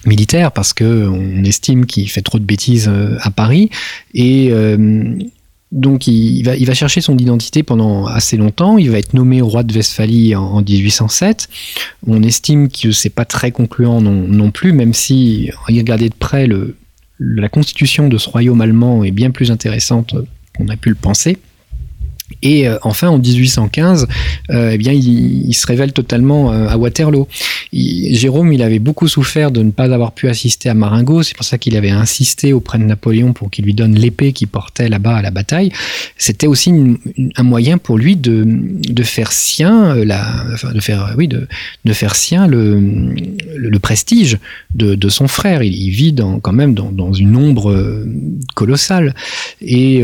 militaire 0.05 0.51
parce 0.51 0.73
que 0.73 1.07
on 1.07 1.43
estime 1.43 1.85
qu'il 1.85 2.09
fait 2.09 2.21
trop 2.21 2.39
de 2.39 2.43
bêtises 2.43 2.89
à 3.19 3.29
Paris 3.29 3.69
et 4.13 4.51
donc 5.71 6.07
il 6.07 6.43
va, 6.43 6.73
chercher 6.73 6.99
son 6.99 7.17
identité 7.17 7.63
pendant 7.63 8.05
assez 8.05 8.35
longtemps. 8.35 8.77
Il 8.77 8.91
va 8.91 8.97
être 8.97 9.13
nommé 9.13 9.41
roi 9.41 9.63
de 9.63 9.73
Westphalie 9.73 10.35
en, 10.35 10.61
1807. 10.61 11.47
On 12.07 12.21
estime 12.23 12.69
que 12.69 12.91
c'est 12.91 13.09
pas 13.09 13.25
très 13.25 13.51
concluant 13.51 14.01
non, 14.01 14.11
non, 14.11 14.51
plus, 14.51 14.73
même 14.73 14.93
si 14.93 15.49
regardez 15.67 16.09
de 16.09 16.15
près 16.15 16.47
la 17.19 17.49
constitution 17.49 18.09
de 18.09 18.17
ce 18.17 18.29
royaume 18.29 18.61
allemand 18.61 19.03
est 19.03 19.11
bien 19.11 19.31
plus 19.31 19.51
intéressante 19.51 20.15
qu'on 20.57 20.67
a 20.67 20.75
pu 20.75 20.89
le 20.89 20.95
penser. 20.95 21.37
Et 22.41 22.67
euh, 22.67 22.77
enfin, 22.83 23.09
en 23.09 23.17
1815, 23.17 24.07
euh, 24.49 24.71
eh 24.73 24.77
bien, 24.77 24.93
il, 24.93 25.53
se 25.53 25.67
révèle 25.67 25.93
totalement 25.93 26.51
euh, 26.51 26.67
à 26.67 26.77
Waterloo. 26.77 27.27
Jérôme, 27.73 28.53
il 28.53 28.61
avait 28.63 28.79
beaucoup 28.79 29.07
souffert 29.07 29.51
de 29.51 29.61
ne 29.61 29.71
pas 29.71 29.93
avoir 29.93 30.11
pu 30.11 30.27
assister 30.27 30.69
à 30.69 30.73
Marengo. 30.73 31.23
C'est 31.23 31.35
pour 31.35 31.45
ça 31.45 31.57
qu'il 31.57 31.75
avait 31.77 31.89
insisté 31.89 32.53
auprès 32.53 32.77
de 32.77 32.83
Napoléon 32.83 33.33
pour 33.33 33.49
qu'il 33.49 33.65
lui 33.65 33.73
donne 33.73 33.95
l'épée 33.95 34.33
qu'il 34.33 34.47
portait 34.47 34.89
là-bas 34.89 35.17
à 35.17 35.21
la 35.21 35.31
bataille. 35.31 35.71
C'était 36.17 36.47
aussi 36.47 36.73
un 37.35 37.43
moyen 37.43 37.77
pour 37.77 37.97
lui 37.97 38.15
de, 38.15 38.45
faire 39.03 39.31
sien 39.31 39.95
de 39.95 40.79
faire, 40.79 41.15
oui, 41.17 41.27
de, 41.27 41.47
faire 41.93 42.15
sien 42.15 42.47
le, 42.47 43.79
prestige 43.79 44.37
de, 44.73 45.09
son 45.09 45.27
frère. 45.27 45.63
Il, 45.63 45.91
vit 45.91 46.15
quand 46.41 46.53
même 46.53 46.73
dans, 46.73 46.91
dans, 46.91 47.13
une 47.13 47.35
ombre 47.35 48.05
colossale. 48.55 49.13
Et 49.61 50.03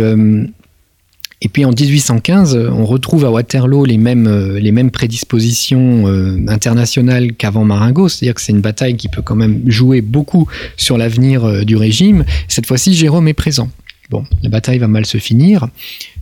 et 1.41 1.49
puis 1.49 1.65
en 1.65 1.69
1815, 1.69 2.57
on 2.73 2.85
retrouve 2.85 3.23
à 3.23 3.29
Waterloo 3.29 3.85
les 3.85 3.97
mêmes, 3.97 4.27
euh, 4.27 4.59
les 4.59 4.71
mêmes 4.71 4.89
prédispositions 4.89 6.07
euh, 6.07 6.43
internationales 6.47 7.33
qu'avant 7.33 7.63
Marengo, 7.63 8.09
c'est-à-dire 8.09 8.33
que 8.33 8.41
c'est 8.41 8.53
une 8.53 8.61
bataille 8.61 8.97
qui 8.97 9.07
peut 9.07 9.21
quand 9.21 9.35
même 9.35 9.61
jouer 9.67 10.01
beaucoup 10.01 10.47
sur 10.77 10.97
l'avenir 10.97 11.45
euh, 11.45 11.63
du 11.63 11.75
régime. 11.75 12.25
Cette 12.47 12.65
fois-ci, 12.65 12.95
Jérôme 12.95 13.27
est 13.27 13.35
présent. 13.35 13.69
Bon, 14.09 14.23
la 14.41 14.49
bataille 14.49 14.79
va 14.79 14.88
mal 14.88 15.05
se 15.05 15.19
finir, 15.19 15.67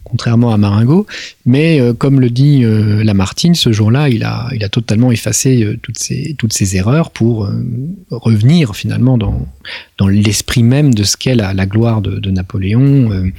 contrairement 0.03 0.51
à 0.51 0.57
Marengo, 0.57 1.05
mais 1.45 1.79
comme 1.99 2.19
le 2.19 2.31
dit 2.31 2.63
Lamartine, 2.63 3.53
ce 3.53 3.71
jour-là, 3.71 4.09
il 4.09 4.23
a, 4.23 4.49
il 4.55 4.63
a 4.63 4.69
totalement 4.69 5.11
effacé 5.11 5.77
toutes, 5.83 5.99
ces, 5.99 6.33
toutes 6.39 6.51
ces 6.51 6.77
erreurs 6.77 7.11
pour 7.11 7.47
revenir 8.09 8.75
finalement 8.75 9.19
dans, 9.19 9.47
dans 9.99 10.07
l'esprit 10.07 10.63
même 10.63 10.95
de 10.95 11.03
ce 11.03 11.15
qu'est 11.15 11.35
la, 11.35 11.53
gloire 11.67 12.01
de 12.01 12.31
Napoléon 12.31 13.29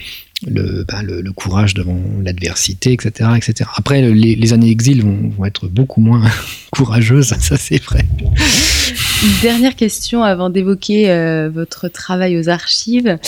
ben, 0.46 1.02
le, 1.02 1.20
le, 1.20 1.32
courage 1.32 1.74
devant 1.74 1.98
l'adversité, 2.22 2.92
etc., 2.92 3.30
etc. 3.36 3.68
Après, 3.74 4.00
les, 4.00 4.52
années 4.52 4.68
d'exil 4.68 5.02
vont, 5.02 5.30
vont, 5.36 5.44
être 5.44 5.66
beaucoup 5.66 6.00
moins 6.00 6.22
courageuses, 6.70 7.34
ça 7.40 7.56
c'est 7.56 7.82
vrai. 7.82 8.04
Une 8.20 9.40
dernière 9.42 9.74
question 9.74 10.22
avant 10.22 10.50
d'évoquer 10.50 11.10
euh, 11.10 11.50
votre 11.52 11.88
travail 11.88 12.38
aux 12.38 12.48
archives. 12.48 13.18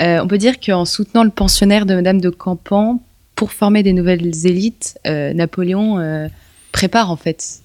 Euh, 0.00 0.18
on 0.20 0.26
peut 0.26 0.38
dire 0.38 0.58
qu'en 0.58 0.84
soutenant 0.84 1.24
le 1.24 1.30
pensionnaire 1.30 1.86
de 1.86 1.94
Madame 1.94 2.20
de 2.20 2.30
Campan 2.30 3.00
pour 3.36 3.52
former 3.52 3.82
des 3.82 3.92
nouvelles 3.92 4.46
élites, 4.46 4.98
euh, 5.06 5.32
Napoléon 5.32 6.28
prépare 6.72 7.10
en 7.10 7.16
fait 7.16 7.60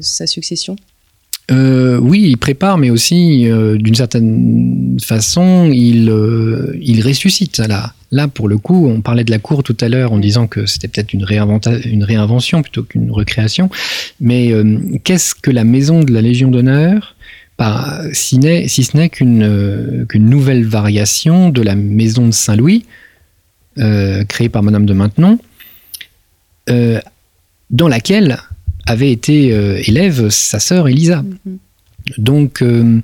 sa 0.00 0.26
succession. 0.26 0.76
Euh, 1.50 1.98
oui, 1.98 2.24
il 2.26 2.38
prépare, 2.38 2.76
mais 2.76 2.90
aussi, 2.90 3.48
euh, 3.48 3.76
d'une 3.76 3.94
certaine 3.94 4.98
façon, 5.00 5.70
il, 5.72 6.10
euh, 6.10 6.76
il 6.80 7.06
ressuscite. 7.06 7.58
Là, 7.58 7.94
là, 8.10 8.26
pour 8.26 8.48
le 8.48 8.58
coup, 8.58 8.88
on 8.88 9.00
parlait 9.00 9.22
de 9.22 9.30
la 9.30 9.38
cour 9.38 9.62
tout 9.62 9.76
à 9.80 9.88
l'heure 9.88 10.12
en 10.12 10.18
disant 10.18 10.48
que 10.48 10.66
c'était 10.66 10.88
peut-être 10.88 11.12
une, 11.12 11.24
réinvention 11.24 12.62
plutôt 12.62 12.82
qu'une 12.82 13.10
recréation. 13.12 13.70
Mais 14.20 14.52
qu'est-ce 15.04 15.34
que 15.34 15.50
la 15.50 15.64
maison 15.64 16.02
de 16.02 16.12
la 16.12 16.20
Légion 16.20 16.50
d'honneur 16.50 17.14
si, 18.12 18.38
si, 18.66 18.84
ce 18.84 18.96
n'est 18.96 19.08
qu'une 19.08 20.06
nouvelle 20.14 20.66
variation 20.66 21.48
de 21.48 21.62
la 21.62 21.74
maison 21.74 22.26
de 22.26 22.32
Saint-Louis, 22.32 22.84
créée 23.76 24.48
par 24.48 24.62
Madame 24.62 24.84
de 24.84 24.92
Maintenon, 24.92 25.38
dans 26.68 27.88
laquelle 27.88 28.38
avait 28.86 29.10
été 29.10 29.52
euh, 29.52 29.80
élève 29.86 30.28
sa 30.30 30.60
sœur 30.60 30.88
Elisa. 30.88 31.22
Mm-hmm. 31.22 31.56
Donc, 32.18 32.62
euh, 32.62 32.66
euh, 32.66 33.00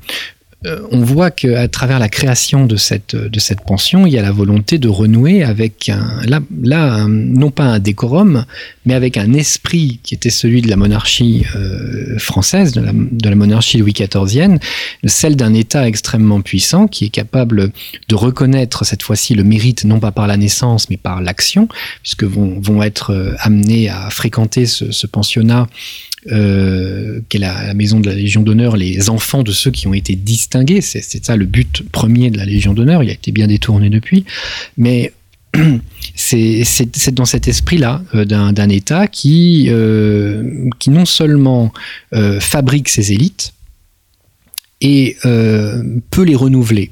on 0.91 1.01
voit 1.01 1.31
qu'à 1.31 1.67
travers 1.69 1.99
la 1.99 2.09
création 2.09 2.67
de 2.67 2.77
cette, 2.77 3.17
de 3.17 3.41
cette 3.41 3.63
pension, 3.63 4.07
il 4.07 4.13
y 4.13 4.19
a 4.19 4.23
la 4.23 4.31
volonté 4.31 4.79
de 4.79 4.89
renouer 4.89 5.43
avec 5.43 5.89
un, 5.89 6.21
là, 6.25 6.41
là 6.63 7.07
non 7.09 7.51
pas 7.51 7.65
un 7.65 7.79
décorum, 7.79 8.45
mais 8.87 8.95
avec 8.95 9.17
un 9.17 9.33
esprit 9.33 10.01
qui 10.03 10.15
était 10.15 10.31
celui 10.31 10.63
de 10.63 10.69
la 10.69 10.77
monarchie 10.77 11.45
euh, 11.57 12.19
française, 12.19 12.73
de 12.73 12.81
la, 12.81 12.93
de 12.93 13.29
la, 13.29 13.35
monarchie 13.35 13.79
Louis 13.79 13.93
XIVienne, 13.93 14.59
celle 15.05 15.37
d'un 15.37 15.55
État 15.55 15.87
extrêmement 15.89 16.41
puissant 16.41 16.87
qui 16.87 17.07
est 17.07 17.11
capable 17.11 17.73
de 18.09 18.15
reconnaître 18.15 18.85
cette 18.85 19.03
fois-ci 19.03 19.35
le 19.35 19.45
mérite 19.45 19.85
non 19.85 20.01
pas 20.01 20.13
par 20.13 20.27
la 20.27 20.37
naissance 20.37 20.89
mais 20.91 20.97
par 20.97 21.21
l'action, 21.21 21.69
puisque 22.03 22.25
vont, 22.25 22.61
vont 22.61 22.83
être 22.83 23.11
euh, 23.11 23.35
amenés 23.39 23.89
à 23.89 24.11
fréquenter 24.11 24.67
ce, 24.67 24.93
ce 24.93 25.07
pensionnat 25.07 25.67
euh, 26.31 27.21
qu'est 27.29 27.39
la, 27.39 27.75
maison 27.75 28.01
de 28.01 28.09
la 28.09 28.15
Légion 28.15 28.43
d'honneur, 28.43 28.77
les 28.77 29.11
enfants 29.11 29.43
de 29.43 29.53
ceux 29.53 29.71
qui 29.71 29.87
ont 29.87 29.95
été 29.95 30.15
distingués. 30.15 30.81
C'est 30.81 31.25
ça 31.25 31.37
le 31.37 31.47
but 31.47 31.83
premier 31.91 32.31
de 32.31 32.39
la 32.39 32.45
Légion 32.45 32.75
d'honneur. 32.75 33.03
Il 33.03 33.11
a 33.11 33.13
été 33.13 33.33
bien 33.33 33.47
détourné 33.47 33.91
depuis. 33.91 34.25
Mais 34.77 35.13
c'est 36.15 37.15
dans 37.15 37.25
cet 37.25 37.49
esprit-là 37.49 38.03
euh, 38.15 38.25
d'un 38.25 38.69
État 38.69 39.07
qui, 39.07 39.67
euh, 39.69 40.69
qui 40.79 40.91
non 40.91 41.05
seulement 41.05 41.73
euh, 42.15 42.41
fabrique 42.41 42.89
ses 42.89 43.13
élites, 43.13 43.55
et 44.85 45.17
peut 46.11 46.25
les 46.25 46.35
renouveler 46.35 46.91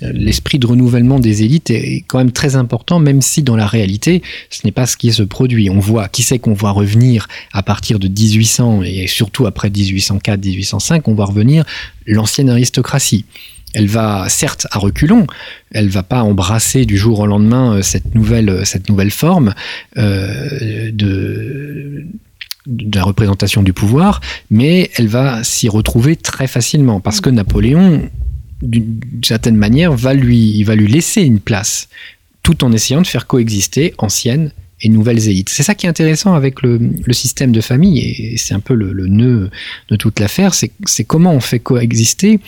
l'esprit 0.00 0.58
de 0.58 0.66
renouvellement 0.66 1.18
des 1.18 1.42
élites 1.42 1.70
est 1.70 2.04
quand 2.06 2.18
même 2.18 2.32
très 2.32 2.56
important, 2.56 2.98
même 2.98 3.22
si 3.22 3.42
dans 3.42 3.56
la 3.56 3.66
réalité, 3.66 4.22
ce 4.50 4.60
n'est 4.64 4.72
pas 4.72 4.86
ce 4.86 4.96
qui 4.96 5.12
se 5.12 5.22
produit. 5.22 5.70
On 5.70 5.78
voit, 5.78 6.08
qui 6.08 6.22
sait 6.22 6.38
qu'on 6.38 6.54
voit 6.54 6.70
revenir 6.70 7.28
à 7.52 7.62
partir 7.62 7.98
de 7.98 8.08
1800 8.08 8.82
et 8.82 9.06
surtout 9.06 9.46
après 9.46 9.70
1804-1805, 9.70 11.02
on 11.06 11.14
voit 11.14 11.26
revenir 11.26 11.64
l'ancienne 12.06 12.50
aristocratie. 12.50 13.24
Elle 13.74 13.86
va, 13.86 14.28
certes, 14.28 14.66
à 14.70 14.78
reculons, 14.78 15.26
elle 15.72 15.88
va 15.88 16.02
pas 16.02 16.22
embrasser 16.22 16.86
du 16.86 16.96
jour 16.96 17.20
au 17.20 17.26
lendemain 17.26 17.74
euh, 17.76 17.82
cette 17.82 18.14
nouvelle, 18.14 18.64
cette 18.64 18.88
nouvelle 18.88 19.10
forme 19.10 19.54
euh, 19.98 20.90
de 20.92 22.06
de 22.68 22.98
la 22.98 23.02
représentation 23.02 23.62
du 23.62 23.72
pouvoir, 23.72 24.20
mais 24.50 24.90
elle 24.96 25.08
va 25.08 25.42
s'y 25.42 25.70
retrouver 25.70 26.16
très 26.16 26.46
facilement 26.46 27.00
parce 27.00 27.22
que 27.22 27.30
Napoléon, 27.30 28.10
d'une 28.62 29.00
certaine 29.24 29.56
manière, 29.56 29.92
va 29.92 30.14
lui, 30.14 30.62
va 30.64 30.74
lui 30.74 30.88
laisser 30.88 31.22
une 31.22 31.40
place, 31.40 31.88
tout 32.42 32.64
en 32.64 32.72
essayant 32.72 33.02
de 33.02 33.06
faire 33.06 33.26
coexister 33.26 33.94
anciennes 33.98 34.52
et 34.80 34.88
nouvelles 34.88 35.28
élites. 35.28 35.48
C'est 35.48 35.62
ça 35.62 35.74
qui 35.74 35.86
est 35.86 35.88
intéressant 35.88 36.34
avec 36.34 36.62
le, 36.62 36.78
le 37.04 37.12
système 37.12 37.52
de 37.52 37.60
famille, 37.60 37.98
et 37.98 38.36
c'est 38.36 38.54
un 38.54 38.60
peu 38.60 38.74
le, 38.74 38.92
le 38.92 39.06
nœud 39.06 39.50
de 39.90 39.96
toute 39.96 40.20
l'affaire, 40.20 40.54
c'est 40.54 41.04
comment 41.04 41.32
on 41.32 41.40
fait 41.40 41.58
coexister 41.58 42.40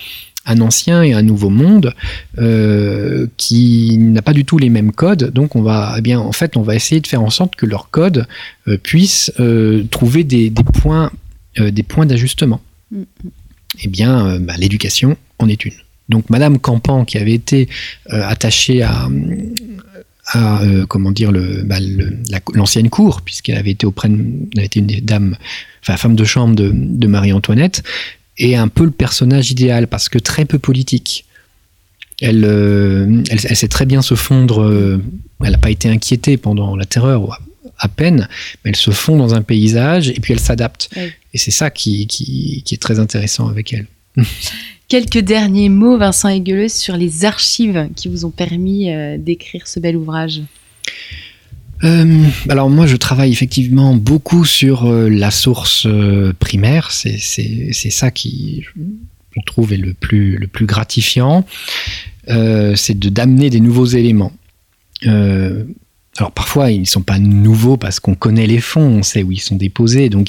un 0.47 0.61
ancien 0.63 1.03
et 1.03 1.13
un 1.13 1.23
nouveau 1.23 1.51
monde 1.51 1.95
euh, 2.39 3.27
qui 3.37 3.99
n'a 3.99 4.23
pas 4.23 4.33
du 4.33 4.45
tout 4.45 4.59
les 4.59 4.71
mêmes 4.71 4.91
codes. 4.91 5.33
Donc 5.33 5.55
on 5.55 5.61
va, 5.61 5.97
eh 5.99 6.01
bien, 6.01 6.19
en 6.19 6.33
fait, 6.33 6.57
on 6.57 6.63
va 6.63 6.75
essayer 6.75 7.01
de 7.01 7.07
faire 7.07 7.23
en 7.23 7.31
sorte 7.31 7.57
que 7.57 7.67
leurs 7.67 7.91
codes 7.91 8.27
euh, 8.67 8.79
puissent 8.79 9.31
euh, 9.39 9.85
trouver 9.91 10.25
des, 10.25 10.49
des 10.49 10.65
points, 10.65 11.13
euh, 11.59 11.71
des 11.71 11.83
points 11.83 12.07
d'ajustement. 12.07 12.61
Mm, 12.91 13.03
Eh 13.85 13.89
bien, 13.89 14.41
bah, 14.41 14.55
l'éducation 14.59 15.17
en 15.39 15.49
est 15.49 15.65
une. 15.65 15.75
Donc 16.11 16.29
Madame 16.29 16.59
Campan, 16.59 17.05
qui 17.05 17.17
avait 17.19 17.33
été 17.35 17.69
euh, 18.13 18.23
attachée 18.27 18.83
à, 18.83 19.09
à 20.27 20.63
euh, 20.63 20.87
comment 20.87 21.13
dire 21.13 21.33
le, 21.33 21.63
bah, 21.65 21.81
le- 21.81 22.19
la- 22.31 22.41
l'ancienne 22.55 22.91
cour, 22.91 23.23
puisqu'elle 23.23 23.57
avait 23.57 23.71
été 23.71 23.87
auprès, 23.87 24.09
de, 24.09 24.17
elle 24.53 24.59
avait 24.59 24.67
été 24.67 24.81
une 24.81 24.87
des 24.87 25.01
dames, 25.01 25.37
enfin 25.83 25.97
femme 25.97 26.17
de 26.17 26.25
chambre 26.25 26.55
de, 26.55 26.71
de 26.75 27.07
Marie-Antoinette, 27.07 27.83
est 28.39 28.55
un 28.55 28.69
peu 28.69 28.85
le 28.85 28.91
personnage 28.91 29.51
idéal 29.51 29.87
parce 29.87 30.09
que 30.09 30.19
très 30.19 30.45
peu 30.45 30.59
politique. 30.59 31.25
Elle, 32.21 32.45
euh, 32.45 33.23
elle, 33.31 33.39
elle 33.45 33.57
sait 33.57 33.69
très 33.69 33.87
bien 33.87 34.03
se 34.03 34.15
fondre. 34.15 34.63
euh, 34.63 35.03
elle 35.43 35.53
n'a 35.53 35.59
pas 35.59 35.71
été 35.71 35.89
inquiétée 35.89 36.37
pendant 36.37 36.77
la 36.77 36.85
terreur, 36.85 37.23
ou 37.27 37.33
à, 37.33 37.39
à 37.79 37.89
peine, 37.89 38.29
mais 38.65 38.71
elle 38.73 38.77
se 38.77 38.91
fond 38.91 39.17
dans 39.17 39.35
un 39.35 39.41
paysage 39.43 40.11
et 40.11 40.21
puis 40.21 40.35
elle 40.35 40.41
s'adapte. 40.41 40.91
Oui. 40.97 41.03
Et 41.33 41.39
c'est 41.39 41.51
ça 41.51 41.71
qui, 41.71 42.07
qui, 42.07 42.63
qui 42.65 42.75
est 42.75 42.79
très 42.79 42.99
intéressant 42.99 43.49
avec 43.49 43.73
elle. 43.73 43.87
Quelques 44.91 45.19
derniers 45.19 45.69
mots, 45.69 45.97
Vincent 45.99 46.29
Aigueleux, 46.29 46.69
sur 46.69 46.97
les 46.97 47.25
archives 47.25 47.89
qui 47.95 48.09
vous 48.09 48.25
ont 48.25 48.31
permis 48.31 48.91
euh, 48.91 49.19
d'écrire 49.19 49.69
ce 49.69 49.79
bel 49.79 49.97
ouvrage. 49.97 50.43
Euh, 51.85 52.25
alors 52.49 52.69
moi, 52.69 52.87
je 52.89 52.97
travaille 52.97 53.31
effectivement 53.31 53.95
beaucoup 53.95 54.45
sur 54.45 54.87
euh, 54.87 55.09
la 55.09 55.31
source 55.31 55.87
primaire. 56.41 56.91
C'est 56.91 57.21
ça 57.21 58.11
qui, 58.11 58.65
je 58.75 59.41
trouve, 59.47 59.73
est 59.73 59.77
le 59.77 59.95
plus, 59.95 60.49
gratifiant. 60.63 61.47
C'est 62.27 62.99
d'amener 62.99 63.49
des 63.49 63.61
nouveaux 63.61 63.87
éléments. 63.87 64.33
Euh, 66.17 66.21
alors 66.21 66.33
parfois, 66.33 66.71
ils 66.71 66.81
ne 66.81 66.87
sont 66.87 67.03
pas 67.03 67.19
nouveaux 67.19 67.77
parce 67.77 68.01
qu'on 68.01 68.15
connaît 68.15 68.47
les 68.47 68.61
fonds, 68.61 68.99
on 68.99 69.03
sait 69.03 69.23
où 69.23 69.33
ils 69.33 69.41
sont 69.41 69.57
déposés. 69.57 70.09
Donc 70.09 70.29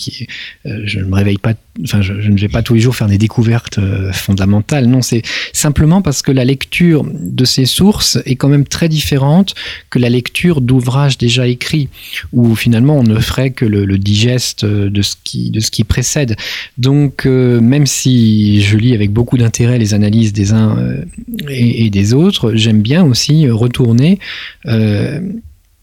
euh, 0.65 0.82
je 0.86 0.99
ne 0.99 1.05
me 1.05 1.15
réveille 1.15 1.38
pas, 1.38 1.53
enfin 1.84 2.01
je, 2.01 2.13
ne 2.13 2.38
vais 2.38 2.47
pas 2.47 2.61
tous 2.61 2.75
les 2.75 2.79
jours 2.79 2.95
faire 2.95 3.07
des 3.07 3.17
découvertes 3.17 3.77
euh, 3.77 4.11
fondamentales. 4.13 4.86
Non, 4.86 5.01
c'est 5.01 5.21
simplement 5.53 6.01
parce 6.01 6.21
que 6.21 6.32
la 6.32 6.45
lecture 6.45 7.03
de 7.05 7.45
ces 7.45 7.65
sources 7.65 8.19
est 8.25 8.36
quand 8.36 8.49
même 8.49 8.65
très 8.65 8.89
différente 8.89 9.55
que 9.89 9.99
la 9.99 10.09
lecture 10.09 10.61
d'ouvrages 10.61 11.17
déjà 11.17 11.47
écrits, 11.47 11.89
où 12.32 12.55
finalement 12.55 12.97
on 12.97 13.03
ne 13.03 13.19
ferait 13.19 13.51
que 13.51 13.65
le, 13.65 13.82
digeste 13.97 14.65
de 14.65 15.01
ce 15.01 15.15
qui, 15.23 15.51
de 15.51 15.59
ce 15.59 15.69
qui 15.69 15.84
précède. 15.84 16.36
Donc 16.77 17.25
euh, 17.25 17.59
même 17.59 17.86
si 17.86 18.61
je 18.61 18.77
lis 18.77 18.93
avec 18.93 19.11
beaucoup 19.11 19.38
d'intérêt 19.38 19.77
les 19.77 19.93
analyses 19.93 20.34
des 20.34 20.53
uns 20.53 20.77
euh, 20.77 21.03
et, 21.49 21.86
et 21.86 21.89
des 21.89 22.13
autres, 22.13 22.53
j'aime 22.55 22.82
bien 22.82 23.03
aussi 23.03 23.49
retourner 23.49 24.19
euh, 24.67 25.19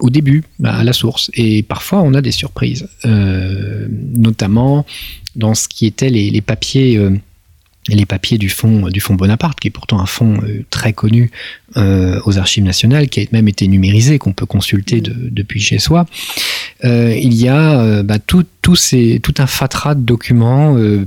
au 0.01 0.11
début, 0.11 0.44
à 0.64 0.84
la 0.84 0.92
source. 0.92 1.30
Et 1.34 1.62
parfois 1.62 2.03
on 2.03 2.14
a 2.14 2.20
des 2.22 2.32
surprises, 2.32 2.88
euh, 3.05 3.86
notamment 4.14 4.84
dans 5.36 5.55
ce 5.55 5.68
qui 5.68 5.86
étaient 5.86 6.11
les, 6.11 6.30
les 6.30 6.40
papiers. 6.40 6.96
euh, 6.99 7.16
les 7.90 8.05
papiers 8.05 8.36
du 8.36 8.51
fonds 8.51 8.88
du 8.90 9.01
fonds 9.01 9.14
Bonaparte, 9.14 9.59
qui 9.61 9.68
est 9.68 9.70
pourtant 9.70 9.99
un 9.99 10.05
fonds 10.05 10.38
euh, 10.42 10.62
très 10.68 10.92
connu 10.92 11.30
aux 11.74 12.38
archives 12.38 12.64
nationales, 12.64 13.09
qui 13.09 13.20
a 13.20 13.24
même 13.32 13.49
été 13.49 13.66
numérisé, 13.66 14.18
qu'on 14.18 14.34
peut 14.34 14.44
consulter 14.46 15.01
de- 15.01 15.14
depuis 15.30 15.61
chez 15.61 15.78
soi. 15.78 16.05
Euh, 16.85 17.12
il 17.20 17.35
y 17.35 17.49
a 17.49 17.81
euh, 17.81 18.03
bah, 18.05 18.20
tout, 18.20 18.45
tout, 18.62 18.76
ces, 18.76 19.18
tout 19.20 19.35
un 19.39 19.49
fatras 19.49 19.97
de 19.97 20.01
documents 20.03 20.76
euh, 20.76 21.05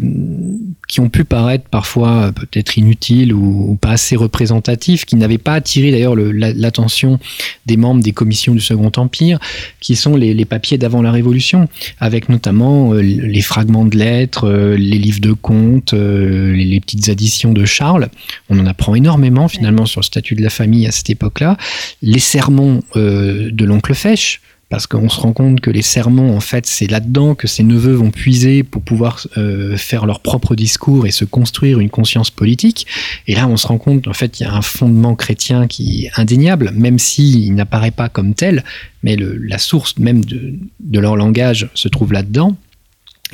qui 0.90 1.00
ont 1.00 1.08
pu 1.08 1.24
paraître 1.24 1.64
parfois 1.70 2.34
peut-être 2.34 2.78
inutiles 2.78 3.34
ou, 3.34 3.72
ou 3.72 3.76
pas 3.76 3.92
assez 3.92 4.18
représentatifs, 4.18 5.06
qui 5.06 5.16
n'avaient 5.16 5.38
pas 5.38 5.54
attiré 5.54 5.92
d'ailleurs 5.92 6.16
le- 6.16 6.34
la- 6.34 6.52
l'attention 6.52 7.20
des 7.68 7.78
membres 7.78 8.04
des 8.04 8.12
commissions 8.12 8.54
du 8.54 8.60
Second 8.60 8.92
Empire, 8.98 9.40
qui 9.80 9.96
sont 9.96 10.18
les, 10.18 10.34
les 10.34 10.44
papiers 10.44 10.78
d'avant 10.78 11.02
la 11.02 11.12
Révolution, 11.12 11.70
avec 12.02 12.28
notamment 12.28 12.94
euh, 12.94 13.02
les 13.02 13.42
fragments 13.42 13.86
de 13.86 13.96
lettres, 13.98 14.50
euh, 14.50 14.76
les 14.76 14.98
livres 14.98 15.22
de 15.22 15.32
comptes, 15.32 15.94
euh, 15.94 16.52
les, 16.54 16.66
les 16.66 16.82
petites 16.82 17.08
additions 17.08 17.54
de 17.54 17.64
Charles. 17.64 18.10
On 18.50 18.60
en 18.60 18.66
apprend 18.66 18.94
énormément 18.94 19.48
finalement 19.48 19.86
sur 19.86 20.02
le 20.02 20.06
statut 20.06 20.36
de 20.36 20.42
la 20.44 20.50
famille 20.50 20.86
à 20.86 20.92
cette 20.92 21.10
époque-là. 21.10 21.56
Les 22.02 22.20
sermons 22.20 22.82
de 22.96 23.66
l'oncle 23.66 23.94
Fèche, 23.94 24.42
parce 24.72 24.88
qu'on 24.88 25.10
se 25.10 25.20
rend 25.20 25.34
compte 25.34 25.60
que 25.60 25.70
les 25.70 25.82
sermons, 25.82 26.36
en 26.36 26.40
fait, 26.40 26.66
c'est 26.66 26.90
là-dedans 26.90 27.36
que 27.36 27.46
ses 27.46 27.62
neveux 27.62 27.94
vont 27.94 28.10
puiser 28.10 28.64
pour 28.64 28.82
pouvoir 28.82 29.28
euh, 29.38 29.76
faire 29.76 30.06
leur 30.06 30.22
propre 30.22 30.56
discours 30.56 31.06
et 31.06 31.12
se 31.12 31.26
construire 31.26 31.82
une 31.82 31.90
conscience 31.90 32.32
politique. 32.32 32.88
Et 33.28 33.36
là, 33.36 33.50
on 33.50 33.58
se 33.58 33.68
rend 33.68 33.78
compte, 33.78 34.08
en 34.08 34.14
fait, 34.14 34.40
il 34.40 34.44
y 34.44 34.46
a 34.46 34.54
un 34.54 34.62
fondement 34.62 35.14
chrétien 35.14 35.68
qui 35.68 36.06
est 36.06 36.12
indéniable, 36.18 36.72
même 36.74 37.00
s'il 37.00 37.54
n'apparaît 37.54 37.92
pas 37.92 38.08
comme 38.08 38.34
tel, 38.34 38.64
mais 39.04 39.18
la 39.18 39.58
source 39.58 39.98
même 39.98 40.24
de 40.24 41.00
leur 41.00 41.18
langage 41.18 41.70
se 41.74 41.90
trouve 41.90 42.14
là-dedans. 42.14 42.56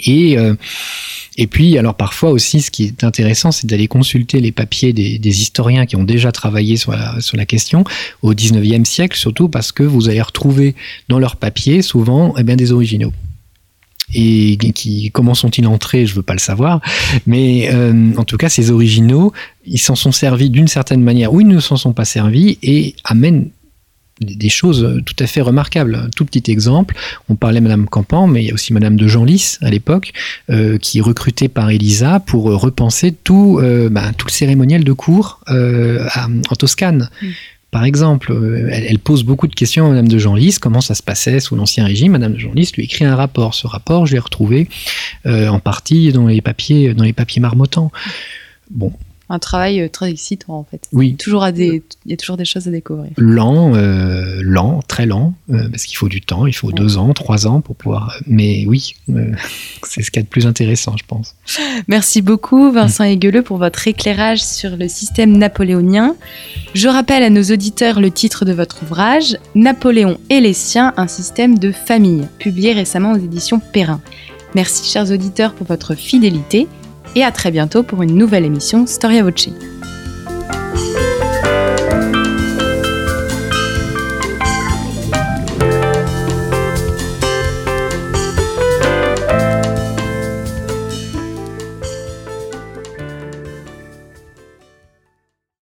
Et, 0.05 0.37
euh, 0.37 0.55
et 1.37 1.47
puis, 1.47 1.77
alors 1.77 1.95
parfois 1.95 2.31
aussi, 2.31 2.61
ce 2.61 2.71
qui 2.71 2.85
est 2.85 3.03
intéressant, 3.03 3.51
c'est 3.51 3.67
d'aller 3.67 3.87
consulter 3.87 4.39
les 4.39 4.51
papiers 4.51 4.93
des, 4.93 5.41
historiens 5.41 5.85
qui 5.85 5.95
ont 5.95 6.03
déjà 6.03 6.31
travaillé 6.31 6.77
sur 6.77 6.91
la, 6.91 7.21
sur 7.21 7.37
la 7.37 7.45
question 7.45 7.83
au 8.21 8.33
19e 8.33 8.85
siècle, 8.85 9.17
surtout 9.17 9.47
parce 9.47 9.71
que 9.71 9.83
vous 9.83 10.09
allez 10.09 10.21
retrouver 10.21 10.75
dans 11.09 11.19
leurs 11.19 11.35
papiers 11.35 11.81
souvent 11.81 12.33
eh 12.37 12.43
bien, 12.43 12.55
des 12.55 12.71
originaux. 12.71 13.13
Et 14.13 14.57
qui, 14.73 15.11
comment 15.11 15.35
sont-ils 15.35 15.67
entrés, 15.67 16.05
je 16.05 16.15
veux 16.15 16.21
pas 16.21 16.33
le 16.33 16.39
savoir, 16.39 16.79
mais 17.25 17.69
euh, 17.73 18.13
en 18.15 18.23
tout 18.23 18.37
cas, 18.37 18.47
ces 18.47 18.71
originaux, 18.71 19.33
ils 19.65 19.79
s'en 19.79 19.95
sont 19.95 20.13
servis 20.13 20.49
d'une 20.49 20.69
certaine 20.69 21.01
manière 21.01 21.33
ou 21.33 21.41
ils 21.41 21.47
ne 21.47 21.59
s'en 21.59 21.75
sont 21.75 21.91
pas 21.91 22.05
servis 22.05 22.57
et 22.63 22.95
amènent 23.03 23.49
des 24.21 24.35
des 24.35 24.49
choses 24.49 25.01
tout 25.05 25.15
à 25.19 25.27
fait 25.27 25.41
remarquables. 25.41 25.95
Un 25.95 26.09
tout 26.15 26.25
petit 26.25 26.49
exemple, 26.51 26.95
on 27.29 27.35
parlait 27.35 27.61
Madame 27.61 27.85
Campan, 27.87 28.27
mais 28.27 28.43
il 28.43 28.47
y 28.47 28.51
a 28.51 28.53
aussi 28.53 28.73
Madame 28.73 28.95
de 28.95 29.07
Genlis 29.07 29.57
à 29.61 29.69
l'époque, 29.69 30.13
euh, 30.49 30.77
qui 30.77 30.99
est 30.99 31.01
recrutée 31.01 31.47
par 31.49 31.69
Elisa 31.69 32.19
pour 32.19 32.49
euh, 32.49 32.55
repenser 32.55 33.11
tout, 33.11 33.59
euh, 33.61 33.89
bah, 33.89 34.11
tout 34.17 34.27
le 34.27 34.31
cérémoniel 34.31 34.83
de 34.83 34.93
cours 34.93 35.41
euh, 35.49 36.05
à- 36.13 36.27
en 36.27 36.55
Toscane. 36.55 37.09
Mm. 37.21 37.27
Par 37.69 37.83
exemple, 37.83 38.31
euh, 38.31 38.69
elle, 38.71 38.85
elle 38.85 38.99
pose 38.99 39.23
beaucoup 39.23 39.45
de 39.47 39.53
questions 39.53 39.85
à 39.87 39.89
Madame 39.89 40.07
de 40.07 40.17
Genlis, 40.17 40.55
comment 40.59 40.79
ça 40.81 40.95
se 40.95 41.03
passait 41.03 41.41
sous 41.41 41.55
l'Ancien 41.57 41.85
Régime. 41.85 42.13
Madame 42.13 42.33
de 42.33 42.39
Genlis 42.39 42.71
lui 42.75 42.85
écrit 42.85 43.03
un 43.03 43.15
rapport. 43.15 43.53
Ce 43.53 43.67
rapport, 43.67 44.05
je 44.05 44.13
l'ai 44.13 44.19
retrouvé 44.19 44.69
euh, 45.25 45.49
en 45.49 45.59
partie 45.59 46.13
dans 46.13 46.27
les 46.27 46.41
papiers, 46.41 46.93
dans 46.93 47.03
les 47.03 47.11
papiers 47.13 47.41
marmottants. 47.41 47.91
Bon, 48.71 48.93
Un 49.29 49.39
travail 49.39 49.81
euh, 49.81 49.89
très 49.89 50.09
excitant 50.09 50.53
en 50.53 50.63
fait. 50.63 50.87
oui, 50.93 51.15
Toujours 51.15 51.43
à 51.43 51.51
des, 51.51 51.83
il 52.05 52.11
y 52.11 52.13
a 52.13 52.17
toujours 52.17 52.37
des 52.37 52.45
choses 52.45 52.67
à 52.67 52.71
découvrir. 52.71 53.11
lent, 53.17 53.75
euh, 53.75 54.39
lent, 54.41 54.81
très 54.87 55.05
lent, 55.05 55.33
euh, 55.51 55.67
parce 55.69 55.83
qu'il 55.85 55.97
faut 55.97 56.07
du 56.07 56.21
temps, 56.21 56.45
il 56.45 56.53
faut 56.53 56.67
Ouais. 56.67 56.73
deux 56.73 56.97
ans, 56.97 57.13
trois 57.13 57.45
ans 57.47 57.59
pour 57.61 57.75
pouvoir. 57.75 58.15
Mais 58.25 58.65
oui, 58.67 58.95
euh, 59.09 59.31
c'est 59.83 60.01
ce 60.01 60.11
qu'il 60.11 60.19
y 60.19 60.23
a 60.23 60.23
de 60.23 60.29
plus 60.29 60.45
intéressant, 60.47 60.95
je 60.97 61.03
pense. 61.05 61.35
Merci 61.87 62.21
beaucoup 62.21 62.71
Vincent 62.71 63.03
Aigueleux 63.03 63.41
pour 63.43 63.57
votre 63.57 63.87
éclairage 63.87 64.41
sur 64.43 64.77
le 64.77 64.87
système 64.87 65.37
napoléonien. 65.37 66.15
Je 66.73 66.87
rappelle 66.87 67.23
à 67.23 67.29
nos 67.29 67.43
auditeurs 67.43 67.99
le 67.99 68.11
titre 68.11 68.45
de 68.45 68.53
votre 68.53 68.83
ouvrage, 68.83 69.37
Napoléon 69.55 70.19
et 70.29 70.39
les 70.39 70.53
siens, 70.53 70.93
un 70.97 71.07
système 71.07 71.57
de 71.59 71.71
famille, 71.71 72.27
publié 72.39 72.71
récemment 72.73 73.11
aux 73.13 73.17
éditions 73.17 73.59
Perrin. 73.59 73.99
Merci 74.55 74.89
chers 74.89 75.11
auditeurs 75.11 75.53
pour 75.53 75.67
votre 75.67 75.93
fidélité 75.95 76.67
et 77.17 77.23
à 77.23 77.31
très 77.31 77.49
bientôt 77.49 77.81
pour 77.81 78.03
une 78.03 78.15
nouvelle 78.15 78.45
émission 78.45 78.85
Storia 78.85 79.23
Voce. 79.23 79.49